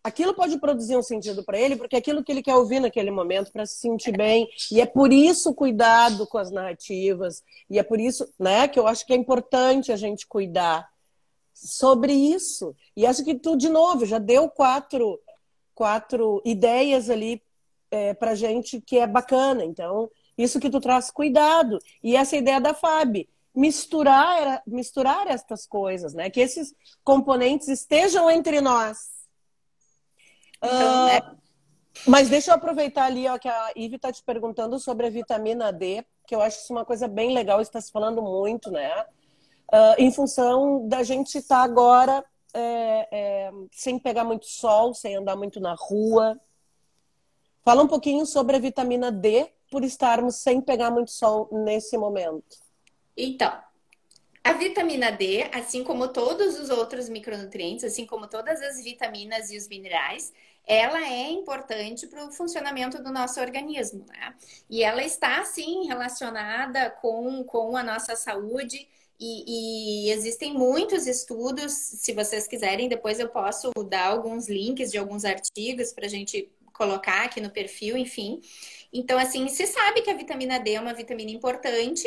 aquilo 0.04 0.34
pode 0.34 0.58
produzir 0.58 0.96
um 0.96 1.02
sentido 1.02 1.44
para 1.44 1.58
ele, 1.58 1.76
porque 1.76 1.94
é 1.94 1.98
aquilo 1.98 2.24
que 2.24 2.32
ele 2.32 2.42
quer 2.42 2.56
ouvir 2.56 2.80
naquele 2.80 3.10
momento 3.10 3.52
para 3.52 3.64
se 3.64 3.76
sentir 3.76 4.16
bem. 4.16 4.48
E 4.70 4.80
é 4.80 4.86
por 4.86 5.12
isso 5.12 5.54
cuidado 5.54 6.26
com 6.26 6.38
as 6.38 6.50
narrativas. 6.50 7.42
E 7.70 7.78
é 7.78 7.82
por 7.82 8.00
isso, 8.00 8.28
né, 8.38 8.66
que 8.66 8.80
eu 8.80 8.86
acho 8.86 9.06
que 9.06 9.12
é 9.12 9.16
importante 9.16 9.92
a 9.92 9.96
gente 9.96 10.26
cuidar 10.26 10.90
sobre 11.54 12.12
isso. 12.12 12.74
E 12.96 13.06
acho 13.06 13.24
que 13.24 13.34
tu, 13.34 13.56
de 13.56 13.68
novo, 13.68 14.04
já 14.04 14.18
deu 14.18 14.48
quatro, 14.48 15.20
quatro 15.72 16.42
ideias 16.44 17.08
ali 17.08 17.40
é, 17.88 18.12
para 18.12 18.34
gente 18.34 18.80
que 18.80 18.98
é 18.98 19.06
bacana. 19.06 19.64
Então, 19.64 20.10
isso 20.36 20.60
que 20.60 20.70
tu 20.70 20.80
traz 20.80 21.10
cuidado. 21.10 21.78
E 22.02 22.16
essa 22.16 22.36
ideia 22.36 22.60
da 22.60 22.74
Fábio 22.74 23.26
misturar 23.54 24.62
misturar 24.66 25.26
estas 25.26 25.66
coisas, 25.66 26.14
né? 26.14 26.30
Que 26.30 26.40
esses 26.40 26.74
componentes 27.04 27.68
estejam 27.68 28.30
entre 28.30 28.60
nós 28.60 29.12
então, 30.62 31.06
né? 31.06 31.20
Mas 32.06 32.28
deixa 32.28 32.52
eu 32.52 32.54
aproveitar 32.54 33.04
ali 33.04 33.28
ó, 33.28 33.36
que 33.36 33.48
a 33.48 33.72
Ive 33.76 33.96
está 33.96 34.12
te 34.12 34.22
perguntando 34.22 34.78
sobre 34.78 35.06
a 35.06 35.10
vitamina 35.10 35.72
D, 35.72 36.04
que 36.26 36.34
eu 36.34 36.40
acho 36.40 36.60
isso 36.60 36.72
uma 36.72 36.84
coisa 36.84 37.08
bem 37.08 37.34
legal, 37.34 37.60
está 37.60 37.80
se 37.80 37.90
falando 37.90 38.22
muito, 38.22 38.70
né? 38.70 39.04
Uh, 39.72 39.94
em 39.98 40.12
função 40.12 40.86
da 40.86 41.02
gente 41.02 41.36
estar 41.36 41.56
tá 41.56 41.62
agora 41.62 42.24
é, 42.54 43.08
é, 43.10 43.50
sem 43.72 43.98
pegar 43.98 44.24
muito 44.24 44.46
sol, 44.46 44.94
sem 44.94 45.16
andar 45.16 45.36
muito 45.36 45.60
na 45.60 45.74
rua. 45.74 46.38
Fala 47.64 47.82
um 47.82 47.88
pouquinho 47.88 48.24
sobre 48.24 48.56
a 48.56 48.60
vitamina 48.60 49.10
D 49.10 49.50
por 49.72 49.82
estarmos 49.84 50.36
sem 50.36 50.60
pegar 50.60 50.90
muito 50.90 51.10
sol 51.10 51.48
nesse 51.50 51.96
momento. 51.96 52.58
Então, 53.16 53.50
a 54.44 54.52
vitamina 54.52 55.10
D, 55.10 55.48
assim 55.50 55.82
como 55.82 56.08
todos 56.08 56.60
os 56.60 56.68
outros 56.68 57.08
micronutrientes, 57.08 57.82
assim 57.82 58.04
como 58.04 58.28
todas 58.28 58.60
as 58.60 58.84
vitaminas 58.84 59.50
e 59.50 59.56
os 59.56 59.66
minerais, 59.68 60.30
ela 60.66 61.00
é 61.00 61.30
importante 61.30 62.06
para 62.06 62.26
o 62.26 62.30
funcionamento 62.30 63.02
do 63.02 63.10
nosso 63.10 63.40
organismo, 63.40 64.04
né? 64.06 64.34
E 64.68 64.84
ela 64.84 65.02
está, 65.02 65.42
sim, 65.46 65.86
relacionada 65.86 66.90
com, 66.90 67.42
com 67.42 67.74
a 67.74 67.82
nossa 67.82 68.14
saúde. 68.14 68.86
E, 69.18 70.08
e, 70.08 70.10
existem 70.10 70.52
muitos 70.52 71.06
estudos, 71.06 71.72
se 71.72 72.12
vocês 72.12 72.46
quiserem, 72.46 72.90
depois 72.90 73.18
eu 73.18 73.28
posso 73.30 73.70
dar 73.88 74.08
alguns 74.08 74.48
links 74.48 74.90
de 74.90 74.98
alguns 74.98 75.24
artigos 75.24 75.92
para 75.92 76.06
a 76.06 76.10
gente 76.10 76.50
colocar 76.82 77.24
aqui 77.24 77.40
no 77.40 77.50
perfil, 77.50 77.96
enfim. 77.96 78.40
Então, 78.92 79.18
assim, 79.18 79.48
se 79.48 79.66
sabe 79.66 80.02
que 80.02 80.10
a 80.10 80.16
vitamina 80.16 80.58
D 80.58 80.74
é 80.74 80.80
uma 80.80 80.92
vitamina 80.92 81.30
importante 81.30 82.06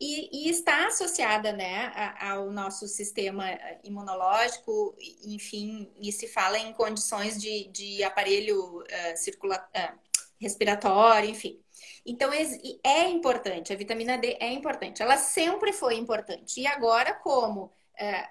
e, 0.00 0.46
e, 0.46 0.50
está 0.50 0.88
associada 0.88 1.52
né, 1.52 1.92
ao 2.20 2.50
nosso 2.50 2.86
sistema 2.86 3.46
imunológico, 3.84 4.94
enfim, 5.24 5.90
e 6.00 6.12
se 6.12 6.26
fala 6.26 6.58
em 6.58 6.72
condições 6.72 7.40
de, 7.40 7.68
de 7.68 8.02
aparelho 8.02 8.80
uh, 8.80 9.16
circula, 9.16 9.56
uh, 9.56 9.98
respiratório, 10.40 11.30
enfim. 11.30 11.58
Então 12.04 12.30
é 12.32 13.08
importante, 13.08 13.72
a 13.72 13.76
vitamina 13.76 14.18
D 14.18 14.36
é 14.38 14.52
importante, 14.52 15.02
ela 15.02 15.16
sempre 15.16 15.72
foi 15.72 15.96
importante. 15.96 16.60
E 16.60 16.66
agora, 16.66 17.14
como 17.14 17.64
uh, 17.64 17.70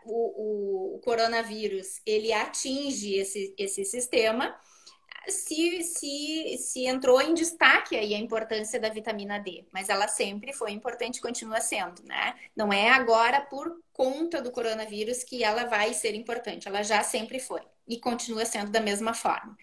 o, 0.05 0.95
o, 0.95 0.99
coronavírus 0.99 1.99
ele 2.05 2.31
atinge 2.31 3.15
esse, 3.15 3.55
esse 3.57 3.83
sistema, 3.85 4.55
se, 5.27 5.83
se, 5.83 6.57
se 6.57 6.85
entrou 6.85 7.21
em 7.21 7.33
destaque 7.33 7.95
aí 7.95 8.13
a 8.13 8.19
importância 8.19 8.79
da 8.79 8.89
vitamina 8.89 9.39
D, 9.39 9.65
mas 9.71 9.89
ela 9.89 10.07
sempre 10.07 10.53
foi 10.53 10.71
importante 10.71 11.17
e 11.17 11.21
continua 11.21 11.61
sendo, 11.61 12.03
né? 12.03 12.35
Não 12.55 12.71
é 12.71 12.89
agora 12.89 13.41
por 13.41 13.81
conta 13.93 14.41
do 14.41 14.51
coronavírus 14.51 15.23
que 15.23 15.43
ela 15.43 15.65
vai 15.65 15.93
ser 15.93 16.15
importante, 16.15 16.67
ela 16.67 16.83
já 16.83 17.03
sempre 17.03 17.39
foi 17.39 17.61
e 17.87 17.99
continua 17.99 18.45
sendo 18.45 18.71
da 18.71 18.79
mesma 18.79 19.13
forma. 19.13 19.57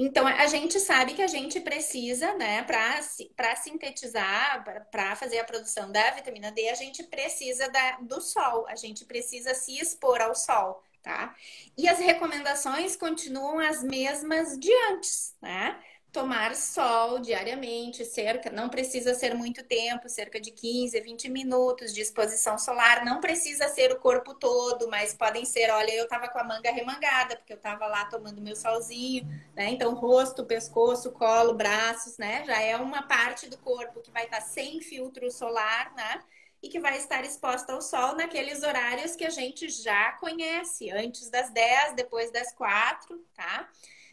Então, 0.00 0.24
a 0.28 0.46
gente 0.46 0.78
sabe 0.78 1.12
que 1.14 1.22
a 1.22 1.26
gente 1.26 1.60
precisa, 1.60 2.32
né, 2.34 2.62
para 2.62 3.56
sintetizar, 3.56 4.64
para 4.92 5.16
fazer 5.16 5.40
a 5.40 5.44
produção 5.44 5.90
da 5.90 6.12
vitamina 6.12 6.52
D, 6.52 6.68
a 6.68 6.74
gente 6.74 7.02
precisa 7.02 7.68
da, 7.68 7.98
do 8.02 8.20
sol, 8.20 8.64
a 8.68 8.76
gente 8.76 9.04
precisa 9.04 9.54
se 9.54 9.76
expor 9.76 10.20
ao 10.20 10.36
sol 10.36 10.80
tá? 11.08 11.34
E 11.74 11.88
as 11.88 11.98
recomendações 11.98 12.94
continuam 12.94 13.58
as 13.58 13.82
mesmas 13.82 14.58
de 14.58 14.70
antes, 14.90 15.34
né? 15.40 15.80
Tomar 16.12 16.54
sol 16.54 17.18
diariamente, 17.18 18.04
cerca, 18.04 18.50
não 18.50 18.68
precisa 18.68 19.14
ser 19.14 19.34
muito 19.34 19.62
tempo, 19.64 20.06
cerca 20.06 20.38
de 20.38 20.50
15, 20.50 21.00
20 21.00 21.30
minutos 21.30 21.94
de 21.94 22.02
exposição 22.02 22.58
solar, 22.58 23.06
não 23.06 23.20
precisa 23.20 23.68
ser 23.68 23.90
o 23.90 24.00
corpo 24.00 24.34
todo, 24.34 24.88
mas 24.88 25.14
podem 25.14 25.46
ser, 25.46 25.70
olha, 25.70 25.92
eu 25.92 26.06
tava 26.06 26.28
com 26.28 26.38
a 26.38 26.44
manga 26.44 26.70
remangada, 26.70 27.36
porque 27.36 27.54
eu 27.54 27.60
tava 27.60 27.86
lá 27.86 28.04
tomando 28.06 28.42
meu 28.42 28.56
solzinho, 28.56 29.26
né? 29.56 29.70
Então, 29.70 29.94
rosto, 29.94 30.44
pescoço, 30.44 31.12
colo, 31.12 31.54
braços, 31.54 32.18
né? 32.18 32.44
Já 32.46 32.60
é 32.60 32.76
uma 32.76 33.02
parte 33.02 33.48
do 33.48 33.56
corpo 33.56 34.02
que 34.02 34.10
vai 34.10 34.24
estar 34.24 34.40
tá 34.40 34.46
sem 34.46 34.82
filtro 34.82 35.30
solar, 35.30 35.94
né? 35.94 36.22
E 36.62 36.68
que 36.68 36.80
vai 36.80 36.96
estar 36.96 37.24
exposta 37.24 37.72
ao 37.72 37.80
sol 37.80 38.14
naqueles 38.14 38.62
horários 38.62 39.14
que 39.14 39.24
a 39.24 39.30
gente 39.30 39.68
já 39.68 40.12
conhece, 40.12 40.90
antes 40.90 41.30
das 41.30 41.50
10, 41.50 41.94
depois 41.94 42.32
das 42.32 42.52
4, 42.52 43.24
tá? 43.34 43.68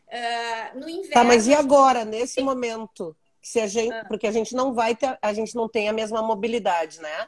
Uh, 0.08 0.80
no 0.80 0.88
inverno. 0.88 1.14
Tá, 1.14 1.24
mas 1.24 1.48
e 1.48 1.54
agora, 1.54 2.06
nesse 2.06 2.42
momento? 2.42 3.16
Se 3.42 3.60
a 3.60 3.68
gente, 3.68 3.94
ah. 3.94 4.06
Porque 4.08 4.28
a 4.28 4.32
gente 4.32 4.56
não 4.56 4.74
vai 4.74 4.96
ter, 4.96 5.18
a 5.22 5.34
gente 5.34 5.56
não 5.56 5.68
tem 5.68 5.90
a 5.90 5.94
mesma 5.94 6.22
mobilidade, 6.22 7.00
né? 7.00 7.28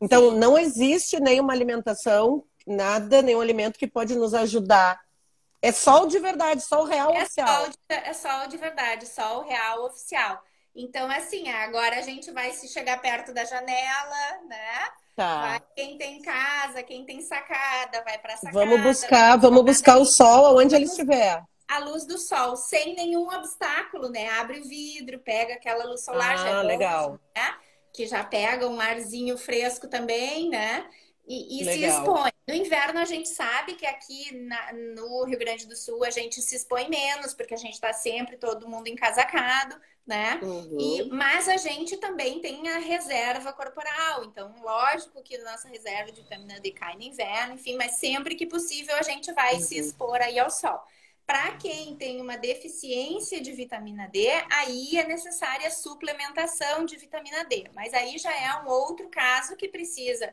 Então, 0.00 0.30
Sim. 0.30 0.38
não 0.38 0.58
existe 0.58 1.20
nenhuma 1.20 1.52
alimentação, 1.52 2.44
nada, 2.66 3.20
nenhum 3.22 3.40
alimento 3.40 3.78
que 3.78 3.86
pode 3.86 4.16
nos 4.16 4.34
ajudar. 4.34 5.00
É 5.62 5.72
sol 5.72 6.06
de 6.06 6.18
verdade, 6.18 6.62
sol 6.62 6.84
real 6.84 7.12
é 7.12 7.22
oficial. 7.22 7.46
Sol 7.46 7.68
de, 7.68 7.76
é 7.88 8.12
sol 8.12 8.46
de 8.48 8.56
verdade, 8.56 9.06
sol 9.06 9.42
real 9.42 9.84
oficial. 9.84 10.42
Então, 10.74 11.10
assim, 11.10 11.48
agora 11.50 11.98
a 11.98 12.02
gente 12.02 12.30
vai 12.30 12.52
se 12.52 12.68
chegar 12.68 13.00
perto 13.00 13.32
da 13.32 13.44
janela, 13.44 14.42
né? 14.48 14.88
Tá. 15.16 15.40
Vai, 15.42 15.60
quem 15.74 15.98
tem 15.98 16.22
casa, 16.22 16.82
quem 16.82 17.04
tem 17.04 17.20
sacada, 17.20 18.02
vai 18.04 18.18
para 18.18 18.36
sacada. 18.36 18.52
Vamos 18.58 18.80
buscar, 18.80 19.36
vamos 19.36 19.64
buscar 19.64 19.98
o 19.98 20.04
sol 20.04 20.46
aonde 20.46 20.74
ele 20.74 20.84
estiver. 20.84 21.42
A 21.68 21.78
luz 21.78 22.06
do 22.06 22.18
sol, 22.18 22.56
sem 22.56 22.94
nenhum 22.94 23.28
obstáculo, 23.28 24.08
né? 24.08 24.28
Abre 24.30 24.60
o 24.60 24.64
vidro, 24.64 25.18
pega 25.20 25.54
aquela 25.54 25.84
luz 25.84 26.04
solar, 26.04 26.34
ah, 26.34 26.36
já 26.36 26.48
é 26.48 26.62
legal. 26.62 27.18
né? 27.36 27.54
Que 27.92 28.06
já 28.06 28.24
pega 28.24 28.68
um 28.68 28.80
arzinho 28.80 29.36
fresco 29.36 29.88
também, 29.88 30.48
né? 30.48 30.88
E, 31.32 31.62
e 31.62 31.64
se 31.64 31.84
expõe. 31.84 32.32
No 32.48 32.54
inverno, 32.54 32.98
a 32.98 33.04
gente 33.04 33.28
sabe 33.28 33.74
que 33.74 33.86
aqui 33.86 34.34
na, 34.34 34.72
no 34.72 35.24
Rio 35.24 35.38
Grande 35.38 35.66
do 35.66 35.76
Sul 35.76 36.02
a 36.04 36.10
gente 36.10 36.42
se 36.42 36.56
expõe 36.56 36.88
menos, 36.88 37.32
porque 37.34 37.54
a 37.54 37.56
gente 37.56 37.74
está 37.74 37.92
sempre 37.92 38.36
todo 38.36 38.68
mundo 38.68 38.88
encasacado 38.88 39.80
né? 40.10 40.40
Uhum. 40.42 40.76
E, 40.78 41.04
mas 41.04 41.48
a 41.48 41.56
gente 41.56 41.96
também 41.96 42.40
tem 42.40 42.68
a 42.68 42.78
reserva 42.78 43.52
corporal. 43.52 44.24
Então, 44.24 44.52
lógico 44.60 45.22
que 45.22 45.36
a 45.36 45.44
nossa 45.44 45.68
reserva 45.68 46.10
de 46.10 46.20
vitamina 46.22 46.58
D 46.58 46.72
cai 46.72 46.96
no 46.96 47.02
inverno, 47.02 47.54
enfim, 47.54 47.76
mas 47.76 47.92
sempre 47.92 48.34
que 48.34 48.44
possível 48.44 48.96
a 48.96 49.02
gente 49.02 49.32
vai 49.32 49.54
uhum. 49.54 49.60
se 49.60 49.78
expor 49.78 50.20
aí 50.20 50.38
ao 50.38 50.50
sol. 50.50 50.82
Para 51.24 51.52
quem 51.52 51.94
tem 51.94 52.20
uma 52.20 52.36
deficiência 52.36 53.40
de 53.40 53.52
vitamina 53.52 54.08
D, 54.08 54.28
aí 54.50 54.98
é 54.98 55.06
necessária 55.06 55.68
a 55.68 55.70
suplementação 55.70 56.84
de 56.84 56.96
vitamina 56.96 57.44
D. 57.44 57.70
Mas 57.72 57.94
aí 57.94 58.18
já 58.18 58.34
é 58.34 58.64
um 58.64 58.66
outro 58.66 59.08
caso 59.08 59.54
que 59.54 59.68
precisa 59.68 60.26
né? 60.26 60.32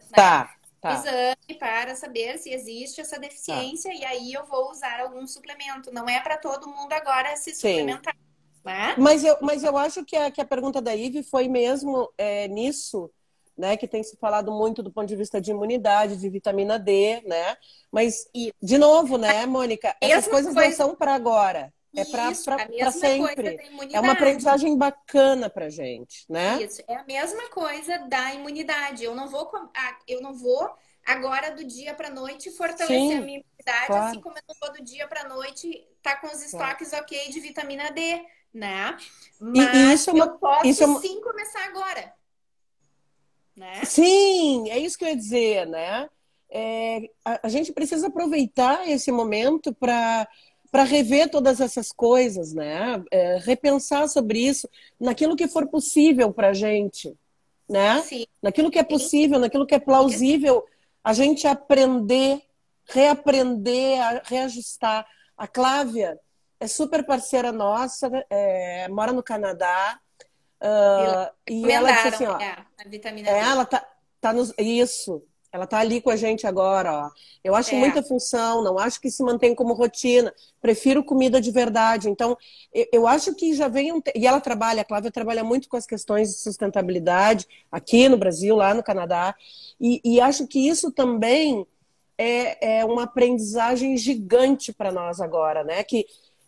Tá, 0.81 0.93
exame 0.93 1.59
para 1.59 1.95
saber 1.95 2.37
se 2.37 2.49
existe 2.49 3.01
essa 3.01 3.19
deficiência. 3.19 3.91
Tá. 3.91 3.97
E 3.97 4.05
aí 4.05 4.33
eu 4.33 4.45
vou 4.45 4.71
usar 4.71 4.99
algum 4.99 5.25
suplemento. 5.25 5.91
Não 5.91 6.07
é 6.07 6.19
para 6.19 6.37
todo 6.37 6.67
mundo 6.67 6.93
agora 6.93 7.35
se 7.35 7.53
suplementar. 7.53 8.13
Sim. 8.15 8.27
Né? 8.63 8.95
Mas, 8.97 9.23
eu, 9.23 9.37
mas 9.41 9.63
eu 9.63 9.77
acho 9.77 10.03
que 10.03 10.15
a, 10.15 10.29
que 10.29 10.41
a 10.41 10.45
pergunta 10.45 10.81
da 10.81 10.93
Ive 10.93 11.23
foi 11.23 11.47
mesmo 11.47 12.11
é, 12.17 12.49
nisso, 12.49 13.09
né? 13.57 13.77
Que 13.77 13.87
tem 13.87 14.03
se 14.03 14.17
falado 14.17 14.51
muito 14.51 14.83
do 14.83 14.91
ponto 14.91 15.07
de 15.07 15.15
vista 15.15 15.39
de 15.39 15.51
imunidade, 15.51 16.17
de 16.17 16.29
vitamina 16.29 16.77
D, 16.77 17.21
né? 17.25 17.55
Mas, 17.89 18.27
e, 18.35 18.53
de 18.61 18.77
novo, 18.77 19.17
né, 19.17 19.45
Mônica? 19.45 19.95
Essas 20.01 20.27
coisas 20.27 20.53
coisa... 20.53 20.69
não 20.69 20.75
são 20.75 20.95
para 20.95 21.15
agora. 21.15 21.73
É 21.99 22.05
para 22.05 22.91
sempre. 22.91 23.59
É 23.91 23.99
uma 23.99 24.13
aprendizagem 24.13 24.77
bacana 24.77 25.49
para 25.49 25.69
gente, 25.69 26.25
né? 26.29 26.61
Isso, 26.61 26.81
é 26.87 26.95
a 26.95 27.03
mesma 27.03 27.49
coisa 27.49 27.97
da 28.07 28.33
imunidade. 28.33 29.03
Eu 29.03 29.15
não 29.15 29.27
vou, 29.27 29.51
eu 30.07 30.21
não 30.21 30.33
vou 30.33 30.69
agora 31.05 31.51
do 31.51 31.63
dia 31.63 31.93
para 31.93 32.09
noite 32.09 32.51
fortalecer 32.51 32.87
Sim, 32.87 33.13
a 33.15 33.21
minha 33.21 33.39
imunidade, 33.39 33.87
claro. 33.87 34.05
assim 34.05 34.21
como 34.21 34.37
eu 34.37 34.43
não 34.47 34.55
vou 34.61 34.77
do 34.77 34.83
dia 34.83 35.07
para 35.07 35.27
noite 35.27 35.87
tá 36.03 36.17
com 36.17 36.27
os 36.27 36.43
estoques 36.43 36.89
claro. 36.89 37.05
ok 37.05 37.29
de 37.29 37.39
vitamina 37.39 37.89
D 37.91 38.21
né? 38.53 38.97
Mas 39.39 39.75
e, 39.75 39.93
isso 39.93 40.09
é 40.09 40.13
uma, 40.13 40.25
eu 40.25 40.31
posso 40.37 40.67
isso 40.67 40.83
é 40.83 40.87
uma... 40.87 40.99
sim 40.99 41.21
começar 41.21 41.63
agora. 41.65 42.13
Né? 43.55 43.85
Sim, 43.85 44.69
é 44.69 44.77
isso 44.77 44.97
que 44.97 45.03
eu 45.03 45.09
ia 45.09 45.15
dizer, 45.15 45.67
né? 45.67 46.09
é, 46.49 47.09
a, 47.25 47.47
a, 47.47 47.49
gente 47.49 47.73
precisa 47.73 48.07
aproveitar 48.07 48.87
esse 48.87 49.11
momento 49.11 49.73
para 49.73 50.27
para 50.71 50.83
rever 50.83 51.29
todas 51.29 51.59
essas 51.61 51.91
coisas, 51.91 52.53
né? 52.53 53.03
É, 53.11 53.37
repensar 53.37 54.07
sobre 54.07 54.39
isso, 54.39 54.69
naquilo 54.99 55.35
que 55.35 55.47
for 55.47 55.67
possível 55.67 56.31
para 56.31 56.49
a 56.49 56.53
gente, 56.53 57.15
né? 57.69 58.01
Sim. 58.01 58.25
Naquilo 58.41 58.71
que 58.71 58.79
é 58.79 58.83
possível, 58.83 59.39
naquilo 59.39 59.65
que 59.65 59.75
é 59.75 59.79
plausível, 59.79 60.65
a 61.03 61.13
gente 61.13 61.47
aprender, 61.47 62.41
reaprender, 62.85 64.21
reajustar. 64.25 65.07
A 65.37 65.47
Clávia 65.47 66.19
é 66.59 66.67
super 66.67 67.05
parceira 67.05 67.51
nossa, 67.51 68.09
é, 68.29 68.87
mora 68.89 69.13
no 69.13 69.23
Canadá. 69.23 69.99
Uh, 70.59 71.31
e 71.47 71.71
ela 71.71 71.91
disse 71.91 72.07
assim, 72.07 72.25
ó, 72.25 72.39
é, 72.39 72.65
a 72.79 72.89
vitamina 72.89 73.29
é, 73.29 73.39
ela 73.39 73.63
tá, 73.63 73.87
tá 74.19 74.33
nos, 74.33 74.51
isso, 74.57 75.23
ela 75.57 75.65
está 75.65 75.79
ali 75.79 75.99
com 75.99 76.11
a 76.11 76.15
gente 76.15 76.45
agora, 76.45 76.93
ó. 76.93 77.09
Eu 77.43 77.55
acho 77.55 77.73
é. 77.73 77.79
muita 77.79 78.03
função, 78.03 78.63
não 78.63 78.77
acho 78.77 79.01
que 79.01 79.09
se 79.09 79.23
mantém 79.23 79.55
como 79.55 79.73
rotina. 79.73 80.31
Prefiro 80.61 81.03
comida 81.03 81.41
de 81.41 81.49
verdade. 81.49 82.09
Então, 82.09 82.37
eu, 82.91 83.07
acho 83.07 83.33
que 83.33 83.53
já 83.53 83.67
vem 83.67 83.91
um. 83.91 83.99
E 84.15 84.27
ela 84.27 84.39
trabalha, 84.39 84.81
a 84.81 84.85
Cláudia 84.85 85.11
trabalha 85.11 85.43
muito 85.43 85.67
com 85.67 85.75
as 85.75 85.87
questões 85.87 86.29
de 86.29 86.37
sustentabilidade 86.37 87.47
aqui 87.71 88.07
no 88.07 88.17
Brasil, 88.17 88.55
lá 88.55 88.73
no 88.73 88.83
Canadá. 88.83 89.35
E, 89.81 89.99
e 90.05 90.21
acho 90.21 90.45
que 90.45 90.67
isso 90.67 90.91
também 90.91 91.65
é, 92.17 92.79
é 92.79 92.85
uma 92.85 93.03
aprendizagem 93.03 93.97
gigante 93.97 94.71
para 94.71 94.91
nós 94.91 95.19
agora, 95.19 95.63
né? 95.63 95.83
Que, 95.83 96.05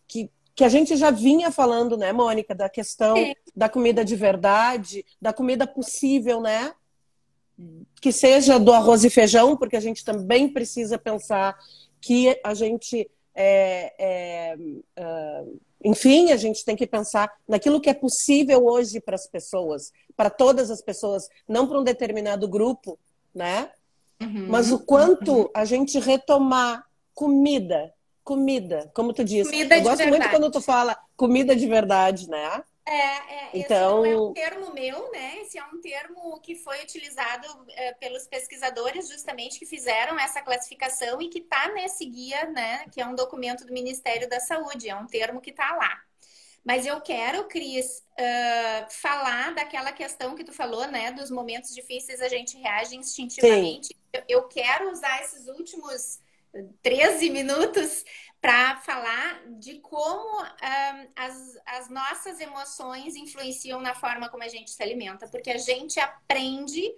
que, 0.08 0.30
que 0.54 0.64
a 0.64 0.70
gente 0.70 0.96
já 0.96 1.10
vinha 1.10 1.52
falando, 1.52 1.98
né, 1.98 2.14
Mônica, 2.14 2.54
da 2.54 2.70
questão 2.70 3.18
é. 3.18 3.34
da 3.56 3.68
comida 3.68 4.06
de 4.06 4.16
verdade, 4.16 5.04
da 5.20 5.34
comida 5.34 5.66
possível, 5.66 6.42
né? 6.42 6.74
Que 8.02 8.12
seja 8.12 8.60
do 8.60 8.72
arroz 8.72 9.04
e 9.04 9.10
feijão, 9.10 9.58
porque 9.58 9.76
a 9.76 9.82
gente 9.82 10.04
também 10.06 10.48
precisa 10.48 10.98
pensar 10.98 11.58
que 12.02 12.40
a 12.44 12.54
gente 12.54 13.10
é, 13.36 13.94
é, 14.00 14.56
uh, 14.58 15.60
enfim, 15.84 16.32
a 16.32 16.38
gente 16.38 16.66
tem 16.66 16.76
que 16.76 16.86
pensar 16.86 17.32
naquilo 17.48 17.80
que 17.80 17.90
é 17.90 17.94
possível 17.94 18.66
hoje 18.66 19.00
para 19.00 19.16
as 19.16 19.28
pessoas, 19.28 19.94
para 20.16 20.30
todas 20.30 20.70
as 20.70 20.82
pessoas, 20.82 21.30
não 21.48 21.68
para 21.68 21.80
um 21.80 21.84
determinado 21.84 22.48
grupo, 22.48 23.00
né? 23.34 23.70
Uhum, 24.22 24.48
Mas 24.50 24.72
o 24.72 24.80
quanto 24.80 25.50
a 25.54 25.64
gente 25.64 25.98
retomar 26.00 26.86
comida, 27.14 27.94
comida, 28.24 28.92
como 28.94 29.14
tu 29.14 29.24
disse. 29.24 29.50
Comida 29.50 29.78
Eu 29.78 29.84
gosto 29.84 29.98
verdade. 29.98 30.20
muito 30.20 30.30
quando 30.30 30.52
tu 30.52 30.62
fala 30.62 30.98
comida 31.16 31.56
de 31.56 31.68
verdade, 31.68 32.30
né? 32.30 32.62
É, 32.90 32.96
é, 32.96 33.50
então... 33.54 34.04
esse 34.04 34.16
não 34.16 34.26
é 34.26 34.30
um 34.30 34.34
termo 34.34 34.74
meu, 34.74 35.12
né? 35.12 35.42
Esse 35.42 35.60
é 35.60 35.64
um 35.64 35.80
termo 35.80 36.40
que 36.42 36.56
foi 36.56 36.82
utilizado 36.82 37.46
é, 37.70 37.94
pelos 37.94 38.26
pesquisadores 38.26 39.08
justamente 39.08 39.60
que 39.60 39.66
fizeram 39.68 40.18
essa 40.20 40.42
classificação 40.42 41.22
e 41.22 41.30
que 41.30 41.38
está 41.38 41.72
nesse 41.72 42.04
guia, 42.04 42.46
né? 42.46 42.88
Que 42.92 43.00
é 43.00 43.06
um 43.06 43.14
documento 43.14 43.64
do 43.64 43.72
Ministério 43.72 44.28
da 44.28 44.40
Saúde, 44.40 44.90
é 44.90 44.96
um 44.96 45.06
termo 45.06 45.40
que 45.40 45.52
está 45.52 45.76
lá. 45.76 46.02
Mas 46.66 46.88
eu 46.88 47.00
quero, 47.00 47.48
Cris, 47.48 48.04
uh, 48.20 48.92
falar 48.92 49.54
daquela 49.54 49.92
questão 49.92 50.36
que 50.36 50.44
tu 50.44 50.52
falou, 50.52 50.88
né? 50.88 51.12
Dos 51.12 51.30
momentos 51.30 51.76
difíceis 51.76 52.22
a 52.22 52.28
gente 52.28 52.58
reage 52.58 52.96
instintivamente. 52.96 53.96
Eu, 54.12 54.24
eu 54.28 54.48
quero 54.48 54.90
usar 54.92 55.22
esses 55.22 55.48
últimos 55.48 56.20
13 56.82 57.30
minutos 57.30 58.04
para 58.42 58.78
falar 58.78 59.42
de 59.60 59.80
como 59.80 60.42
um, 60.42 61.08
as, 61.16 61.58
as 61.66 61.90
nossas 61.90 62.40
emoções 62.40 63.16
influenciam 63.16 63.82
na 63.82 63.94
forma 63.94 64.30
como 64.30 64.44
a 64.44 64.48
gente 64.48 64.72
se 64.72 64.82
alimenta, 64.82 65.28
porque 65.28 65.52
a 65.52 65.58
gente 65.58 66.00
aprende 66.00 66.90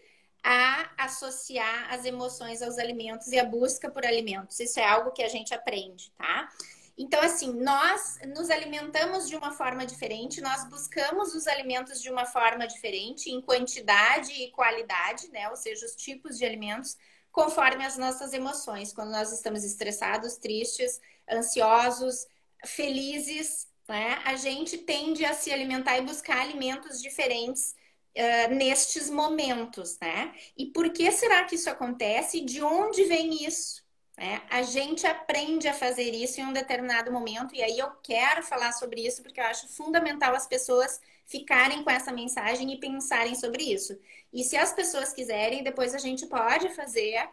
a 0.44 0.89
associar 0.98 1.94
as 1.94 2.06
emoções 2.06 2.62
aos 2.62 2.78
alimentos 2.78 3.28
e 3.28 3.39
a 3.39 3.46
busca 3.46 3.89
por 3.89 4.06
alimentos. 4.06 4.60
Isso 4.60 4.80
é 4.80 4.86
algo 4.86 5.12
que 5.12 5.24
a 5.24 5.30
gente 5.30 5.54
aprende, 5.54 6.12
tá? 6.18 6.50
Então, 6.98 7.22
assim, 7.22 7.52
nós 7.54 8.20
nos 8.28 8.50
alimentamos 8.50 9.28
de 9.28 9.36
uma 9.36 9.52
forma 9.52 9.86
diferente, 9.86 10.42
nós 10.42 10.68
buscamos 10.70 11.34
os 11.34 11.48
alimentos 11.48 12.02
de 12.02 12.12
uma 12.12 12.26
forma 12.26 12.68
diferente, 12.68 13.32
em 13.32 13.42
quantidade 13.42 14.32
e 14.32 14.52
qualidade, 14.52 15.28
né? 15.30 15.50
Ou 15.50 15.56
seja, 15.56 15.86
os 15.86 15.96
tipos 15.96 16.38
de 16.38 16.46
alimentos, 16.46 16.98
conforme 17.32 17.86
as 17.86 17.98
nossas 17.98 18.34
emoções. 18.34 18.94
Quando 18.94 19.12
nós 19.12 19.32
estamos 19.32 19.64
estressados, 19.64 20.36
tristes, 20.38 21.00
ansiosos, 21.32 22.28
felizes, 22.66 23.68
né? 23.88 24.22
A 24.26 24.36
gente 24.36 24.78
tende 24.78 25.26
a 25.26 25.34
se 25.34 25.52
alimentar 25.52 25.98
e 25.98 26.02
buscar 26.02 26.40
alimentos 26.40 27.02
diferentes 27.02 27.76
uh, 28.18 28.54
nestes 28.54 29.10
momentos, 29.10 29.98
né? 30.00 30.34
E 30.58 30.68
por 30.68 30.92
que 30.92 31.12
será 31.12 31.44
que 31.46 31.56
isso 31.56 31.70
acontece? 31.70 32.42
De 32.42 32.62
onde 32.64 33.04
vem 33.06 33.46
isso? 33.46 33.82
Né? 34.18 34.42
A 34.50 34.62
gente 34.62 35.08
aprende 35.08 35.68
a 35.68 35.74
fazer 35.74 36.14
isso 36.14 36.40
em 36.40 36.46
um 36.46 36.54
determinado 36.54 37.12
momento, 37.12 37.56
e 37.56 37.64
aí 37.64 37.80
eu 37.80 37.90
quero 38.04 38.44
falar 38.44 38.72
sobre 38.72 39.06
isso 39.06 39.24
porque 39.24 39.40
eu 39.40 39.46
acho 39.46 39.68
fundamental 39.70 40.36
as 40.36 40.46
pessoas 40.48 41.00
ficarem 41.26 41.84
com 41.84 41.90
essa 41.90 42.12
mensagem 42.12 42.72
e 42.72 42.80
pensarem 42.80 43.36
sobre 43.36 43.64
isso. 43.64 43.98
E 44.32 44.44
se 44.44 44.56
as 44.58 44.74
pessoas 44.74 45.12
quiserem, 45.12 45.64
depois 45.64 45.96
a 45.96 45.98
gente 45.98 46.28
pode 46.28 46.70
fazer 46.70 47.28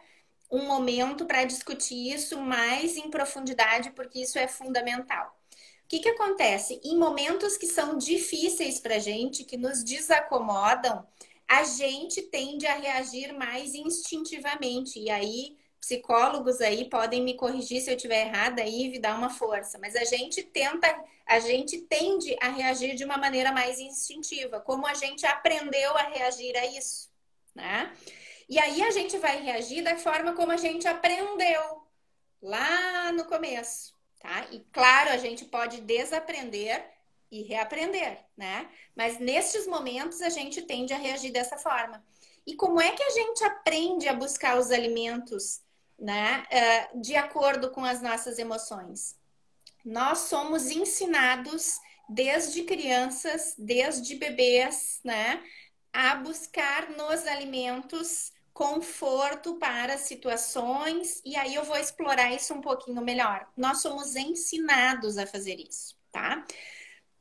um 0.51 0.65
momento 0.65 1.25
para 1.25 1.45
discutir 1.45 2.13
isso 2.13 2.39
mais 2.39 2.97
em 2.97 3.09
profundidade, 3.09 3.91
porque 3.91 4.19
isso 4.19 4.39
é 4.39 4.47
fundamental. 4.47 5.35
O 5.85 5.87
que, 5.89 5.99
que 5.99 6.09
acontece? 6.09 6.79
Em 6.83 6.97
momentos 6.97 7.57
que 7.57 7.67
são 7.67 7.97
difíceis 7.97 8.79
para 8.79 8.95
a 8.95 8.99
gente, 8.99 9.43
que 9.43 9.57
nos 9.57 9.83
desacomodam, 9.83 11.05
a 11.47 11.63
gente 11.63 12.21
tende 12.21 12.67
a 12.67 12.75
reagir 12.75 13.33
mais 13.33 13.73
instintivamente. 13.73 14.99
E 14.99 15.09
aí, 15.09 15.57
psicólogos 15.79 16.61
aí 16.61 16.87
podem 16.87 17.23
me 17.23 17.33
corrigir 17.33 17.81
se 17.81 17.89
eu 17.89 17.95
estiver 17.95 18.27
errada 18.27 18.63
e 18.63 18.99
dar 18.99 19.17
uma 19.17 19.31
força. 19.31 19.79
Mas 19.79 19.95
a 19.95 20.03
gente 20.03 20.43
tenta, 20.43 20.87
a 21.25 21.39
gente 21.39 21.79
tende 21.81 22.37
a 22.39 22.49
reagir 22.49 22.95
de 22.95 23.03
uma 23.03 23.17
maneira 23.17 23.51
mais 23.51 23.79
instintiva, 23.79 24.59
como 24.59 24.85
a 24.85 24.93
gente 24.93 25.25
aprendeu 25.25 25.97
a 25.97 26.03
reagir 26.03 26.55
a 26.55 26.65
isso, 26.67 27.09
né? 27.55 27.91
E 28.49 28.57
aí 28.57 28.81
a 28.81 28.89
gente 28.89 29.15
vai 29.19 29.39
reagir 29.41 29.83
da 29.83 29.95
forma 29.95 30.33
como 30.33 30.51
a 30.51 30.57
gente 30.57 30.87
aprendeu 30.87 31.83
lá 32.41 33.11
no 33.11 33.25
começo, 33.25 33.93
tá? 34.19 34.47
E 34.51 34.59
claro, 34.71 35.11
a 35.11 35.17
gente 35.17 35.45
pode 35.45 35.81
desaprender 35.81 36.83
e 37.31 37.43
reaprender, 37.43 38.25
né? 38.35 38.67
Mas 38.95 39.19
nesses 39.19 39.67
momentos 39.67 40.19
a 40.23 40.29
gente 40.29 40.63
tende 40.63 40.93
a 40.93 40.97
reagir 40.97 41.31
dessa 41.31 41.57
forma. 41.57 42.03
E 42.45 42.55
como 42.55 42.81
é 42.81 42.91
que 42.91 43.03
a 43.03 43.09
gente 43.11 43.43
aprende 43.43 44.07
a 44.07 44.15
buscar 44.15 44.57
os 44.57 44.71
alimentos, 44.71 45.61
né? 45.99 46.43
Uh, 46.51 47.01
de 47.01 47.15
acordo 47.15 47.69
com 47.69 47.85
as 47.85 48.01
nossas 48.01 48.39
emoções? 48.39 49.15
Nós 49.85 50.19
somos 50.21 50.71
ensinados 50.71 51.79
desde 52.09 52.63
crianças, 52.63 53.53
desde 53.59 54.15
bebês, 54.15 54.99
né? 55.03 55.43
A 55.93 56.15
buscar 56.15 56.89
nos 56.89 57.27
alimentos 57.27 58.33
conforto 58.59 59.55
para 59.55 59.97
situações, 59.97 61.21
e 61.23 61.37
aí 61.37 61.55
eu 61.55 61.63
vou 61.63 61.77
explorar 61.77 62.35
isso 62.35 62.53
um 62.53 62.59
pouquinho 62.59 63.01
melhor. 63.01 63.47
Nós 63.55 63.81
somos 63.81 64.17
ensinados 64.17 65.17
a 65.17 65.25
fazer 65.25 65.57
isso, 65.61 65.95
tá? 66.11 66.45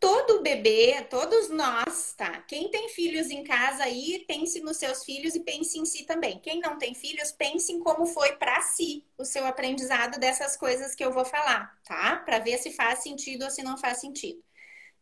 Todo 0.00 0.42
bebê, 0.42 1.00
todos 1.08 1.48
nós, 1.48 2.12
tá? 2.16 2.42
Quem 2.42 2.68
tem 2.72 2.88
filhos 2.88 3.30
em 3.30 3.44
casa 3.44 3.84
aí, 3.84 4.24
pense 4.26 4.60
nos 4.60 4.78
seus 4.78 5.04
filhos 5.04 5.36
e 5.36 5.40
pense 5.40 5.78
em 5.78 5.84
si 5.84 6.04
também. 6.04 6.40
Quem 6.40 6.58
não 6.58 6.76
tem 6.76 6.92
filhos, 6.92 7.30
pense 7.30 7.72
em 7.72 7.78
como 7.78 8.04
foi 8.04 8.32
para 8.36 8.60
si 8.62 9.06
o 9.16 9.24
seu 9.24 9.46
aprendizado 9.46 10.18
dessas 10.18 10.56
coisas 10.56 10.92
que 10.96 11.04
eu 11.04 11.12
vou 11.12 11.24
falar, 11.24 11.80
tá? 11.84 12.16
Para 12.16 12.40
ver 12.40 12.58
se 12.58 12.72
faz 12.72 13.04
sentido 13.04 13.44
ou 13.44 13.50
se 13.50 13.62
não 13.62 13.78
faz 13.78 13.98
sentido. 13.98 14.42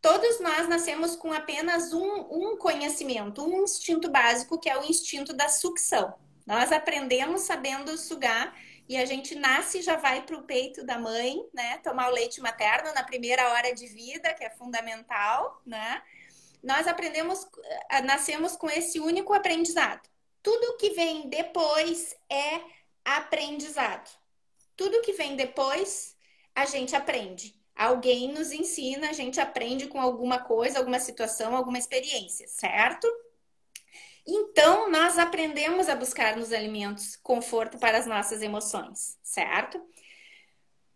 Todos 0.06 0.38
nós 0.38 0.68
nascemos 0.68 1.16
com 1.16 1.32
apenas 1.32 1.92
um, 1.92 2.28
um 2.30 2.56
conhecimento, 2.56 3.44
um 3.44 3.64
instinto 3.64 4.08
básico, 4.08 4.56
que 4.56 4.70
é 4.70 4.78
o 4.78 4.84
instinto 4.84 5.32
da 5.32 5.48
sucção. 5.48 6.14
Nós 6.46 6.70
aprendemos 6.70 7.40
sabendo 7.40 7.98
sugar 7.98 8.56
e 8.88 8.96
a 8.96 9.04
gente 9.04 9.34
nasce 9.34 9.78
e 9.78 9.82
já 9.82 9.96
vai 9.96 10.22
para 10.22 10.36
o 10.36 10.44
peito 10.44 10.86
da 10.86 10.96
mãe, 10.96 11.44
né? 11.52 11.78
Tomar 11.78 12.08
o 12.08 12.14
leite 12.14 12.40
materno 12.40 12.94
na 12.94 13.02
primeira 13.02 13.48
hora 13.48 13.74
de 13.74 13.88
vida, 13.88 14.32
que 14.32 14.44
é 14.44 14.50
fundamental, 14.50 15.60
né? 15.66 16.00
Nós 16.62 16.86
aprendemos, 16.86 17.44
eh, 17.90 18.02
nascemos 18.02 18.54
com 18.54 18.70
esse 18.70 19.00
único 19.00 19.32
aprendizado. 19.32 20.08
Tudo 20.40 20.76
que 20.76 20.90
vem 20.90 21.28
depois 21.28 22.14
é 22.30 22.60
aprendizado. 23.04 24.08
Tudo 24.76 25.02
que 25.02 25.14
vem 25.14 25.34
depois, 25.34 26.14
a 26.54 26.64
gente 26.64 26.94
aprende. 26.94 27.55
Alguém 27.76 28.32
nos 28.32 28.52
ensina, 28.52 29.10
a 29.10 29.12
gente 29.12 29.38
aprende 29.38 29.86
com 29.86 30.00
alguma 30.00 30.38
coisa, 30.38 30.78
alguma 30.78 30.98
situação, 30.98 31.54
alguma 31.54 31.78
experiência, 31.78 32.48
certo? 32.48 33.06
Então, 34.26 34.90
nós 34.90 35.18
aprendemos 35.18 35.88
a 35.88 35.94
buscar 35.94 36.36
nos 36.36 36.52
alimentos 36.52 37.16
conforto 37.16 37.78
para 37.78 37.98
as 37.98 38.06
nossas 38.06 38.40
emoções, 38.40 39.18
certo? 39.22 39.80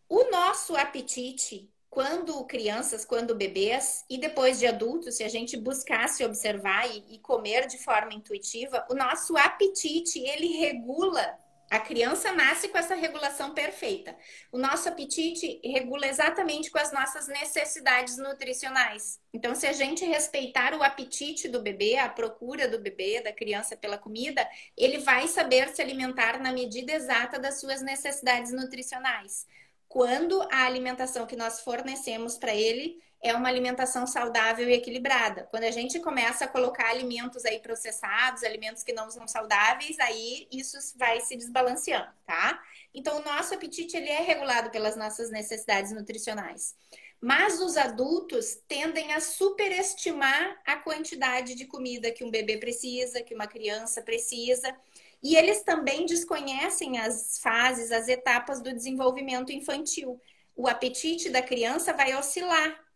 O 0.09 0.31
nosso 0.31 0.75
apetite, 0.75 1.71
quando 1.91 2.45
crianças, 2.47 3.05
quando 3.05 3.35
bebês 3.35 4.05
e 4.09 4.17
depois 4.19 4.59
de 4.59 4.67
adultos, 4.67 5.17
se 5.17 5.23
a 5.23 5.29
gente 5.29 5.57
buscasse 5.57 6.25
observar 6.25 6.91
e, 6.91 7.15
e 7.15 7.19
comer 7.19 7.67
de 7.67 7.77
forma 7.77 8.15
intuitiva, 8.15 8.87
o 8.91 8.95
nosso 8.95 9.37
apetite 9.37 10.19
ele 10.19 10.57
regula 10.57 11.39
A 11.71 11.79
criança 11.79 12.33
nasce 12.33 12.69
com 12.69 12.77
essa 12.77 12.97
regulação 12.97 13.55
perfeita. 13.55 14.17
O 14.51 14.59
nosso 14.59 14.89
apetite 14.89 15.61
regula 15.65 16.09
exatamente 16.09 16.69
com 16.69 16.79
as 16.79 16.91
nossas 16.91 17.29
necessidades 17.29 18.19
nutricionais. 18.19 19.21
Então, 19.33 19.55
se 19.55 19.69
a 19.69 19.73
gente 19.73 20.05
respeitar 20.05 20.75
o 20.75 20.83
apetite 20.83 21.47
do 21.47 21.63
bebê, 21.63 21.97
a 21.97 22.09
procura 22.09 22.67
do 22.67 22.81
bebê, 22.81 23.21
da 23.23 23.33
criança 23.33 23.77
pela 23.77 23.97
comida, 23.97 24.45
ele 24.77 24.99
vai 24.99 25.29
saber 25.29 25.69
se 25.69 25.81
alimentar 25.81 26.41
na 26.43 26.51
medida 26.51 26.93
exata 26.93 27.39
das 27.39 27.61
suas 27.61 27.81
necessidades 27.81 28.51
nutricionais. 28.51 29.47
Quando 29.87 30.43
a 30.51 30.65
alimentação 30.65 31.25
que 31.25 31.37
nós 31.37 31.61
fornecemos 31.61 32.37
para 32.37 32.53
ele 32.53 33.01
é 33.23 33.35
uma 33.35 33.49
alimentação 33.49 34.07
saudável 34.07 34.69
e 34.69 34.73
equilibrada. 34.73 35.47
Quando 35.51 35.65
a 35.65 35.71
gente 35.71 36.01
começa 36.01 36.47
a 36.47 36.49
colocar 36.49 36.89
alimentos 36.89 37.45
aí 37.45 37.59
processados, 37.59 38.43
alimentos 38.43 38.83
que 38.83 38.95
não 38.95 39.11
são 39.11 39.29
saudáveis, 39.29 39.99
aí 39.99 40.49
isso 40.51 40.79
vai 40.97 41.21
se 41.21 41.37
desbalanceando, 41.37 42.11
tá? 42.27 42.63
Então, 42.95 43.19
o 43.19 43.25
nosso 43.25 43.55
apetite 43.55 43.97
ele 43.97 44.09
é 44.09 44.23
regulado 44.23 44.71
pelas 44.71 44.97
nossas 44.97 45.31
necessidades 45.31 45.93
nutricionais. 45.93 46.75
Mas 47.21 47.61
os 47.61 47.77
adultos 47.77 48.57
tendem 48.67 49.13
a 49.13 49.21
superestimar 49.21 50.59
a 50.65 50.77
quantidade 50.77 51.55
de 51.55 51.67
comida 51.67 52.11
que 52.11 52.25
um 52.25 52.31
bebê 52.31 52.57
precisa, 52.57 53.23
que 53.23 53.35
uma 53.35 53.47
criança 53.47 54.01
precisa. 54.01 54.75
E 55.23 55.37
eles 55.37 55.63
também 55.63 56.07
desconhecem 56.07 56.99
as 56.99 57.39
fases, 57.39 57.93
as 57.93 58.09
etapas 58.09 58.63
do 58.63 58.73
desenvolvimento 58.73 59.53
infantil. 59.53 60.19
O 60.57 60.67
apetite 60.67 61.29
da 61.29 61.43
criança 61.43 61.93
vai 61.93 62.17
oscilar 62.17 62.90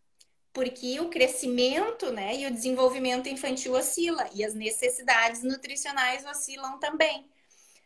porque 0.55 1.01
o 1.01 1.09
crescimento 1.09 2.13
né, 2.13 2.33
e 2.37 2.47
o 2.47 2.51
desenvolvimento 2.51 3.27
infantil 3.27 3.73
oscila 3.73 4.25
e 4.33 4.41
as 4.41 4.53
necessidades 4.53 5.43
nutricionais 5.43 6.25
oscilam 6.25 6.79
também. 6.79 7.29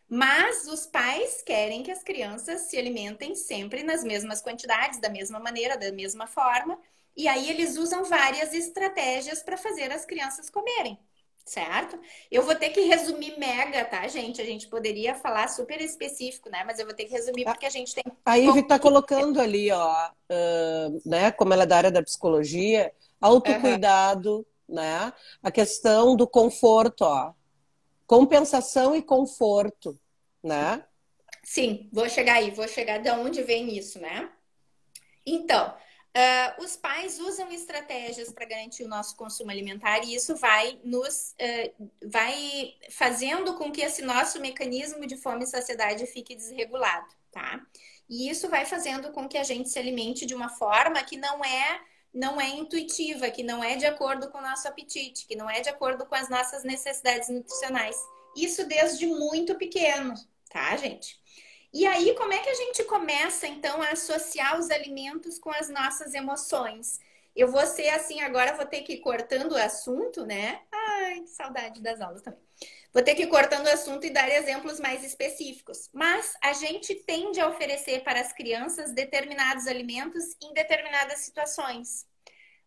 Mas 0.08 0.68
os 0.68 0.86
pais 0.86 1.42
querem 1.42 1.82
que 1.82 1.90
as 1.90 2.04
crianças 2.04 2.62
se 2.62 2.78
alimentem 2.78 3.34
sempre 3.34 3.82
nas 3.82 4.04
mesmas 4.04 4.40
quantidades, 4.40 5.00
da 5.00 5.08
mesma 5.08 5.40
maneira, 5.40 5.76
da 5.76 5.90
mesma 5.90 6.28
forma, 6.28 6.78
e 7.16 7.26
aí 7.26 7.50
eles 7.50 7.76
usam 7.76 8.04
várias 8.04 8.54
estratégias 8.54 9.42
para 9.42 9.56
fazer 9.56 9.90
as 9.90 10.06
crianças 10.06 10.48
comerem 10.48 10.96
certo? 11.50 11.98
Eu 12.30 12.44
vou 12.44 12.54
ter 12.54 12.70
que 12.70 12.82
resumir 12.82 13.36
mega, 13.36 13.84
tá, 13.84 14.06
gente? 14.06 14.40
A 14.40 14.44
gente 14.44 14.68
poderia 14.68 15.16
falar 15.16 15.48
super 15.48 15.80
específico, 15.80 16.48
né? 16.48 16.62
Mas 16.64 16.78
eu 16.78 16.86
vou 16.86 16.94
ter 16.94 17.06
que 17.06 17.12
resumir 17.12 17.44
porque 17.44 17.66
a 17.66 17.70
gente 17.70 17.92
tem. 17.92 18.04
A 18.24 18.36
Ivy 18.36 18.60
está 18.60 18.78
colocando 18.78 19.40
ali, 19.40 19.70
ó, 19.72 20.10
uh, 20.10 21.02
né? 21.04 21.32
Como 21.32 21.52
ela 21.52 21.64
é 21.64 21.66
da 21.66 21.76
área 21.76 21.90
da 21.90 22.02
psicologia, 22.02 22.92
autocuidado, 23.20 24.46
uhum. 24.68 24.76
né? 24.76 25.12
A 25.42 25.50
questão 25.50 26.14
do 26.14 26.26
conforto, 26.26 27.02
ó. 27.02 27.32
Compensação 28.06 28.94
e 28.94 29.02
conforto, 29.02 29.98
né? 30.42 30.84
Sim, 31.42 31.88
vou 31.92 32.08
chegar 32.08 32.34
aí, 32.34 32.52
vou 32.52 32.68
chegar 32.68 32.98
de 32.98 33.10
onde 33.10 33.42
vem 33.42 33.76
isso, 33.76 33.98
né? 33.98 34.30
Então, 35.26 35.74
Uh, 36.10 36.64
os 36.64 36.76
pais 36.76 37.20
usam 37.20 37.52
estratégias 37.52 38.32
para 38.32 38.44
garantir 38.44 38.82
o 38.82 38.88
nosso 38.88 39.14
consumo 39.14 39.48
alimentar 39.48 40.00
e 40.04 40.16
isso 40.16 40.34
vai 40.34 40.80
nos 40.82 41.36
uh, 41.40 41.90
vai 42.04 42.74
fazendo 42.90 43.54
com 43.54 43.70
que 43.70 43.80
esse 43.80 44.02
nosso 44.02 44.40
mecanismo 44.40 45.06
de 45.06 45.16
fome 45.16 45.44
e 45.44 45.46
saciedade 45.46 46.04
fique 46.06 46.34
desregulado, 46.34 47.06
tá? 47.30 47.64
E 48.08 48.28
isso 48.28 48.48
vai 48.48 48.66
fazendo 48.66 49.12
com 49.12 49.28
que 49.28 49.38
a 49.38 49.44
gente 49.44 49.68
se 49.68 49.78
alimente 49.78 50.26
de 50.26 50.34
uma 50.34 50.48
forma 50.48 51.00
que 51.04 51.16
não 51.16 51.44
é 51.44 51.80
não 52.12 52.40
é 52.40 52.48
intuitiva, 52.48 53.30
que 53.30 53.44
não 53.44 53.62
é 53.62 53.76
de 53.76 53.86
acordo 53.86 54.32
com 54.32 54.38
o 54.38 54.42
nosso 54.42 54.66
apetite, 54.66 55.28
que 55.28 55.36
não 55.36 55.48
é 55.48 55.60
de 55.60 55.68
acordo 55.68 56.04
com 56.06 56.16
as 56.16 56.28
nossas 56.28 56.64
necessidades 56.64 57.28
nutricionais. 57.28 57.96
Isso 58.36 58.66
desde 58.66 59.06
muito 59.06 59.54
pequeno, 59.54 60.14
tá, 60.48 60.76
gente? 60.76 61.19
E 61.72 61.86
aí, 61.86 62.14
como 62.16 62.32
é 62.32 62.38
que 62.38 62.50
a 62.50 62.54
gente 62.54 62.84
começa, 62.84 63.46
então, 63.46 63.80
a 63.80 63.90
associar 63.90 64.58
os 64.58 64.70
alimentos 64.70 65.38
com 65.38 65.50
as 65.50 65.68
nossas 65.68 66.14
emoções? 66.14 66.98
Eu 67.34 67.48
vou 67.48 67.64
ser 67.66 67.88
assim, 67.90 68.20
agora 68.20 68.56
vou 68.56 68.66
ter 68.66 68.82
que 68.82 68.94
ir 68.94 69.00
cortando 69.00 69.52
o 69.52 69.56
assunto, 69.56 70.26
né? 70.26 70.60
Ai, 70.72 71.20
que 71.20 71.30
saudade 71.30 71.80
das 71.80 72.00
aulas 72.00 72.22
também. 72.22 72.40
Vou 72.92 73.02
ter 73.04 73.14
que 73.14 73.22
ir 73.22 73.28
cortando 73.28 73.66
o 73.66 73.70
assunto 73.70 74.04
e 74.04 74.10
dar 74.10 74.28
exemplos 74.28 74.80
mais 74.80 75.04
específicos. 75.04 75.88
Mas 75.92 76.34
a 76.42 76.52
gente 76.52 76.92
tende 76.94 77.40
a 77.40 77.48
oferecer 77.48 78.02
para 78.02 78.20
as 78.20 78.32
crianças 78.32 78.92
determinados 78.92 79.68
alimentos 79.68 80.36
em 80.42 80.52
determinadas 80.52 81.20
situações. 81.20 82.04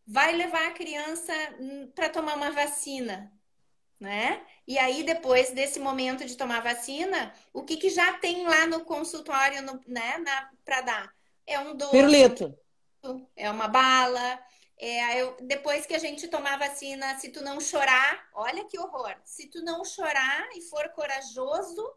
Vai 0.08 0.34
levar 0.34 0.68
a 0.68 0.72
criança 0.72 1.34
hum, 1.60 1.91
para 1.93 2.10
tomar 2.10 2.36
uma 2.36 2.51
vacina, 2.51 3.32
né? 4.04 4.41
E 4.68 4.78
aí, 4.78 5.04
depois 5.04 5.51
desse 5.51 5.80
momento 5.80 6.26
de 6.26 6.36
tomar 6.36 6.62
vacina, 6.62 7.34
o 7.54 7.64
que, 7.64 7.78
que 7.78 7.89
já 7.89 8.14
tem 8.20 8.45
lá 8.45 8.68
no 8.68 8.84
consultório, 8.84 9.62
no, 9.62 9.80
né, 9.88 10.22
para 10.66 10.82
dar? 10.82 11.16
É 11.47 11.58
um 11.60 11.76
doce. 11.76 11.91
Pirulito. 11.91 12.58
É 13.36 13.49
uma 13.49 13.68
bala. 13.68 14.39
É, 14.78 15.22
eu, 15.22 15.38
depois 15.41 15.86
que 15.86 15.93
a 15.93 15.99
gente 15.99 16.28
tomar 16.28 16.60
vacina, 16.60 17.18
se 17.18 17.30
tu 17.30 17.41
não 17.41 17.62
chorar, 17.62 18.28
olha 18.34 18.66
que 18.66 18.78
horror. 18.78 19.16
Se 19.24 19.47
tu 19.47 19.64
não 19.64 19.86
chorar 19.86 20.49
e 20.56 20.62
for 20.62 20.89
corajoso, 20.89 21.89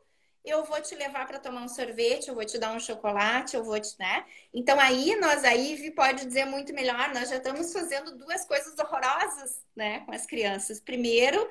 eu 0.45 0.65
vou 0.65 0.81
te 0.81 0.95
levar 0.95 1.27
para 1.27 1.41
tomar 1.41 1.63
um 1.63 1.69
sorvete, 1.69 2.29
eu 2.29 2.35
vou 2.37 2.45
te 2.45 2.57
dar 2.57 2.73
um 2.73 2.79
chocolate, 2.79 3.57
eu 3.57 3.65
vou 3.65 3.81
te, 3.81 3.99
né? 3.99 4.25
Então 4.55 4.79
aí 4.79 5.17
nós 5.17 5.45
a 5.45 5.53
Ive 5.53 5.91
pode 5.91 6.25
dizer 6.25 6.45
muito 6.45 6.73
melhor, 6.73 7.13
nós 7.13 7.29
já 7.29 7.37
estamos 7.37 7.73
fazendo 7.73 8.17
duas 8.17 8.45
coisas 8.45 8.79
horrorosas, 8.79 9.61
né, 9.75 10.01
com 10.07 10.13
as 10.13 10.25
crianças. 10.25 10.79
Primeiro, 10.81 11.51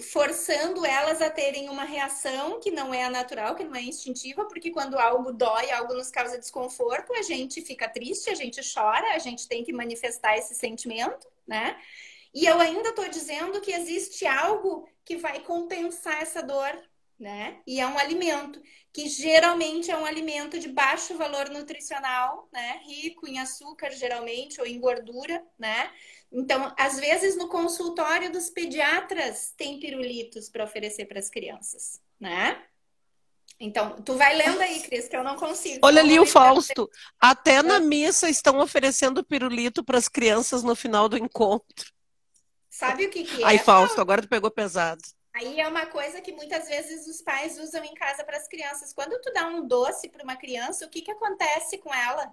forçando 0.00 0.84
elas 0.84 1.20
a 1.20 1.30
terem 1.30 1.68
uma 1.68 1.84
reação 1.84 2.60
que 2.60 2.70
não 2.70 2.92
é 2.92 3.04
a 3.04 3.10
natural, 3.10 3.54
que 3.54 3.64
não 3.64 3.74
é 3.74 3.82
instintiva, 3.82 4.44
porque 4.46 4.70
quando 4.70 4.98
algo 4.98 5.32
dói, 5.32 5.70
algo 5.70 5.94
nos 5.94 6.10
causa 6.10 6.38
desconforto, 6.38 7.12
a 7.14 7.22
gente 7.22 7.60
fica 7.62 7.88
triste, 7.88 8.30
a 8.30 8.34
gente 8.34 8.60
chora, 8.72 9.14
a 9.14 9.18
gente 9.18 9.48
tem 9.48 9.64
que 9.64 9.72
manifestar 9.72 10.36
esse 10.36 10.54
sentimento, 10.54 11.26
né? 11.46 11.76
E 12.34 12.44
eu 12.46 12.60
ainda 12.60 12.90
estou 12.90 13.08
dizendo 13.08 13.60
que 13.60 13.72
existe 13.72 14.26
algo 14.26 14.88
que 15.04 15.16
vai 15.16 15.40
compensar 15.40 16.22
essa 16.22 16.42
dor, 16.42 16.76
né? 17.18 17.60
E 17.66 17.80
é 17.80 17.86
um 17.86 17.98
alimento 17.98 18.60
que 18.92 19.08
geralmente 19.08 19.90
é 19.90 19.96
um 19.96 20.04
alimento 20.04 20.58
de 20.58 20.68
baixo 20.68 21.16
valor 21.16 21.48
nutricional, 21.50 22.48
né? 22.52 22.80
Rico 22.84 23.26
em 23.26 23.38
açúcar, 23.38 23.90
geralmente, 23.90 24.60
ou 24.60 24.66
em 24.66 24.78
gordura, 24.78 25.44
né? 25.58 25.90
Então, 26.30 26.72
às 26.76 26.98
vezes 26.98 27.36
no 27.36 27.48
consultório 27.48 28.30
dos 28.30 28.50
pediatras 28.50 29.52
tem 29.56 29.80
pirulitos 29.80 30.48
para 30.48 30.64
oferecer 30.64 31.06
para 31.06 31.18
as 31.18 31.30
crianças, 31.30 32.00
né? 32.20 32.62
Então, 33.60 34.00
tu 34.02 34.14
vai 34.14 34.36
lendo 34.36 34.60
aí, 34.60 34.80
Cris, 34.80 35.08
que 35.08 35.16
eu 35.16 35.24
não 35.24 35.36
consigo. 35.36 35.80
Olha 35.82 36.00
ali 36.00 36.20
o 36.20 36.26
Fausto. 36.26 36.88
Até 37.18 37.60
na 37.60 37.80
missa 37.80 38.28
estão 38.28 38.60
oferecendo 38.60 39.24
pirulito 39.24 39.82
para 39.82 39.98
as 39.98 40.06
crianças 40.06 40.62
no 40.62 40.76
final 40.76 41.08
do 41.08 41.18
encontro. 41.18 41.92
Sabe 42.70 43.06
o 43.06 43.10
que, 43.10 43.24
que 43.24 43.42
é? 43.42 43.46
Aí, 43.46 43.58
Fausto, 43.58 44.00
agora 44.00 44.22
tu 44.22 44.28
pegou 44.28 44.50
pesado. 44.50 45.02
Aí 45.34 45.60
é 45.60 45.66
uma 45.66 45.86
coisa 45.86 46.20
que 46.20 46.32
muitas 46.32 46.68
vezes 46.68 47.06
os 47.08 47.20
pais 47.20 47.58
usam 47.58 47.84
em 47.84 47.94
casa 47.94 48.22
para 48.22 48.36
as 48.36 48.46
crianças. 48.46 48.92
Quando 48.92 49.20
tu 49.20 49.32
dá 49.32 49.46
um 49.46 49.66
doce 49.66 50.08
para 50.08 50.22
uma 50.22 50.36
criança, 50.36 50.86
o 50.86 50.88
que, 50.88 51.02
que 51.02 51.10
acontece 51.10 51.78
com 51.78 51.92
ela? 51.92 52.32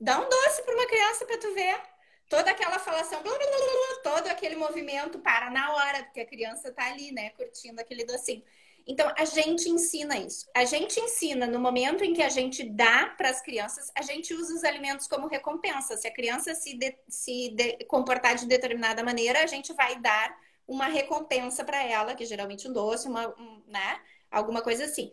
Dá 0.00 0.20
um 0.20 0.28
doce 0.28 0.62
para 0.62 0.74
uma 0.74 0.86
criança 0.86 1.24
para 1.26 1.38
tu 1.38 1.54
ver. 1.54 1.80
Toda 2.28 2.50
aquela 2.50 2.78
falação, 2.78 3.22
blá, 3.22 3.36
blá, 3.36 3.46
blá, 3.46 4.02
todo 4.02 4.28
aquele 4.28 4.56
movimento 4.56 5.18
para 5.18 5.50
na 5.50 5.74
hora, 5.74 6.04
porque 6.04 6.20
a 6.20 6.26
criança 6.26 6.72
tá 6.72 6.86
ali, 6.86 7.12
né, 7.12 7.30
curtindo 7.30 7.80
aquele 7.80 8.04
docinho. 8.04 8.42
Então, 8.86 9.10
a 9.16 9.24
gente 9.24 9.68
ensina 9.68 10.18
isso. 10.18 10.46
A 10.54 10.64
gente 10.64 11.00
ensina 11.00 11.46
no 11.46 11.58
momento 11.58 12.04
em 12.04 12.12
que 12.12 12.22
a 12.22 12.28
gente 12.28 12.62
dá 12.64 13.06
para 13.16 13.30
as 13.30 13.40
crianças, 13.40 13.90
a 13.94 14.02
gente 14.02 14.34
usa 14.34 14.54
os 14.54 14.64
alimentos 14.64 15.06
como 15.06 15.26
recompensa. 15.26 15.96
Se 15.96 16.06
a 16.06 16.12
criança 16.12 16.54
se, 16.54 16.76
de, 16.76 16.94
se 17.08 17.50
de, 17.50 17.84
comportar 17.86 18.34
de 18.34 18.46
determinada 18.46 19.02
maneira, 19.02 19.42
a 19.42 19.46
gente 19.46 19.72
vai 19.72 19.98
dar 20.00 20.36
uma 20.68 20.86
recompensa 20.86 21.64
para 21.64 21.82
ela, 21.82 22.14
que 22.14 22.26
geralmente 22.26 22.68
um 22.68 22.72
doce, 22.72 23.08
uma, 23.08 23.28
um, 23.28 23.62
né? 23.66 24.00
Alguma 24.30 24.60
coisa 24.60 24.84
assim. 24.84 25.10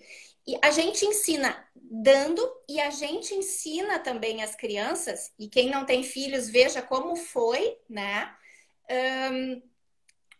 E 0.52 0.58
a 0.62 0.70
gente 0.70 1.06
ensina 1.06 1.66
dando 1.74 2.42
e 2.68 2.82
a 2.82 2.90
gente 2.90 3.34
ensina 3.34 4.00
também 4.00 4.44
as 4.44 4.54
crianças, 4.54 5.32
e 5.40 5.48
quem 5.48 5.70
não 5.70 5.86
tem 5.86 6.04
filhos, 6.04 6.50
veja 6.50 6.82
como 6.82 7.16
foi, 7.16 7.78
né? 7.90 8.36
Um, 9.32 9.62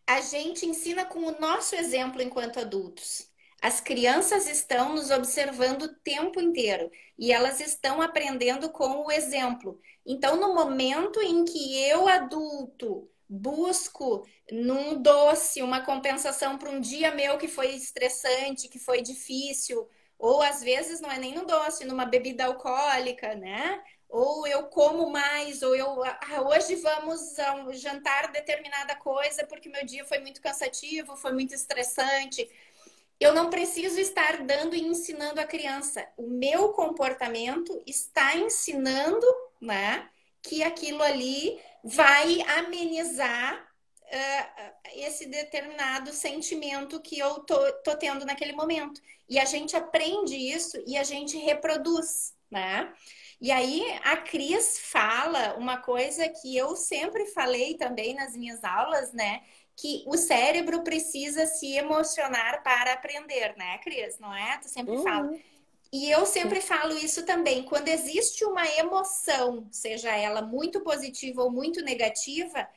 a 0.06 0.20
gente 0.20 0.66
ensina 0.66 1.06
com 1.06 1.20
o 1.20 1.40
nosso 1.40 1.76
exemplo 1.76 2.22
enquanto 2.22 2.60
adultos. 2.60 3.30
As 3.62 3.80
crianças 3.80 4.50
estão 4.50 4.96
nos 4.96 5.12
observando 5.12 5.84
o 5.84 5.96
tempo 6.00 6.42
inteiro 6.42 6.92
e 7.18 7.32
elas 7.32 7.62
estão 7.62 8.02
aprendendo 8.02 8.70
com 8.70 9.06
o 9.06 9.12
exemplo. 9.12 9.80
Então, 10.06 10.36
no 10.36 10.54
momento 10.54 11.22
em 11.22 11.46
que 11.46 11.82
eu, 11.84 12.06
adulto, 12.10 13.10
busco 13.30 14.28
num 14.52 15.02
doce 15.02 15.62
uma 15.62 15.80
compensação 15.80 16.58
para 16.58 16.70
um 16.70 16.82
dia 16.82 17.16
meu 17.16 17.38
que 17.38 17.48
foi 17.48 17.68
estressante, 17.74 18.68
que 18.68 18.78
foi 18.78 19.02
difícil, 19.02 19.88
ou 20.22 20.42
às 20.44 20.62
vezes 20.62 21.02
não 21.02 21.12
é 21.12 21.18
nem 21.18 21.34
no 21.34 21.46
doce, 21.46 21.84
numa 21.84 22.06
bebida 22.06 22.46
alcoólica, 22.46 23.34
né? 23.36 23.84
Ou 24.08 24.46
eu 24.46 24.66
como 24.68 25.10
mais, 25.10 25.64
ou 25.64 25.76
eu 25.76 26.04
ah, 26.04 26.42
hoje 26.48 26.76
vamos 26.76 27.36
jantar 27.82 28.32
determinada 28.32 28.96
coisa 28.96 29.46
porque 29.48 29.68
meu 29.70 29.84
dia 29.86 30.06
foi 30.06 30.20
muito 30.20 30.40
cansativo, 30.42 31.18
foi 31.18 31.32
muito 31.34 31.56
estressante. 31.56 32.48
eu 33.20 33.34
não 33.34 33.50
preciso 33.50 34.00
estar 34.00 34.44
dando 34.44 34.76
e 34.76 34.82
ensinando 34.84 35.40
a 35.42 35.46
criança. 35.46 36.08
O 36.18 36.28
meu 36.28 36.70
comportamento 36.74 37.82
está 37.88 38.36
ensinando, 38.36 39.26
né, 39.62 40.10
que 40.44 40.64
aquilo 40.64 41.02
ali 41.04 41.60
vai 41.84 42.42
amenizar 42.60 43.71
esse 44.96 45.26
determinado 45.28 46.12
sentimento 46.12 47.00
que 47.00 47.18
eu 47.18 47.40
tô, 47.42 47.58
tô 47.84 47.96
tendo 47.96 48.26
naquele 48.26 48.54
momento. 48.54 49.02
E 49.30 49.40
a 49.40 49.46
gente 49.46 49.76
aprende 49.76 50.36
isso 50.36 50.82
e 50.86 50.98
a 50.98 51.04
gente 51.04 51.38
reproduz, 51.38 52.34
né? 52.50 52.94
E 53.40 53.52
aí 53.52 53.84
a 54.04 54.18
Cris 54.18 54.80
fala 54.80 55.56
uma 55.58 55.78
coisa 55.78 56.28
que 56.30 56.56
eu 56.56 56.76
sempre 56.76 57.26
falei 57.28 57.76
também 57.76 58.14
nas 58.14 58.36
minhas 58.36 58.64
aulas, 58.64 59.12
né? 59.14 59.42
Que 59.76 60.04
o 60.06 60.16
cérebro 60.18 60.84
precisa 60.84 61.48
se 61.48 61.74
emocionar 61.74 62.62
para 62.62 62.94
aprender, 62.94 63.56
né, 63.58 63.80
Cris? 63.80 64.20
Não 64.20 64.34
é? 64.36 64.58
Tu 64.60 64.70
sempre 64.70 64.96
uhum. 64.96 65.04
fala. 65.04 65.34
E 65.92 66.10
eu 66.10 66.26
sempre 66.26 66.62
falo 66.62 66.98
isso 66.98 67.26
também. 67.26 67.64
Quando 67.64 67.90
existe 67.90 68.46
uma 68.46 68.66
emoção, 68.78 69.68
seja 69.72 70.16
ela 70.16 70.42
muito 70.42 70.82
positiva 70.82 71.44
ou 71.44 71.52
muito 71.52 71.82
negativa, 71.82 72.68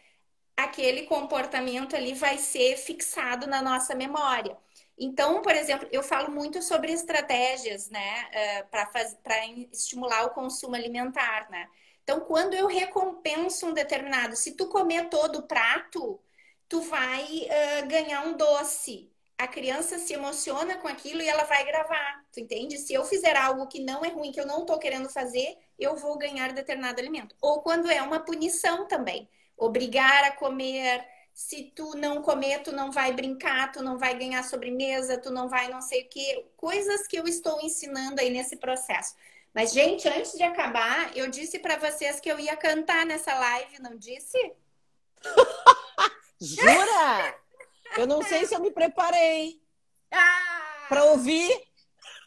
aquele 0.56 1.02
comportamento 1.02 1.96
ali 1.96 2.14
vai 2.14 2.38
ser 2.38 2.76
fixado 2.76 3.46
na 3.46 3.60
nossa 3.62 3.94
memória. 3.94 4.56
Então, 4.98 5.42
por 5.42 5.52
exemplo, 5.52 5.88
eu 5.90 6.02
falo 6.02 6.30
muito 6.30 6.62
sobre 6.62 6.92
estratégias, 6.92 7.90
né, 7.90 8.28
eh, 8.32 8.62
para 8.64 9.46
estimular 9.72 10.24
o 10.26 10.30
consumo 10.30 10.76
alimentar, 10.76 11.50
né? 11.50 11.68
Então, 12.04 12.20
quando 12.20 12.54
eu 12.54 12.66
recompenso 12.66 13.66
um 13.66 13.72
determinado, 13.72 14.36
se 14.36 14.52
tu 14.52 14.68
comer 14.68 15.08
todo 15.08 15.40
o 15.40 15.42
prato, 15.42 16.20
tu 16.68 16.80
vai 16.82 17.24
uh, 17.24 17.88
ganhar 17.88 18.26
um 18.26 18.36
doce. 18.36 19.10
A 19.38 19.48
criança 19.48 19.98
se 19.98 20.12
emociona 20.12 20.76
com 20.76 20.86
aquilo 20.86 21.22
e 21.22 21.28
ela 21.28 21.44
vai 21.44 21.64
gravar, 21.64 22.24
tu 22.32 22.40
entende? 22.40 22.78
Se 22.78 22.92
eu 22.94 23.04
fizer 23.04 23.36
algo 23.36 23.66
que 23.66 23.80
não 23.80 24.04
é 24.04 24.08
ruim, 24.08 24.32
que 24.32 24.40
eu 24.40 24.46
não 24.46 24.60
estou 24.60 24.78
querendo 24.78 25.08
fazer, 25.08 25.56
eu 25.78 25.96
vou 25.96 26.18
ganhar 26.18 26.52
determinado 26.52 27.00
alimento. 27.00 27.34
Ou 27.40 27.62
quando 27.62 27.90
é 27.90 28.00
uma 28.02 28.20
punição 28.20 28.86
também 28.86 29.28
obrigar 29.56 30.24
a 30.24 30.32
comer. 30.32 31.06
Se 31.32 31.72
tu 31.74 31.96
não 31.96 32.22
comer, 32.22 32.62
tu 32.62 32.70
não 32.72 32.92
vai 32.92 33.12
brincar, 33.12 33.72
tu 33.72 33.82
não 33.82 33.98
vai 33.98 34.16
ganhar 34.16 34.42
sobremesa, 34.44 35.18
tu 35.18 35.30
não 35.30 35.48
vai 35.48 35.68
não 35.68 35.80
sei 35.80 36.02
o 36.02 36.08
quê. 36.08 36.46
Coisas 36.56 37.06
que 37.06 37.16
eu 37.16 37.26
estou 37.26 37.60
ensinando 37.60 38.20
aí 38.20 38.30
nesse 38.30 38.56
processo. 38.56 39.14
Mas, 39.52 39.72
gente, 39.72 40.08
antes 40.08 40.32
de 40.32 40.42
acabar, 40.42 41.16
eu 41.16 41.28
disse 41.28 41.60
para 41.60 41.76
vocês 41.76 42.18
que 42.18 42.28
eu 42.28 42.38
ia 42.40 42.56
cantar 42.56 43.06
nessa 43.06 43.32
live, 43.34 43.80
não 43.80 43.96
disse? 43.96 44.36
Jura? 46.40 47.38
eu 47.96 48.06
não 48.06 48.20
sei 48.22 48.44
se 48.46 48.54
eu 48.54 48.60
me 48.60 48.72
preparei. 48.72 49.62
Ah! 50.10 50.86
Para 50.88 51.04
ouvir. 51.04 51.50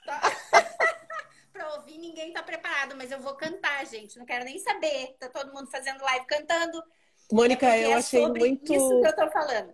para 1.52 1.76
ouvir, 1.76 1.98
ninguém 1.98 2.32
tá 2.32 2.42
preparado, 2.42 2.96
mas 2.96 3.12
eu 3.12 3.20
vou 3.20 3.36
cantar, 3.36 3.86
gente. 3.86 4.18
Não 4.18 4.26
quero 4.26 4.46
nem 4.46 4.58
saber. 4.60 5.16
Tá 5.20 5.28
todo 5.30 5.54
mundo 5.54 5.70
fazendo 5.70 6.04
live 6.04 6.26
cantando. 6.26 6.82
Mônica, 7.32 7.66
é 7.68 7.86
eu 7.86 7.94
achei 7.94 8.28
muito. 8.28 8.74
Isso 8.74 9.02
que 9.02 9.08
eu 9.08 9.16
tô 9.16 9.30
falando. 9.30 9.74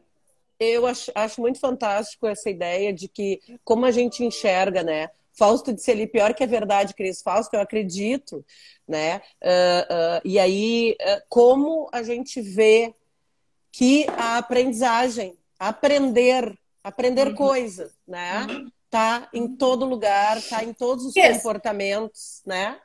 Eu 0.60 0.88
acho, 0.88 1.12
acho 1.14 1.42
muito 1.42 1.60
fantástico 1.60 2.28
essa 2.28 2.50
ideia 2.50 2.94
de 2.94 3.08
que, 3.08 3.42
como 3.64 3.86
a 3.86 3.92
gente 3.92 4.24
enxerga, 4.24 4.84
né? 4.84 5.10
Fausto 5.34 5.74
disse 5.74 5.92
ali, 5.92 6.08
pior 6.08 6.34
que 6.34 6.44
a 6.44 6.48
verdade, 6.48 6.94
Cris. 6.94 7.22
Fausto, 7.22 7.56
eu 7.56 7.62
acredito, 7.62 8.46
né? 8.88 9.22
Uh, 9.42 10.18
uh, 10.18 10.22
e 10.24 10.40
aí, 10.40 10.96
uh, 11.02 11.22
como 11.28 11.90
a 11.92 12.04
gente 12.04 12.40
vê 12.40 12.94
que 13.72 14.06
a 14.16 14.38
aprendizagem, 14.38 15.36
aprender, 15.60 16.56
aprender 16.84 17.30
uhum. 17.30 17.36
coisa, 17.36 17.92
né? 18.08 18.46
Uhum. 18.48 18.72
Tá 18.90 19.28
em 19.34 19.48
todo 19.56 19.86
lugar, 19.86 20.40
tá 20.44 20.64
em 20.64 20.72
todos 20.72 21.06
os 21.06 21.16
yes. 21.16 21.38
comportamentos, 21.38 22.44
né? 22.46 22.80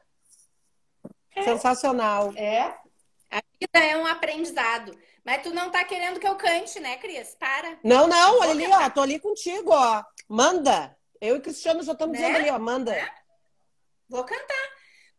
É. 1.37 1.43
Sensacional. 1.43 2.33
É, 2.35 2.75
vida 3.61 3.79
é 3.79 3.97
um 3.97 4.07
aprendizado. 4.07 4.99
Mas 5.25 5.43
tu 5.43 5.51
não 5.51 5.71
tá 5.71 5.85
querendo 5.85 6.19
que 6.19 6.27
eu 6.27 6.37
cante, 6.37 6.81
né, 6.81 6.97
Cris? 6.97 7.35
Para. 7.35 7.79
Não, 7.85 8.07
não, 8.07 8.41
olha 8.41 8.51
ali, 8.51 8.67
ó. 8.67 8.91
Tô 8.91 9.03
ali 9.03 9.19
contigo, 9.19 9.71
ó. 9.73 10.03
Manda. 10.29 10.97
Eu 11.21 11.37
e 11.37 11.41
Cristiano 11.41 11.83
já 11.83 11.93
estamos 11.93 12.19
né? 12.19 12.27
dizendo 12.27 12.39
ali, 12.39 12.51
ó. 12.51 12.59
Manda. 12.59 12.93
Né? 12.93 13.11
Vou 14.09 14.25
cantar. 14.25 14.69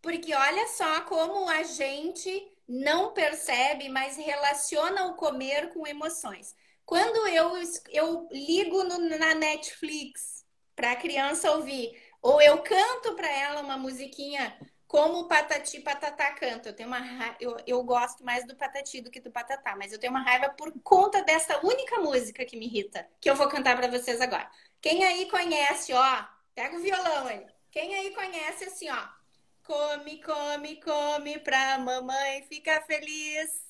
Porque 0.02 0.34
olha 0.34 0.68
só 0.68 1.02
como 1.02 1.50
a 1.50 1.64
gente 1.64 2.50
não 2.68 3.14
percebe, 3.14 3.90
mas 3.90 4.16
relaciona 4.16 5.06
o 5.06 5.16
comer 5.16 5.74
com 5.74 5.86
emoções. 5.86 6.56
Quando 6.86 7.28
eu, 7.28 7.54
eu 7.90 8.28
ligo 8.32 8.84
no, 8.84 8.98
na 9.18 9.36
Netflix 9.36 10.46
para 10.76 10.94
a 10.94 10.96
criança 10.96 11.52
ouvir, 11.52 11.92
ou 12.22 12.42
eu 12.42 12.60
canto 12.60 13.14
para 13.16 13.30
ela 13.30 13.62
uma 13.62 13.78
musiquinha 13.78 14.58
como 14.90 15.20
o 15.20 15.28
Patati 15.28 15.80
Patatá 15.82 16.32
canta. 16.32 16.70
Eu 16.70 16.74
tenho 16.74 16.90
uma 16.90 17.00
eu, 17.40 17.56
eu 17.68 17.84
gosto 17.84 18.26
mais 18.26 18.44
do 18.46 18.56
Patati 18.56 19.02
do 19.02 19.12
que 19.12 19.20
do 19.22 19.32
Patatá, 19.32 19.76
mas 19.76 19.94
eu 19.94 20.00
tenho 20.00 20.12
uma 20.12 20.24
raiva 20.24 20.50
por 20.50 20.74
conta 20.82 21.22
dessa 21.24 21.64
única 21.64 22.00
música 22.00 22.44
que 22.44 22.58
me 22.58 22.66
irrita, 22.66 23.08
que 23.22 23.30
eu 23.30 23.36
vou 23.36 23.48
cantar 23.48 23.78
para 23.78 23.88
vocês 23.88 24.20
agora. 24.20 24.50
Quem 24.82 25.06
aí 25.06 25.30
conhece, 25.30 25.94
ó, 25.94 26.26
pega 26.56 26.76
o 26.76 26.80
violão 26.82 27.28
aí. 27.28 27.46
Quem 27.72 27.94
aí 27.94 28.16
conhece 28.16 28.66
assim, 28.66 28.90
ó, 28.90 29.08
come, 29.64 30.24
come, 30.24 30.82
come 30.82 31.40
pra 31.40 31.78
mamãe 31.78 32.42
ficar 32.50 32.82
feliz. 32.88 33.70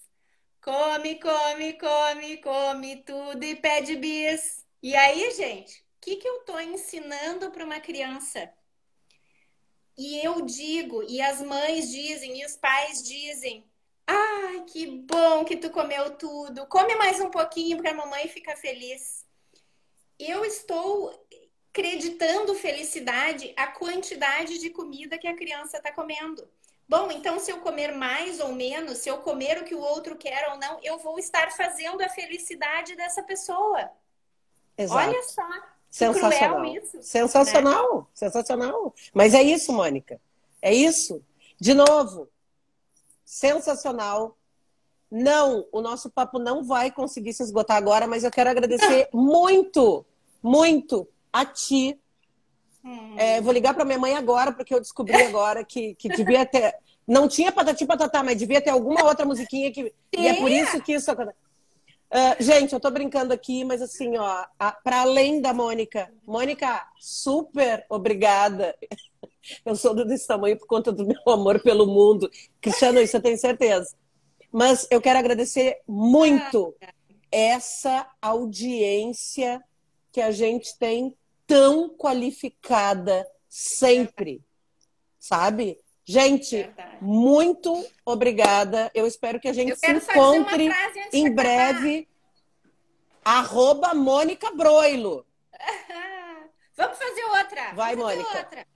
Come, 0.61 1.19
come, 1.19 1.73
come, 1.73 2.37
come 2.37 3.03
tudo 3.03 3.43
e 3.43 3.55
pede 3.57 3.97
bis. 3.97 4.65
E 4.81 4.95
aí, 4.95 5.31
gente, 5.31 5.81
o 5.81 5.83
que, 5.99 6.15
que 6.15 6.27
eu 6.27 6.45
tô 6.45 6.57
ensinando 6.59 7.51
para 7.51 7.65
uma 7.65 7.79
criança? 7.81 8.49
E 9.99 10.25
eu 10.25 10.41
digo, 10.45 11.03
e 11.03 11.21
as 11.21 11.41
mães 11.41 11.91
dizem, 11.91 12.39
e 12.39 12.45
os 12.45 12.55
pais 12.55 13.03
dizem: 13.03 13.65
Ai, 14.07 14.63
que 14.65 14.87
bom 14.87 15.43
que 15.43 15.57
tu 15.57 15.69
comeu 15.69 16.15
tudo. 16.15 16.65
Come 16.67 16.95
mais 16.95 17.19
um 17.19 17.29
pouquinho 17.29 17.75
para 17.77 17.91
a 17.91 17.93
mamãe 17.93 18.29
ficar 18.29 18.55
feliz. 18.55 19.25
Eu 20.17 20.45
estou 20.45 21.13
acreditando 21.69 22.55
felicidade 22.55 23.53
a 23.57 23.67
quantidade 23.67 24.57
de 24.57 24.69
comida 24.69 25.17
que 25.17 25.27
a 25.27 25.35
criança 25.35 25.75
está 25.75 25.91
comendo. 25.91 26.49
Bom, 26.87 27.11
então 27.11 27.37
se 27.37 27.51
eu 27.51 27.59
comer 27.59 27.91
mais 27.93 28.39
ou 28.39 28.53
menos, 28.53 28.99
se 28.99 29.09
eu 29.09 29.17
comer 29.17 29.57
o 29.57 29.65
que 29.65 29.75
o 29.75 29.81
outro 29.81 30.15
quer 30.15 30.49
ou 30.49 30.57
não, 30.57 30.79
eu 30.81 30.97
vou 30.97 31.19
estar 31.19 31.51
fazendo 31.51 32.01
a 32.01 32.07
felicidade 32.07 32.95
dessa 32.95 33.21
pessoa. 33.21 33.91
Exato. 34.77 35.09
Olha 35.09 35.23
só. 35.23 35.47
Sensacional. 35.89 36.65
Isso, 36.65 37.01
sensacional, 37.01 37.97
né? 37.97 38.05
sensacional. 38.13 38.93
Mas 39.13 39.33
é 39.33 39.41
isso, 39.41 39.73
Mônica. 39.73 40.19
É 40.61 40.73
isso. 40.73 41.21
De 41.59 41.73
novo, 41.73 42.29
sensacional. 43.25 44.37
Não, 45.11 45.65
o 45.71 45.81
nosso 45.81 46.09
papo 46.09 46.37
não 46.37 46.63
vai 46.63 46.91
conseguir 46.91 47.33
se 47.33 47.41
esgotar 47.41 47.77
agora, 47.77 48.05
mas 48.05 48.23
eu 48.23 48.29
quero 48.29 48.49
agradecer 48.49 49.09
muito, 49.13 50.05
muito 50.41 51.07
a 51.33 51.43
ti. 51.45 51.99
Hum. 52.85 53.15
É, 53.17 53.41
vou 53.41 53.51
ligar 53.51 53.73
para 53.73 53.83
minha 53.83 53.97
mãe 53.97 54.15
agora, 54.15 54.51
porque 54.51 54.73
eu 54.73 54.79
descobri 54.79 55.15
agora 55.23 55.65
que, 55.65 55.95
que 55.95 56.07
devia 56.09 56.45
ter. 56.45 56.75
Não 57.07 57.27
tinha 57.27 57.51
patati 57.51 57.87
patatá, 57.87 58.21
mas 58.21 58.37
devia 58.37 58.61
ter 58.61 58.69
alguma 58.69 59.03
outra 59.03 59.25
musiquinha 59.25 59.71
que. 59.71 59.91
E 60.15 60.27
é 60.27 60.35
por 60.35 60.51
isso 60.51 60.79
que 60.81 60.93
isso 60.93 61.09
acontece. 61.09 61.35
Uh, 62.11 62.43
gente, 62.43 62.73
eu 62.73 62.79
tô 62.79 62.89
brincando 62.89 63.33
aqui, 63.33 63.63
mas 63.63 63.81
assim, 63.81 64.17
ó, 64.17 64.45
para 64.83 65.01
além 65.01 65.41
da 65.41 65.53
Mônica, 65.53 66.11
Mônica, 66.25 66.87
super 66.99 67.85
obrigada. 67.89 68.75
Eu 69.65 69.75
sou 69.75 69.95
desse 69.95 70.27
tamanho 70.27 70.57
por 70.57 70.67
conta 70.67 70.91
do 70.91 71.05
meu 71.07 71.21
amor 71.27 71.61
pelo 71.61 71.87
mundo. 71.87 72.29
Cristiano, 72.61 72.99
isso 72.99 73.15
eu 73.15 73.21
tenho 73.21 73.37
certeza. 73.37 73.95
Mas 74.51 74.85
eu 74.91 75.01
quero 75.01 75.17
agradecer 75.17 75.81
muito 75.87 76.75
essa 77.31 78.07
audiência 78.21 79.63
que 80.11 80.21
a 80.21 80.29
gente 80.29 80.77
tem 80.77 81.15
tão 81.47 81.89
qualificada 81.89 83.25
sempre, 83.47 84.43
sabe? 85.17 85.79
Gente, 86.09 86.55
Verdade. 86.55 86.97
muito 87.03 87.87
obrigada. 88.03 88.89
Eu 88.95 89.05
espero 89.05 89.39
que 89.39 89.47
a 89.47 89.53
gente 89.53 89.75
se 89.75 89.91
encontre 89.91 90.67
em 91.13 91.31
breve. 91.31 92.09
Arroba 93.23 93.93
Mônica 93.93 94.49
Broilo. 94.55 95.23
Vamos 96.75 96.97
fazer 96.97 97.23
outra. 97.25 97.73
Vai, 97.75 97.95
Vamos 97.95 98.15
Mônica. 98.15 98.37
Outra. 98.39 98.67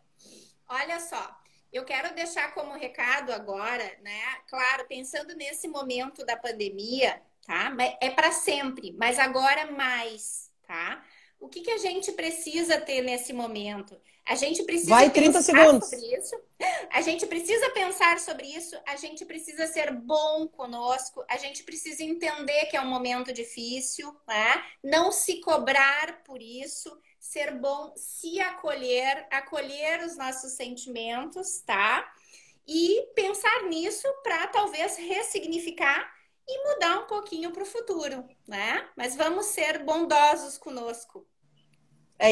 Olha 0.69 0.99
só, 0.99 1.35
eu 1.71 1.83
quero 1.83 2.13
deixar 2.13 2.53
como 2.53 2.77
recado 2.77 3.33
agora, 3.33 3.83
né? 4.03 4.21
Claro, 4.47 4.85
pensando 4.87 5.35
nesse 5.35 5.67
momento 5.67 6.23
da 6.23 6.37
pandemia, 6.37 7.19
tá? 7.47 7.75
É 7.99 8.11
para 8.11 8.31
sempre, 8.31 8.95
mas 8.95 9.17
agora 9.17 9.71
mais, 9.71 10.51
tá? 10.67 11.03
O 11.39 11.49
que, 11.49 11.61
que 11.61 11.71
a 11.71 11.79
gente 11.79 12.11
precisa 12.11 12.79
ter 12.79 13.01
nesse 13.01 13.33
momento? 13.33 13.99
A 14.25 14.35
gente 14.35 14.63
precisa 14.63 14.89
Vai, 14.89 15.09
30 15.09 15.41
segundos. 15.41 15.89
sobre 15.89 16.17
isso. 16.17 16.35
A 16.91 17.01
gente 17.01 17.25
precisa 17.25 17.69
pensar 17.71 18.19
sobre 18.19 18.47
isso, 18.47 18.79
a 18.87 18.95
gente 18.95 19.25
precisa 19.25 19.67
ser 19.67 19.91
bom 19.91 20.47
conosco, 20.47 21.23
a 21.27 21.37
gente 21.37 21.63
precisa 21.63 22.03
entender 22.03 22.67
que 22.67 22.77
é 22.77 22.81
um 22.81 22.87
momento 22.87 23.33
difícil, 23.33 24.15
né? 24.27 24.63
não 24.81 25.11
se 25.11 25.41
cobrar 25.41 26.23
por 26.23 26.41
isso, 26.41 26.95
ser 27.19 27.51
bom, 27.59 27.93
se 27.97 28.39
acolher, 28.39 29.27
acolher 29.31 30.01
os 30.05 30.15
nossos 30.15 30.53
sentimentos, 30.53 31.59
tá? 31.61 32.09
E 32.65 33.09
pensar 33.15 33.63
nisso 33.63 34.07
para 34.23 34.47
talvez 34.47 34.95
ressignificar 34.95 36.13
e 36.47 36.69
mudar 36.69 36.99
um 36.99 37.07
pouquinho 37.07 37.51
para 37.51 37.63
o 37.63 37.65
futuro, 37.65 38.23
né? 38.47 38.89
Mas 38.95 39.15
vamos 39.15 39.47
ser 39.47 39.83
bondosos 39.83 40.57
conosco. 40.57 41.27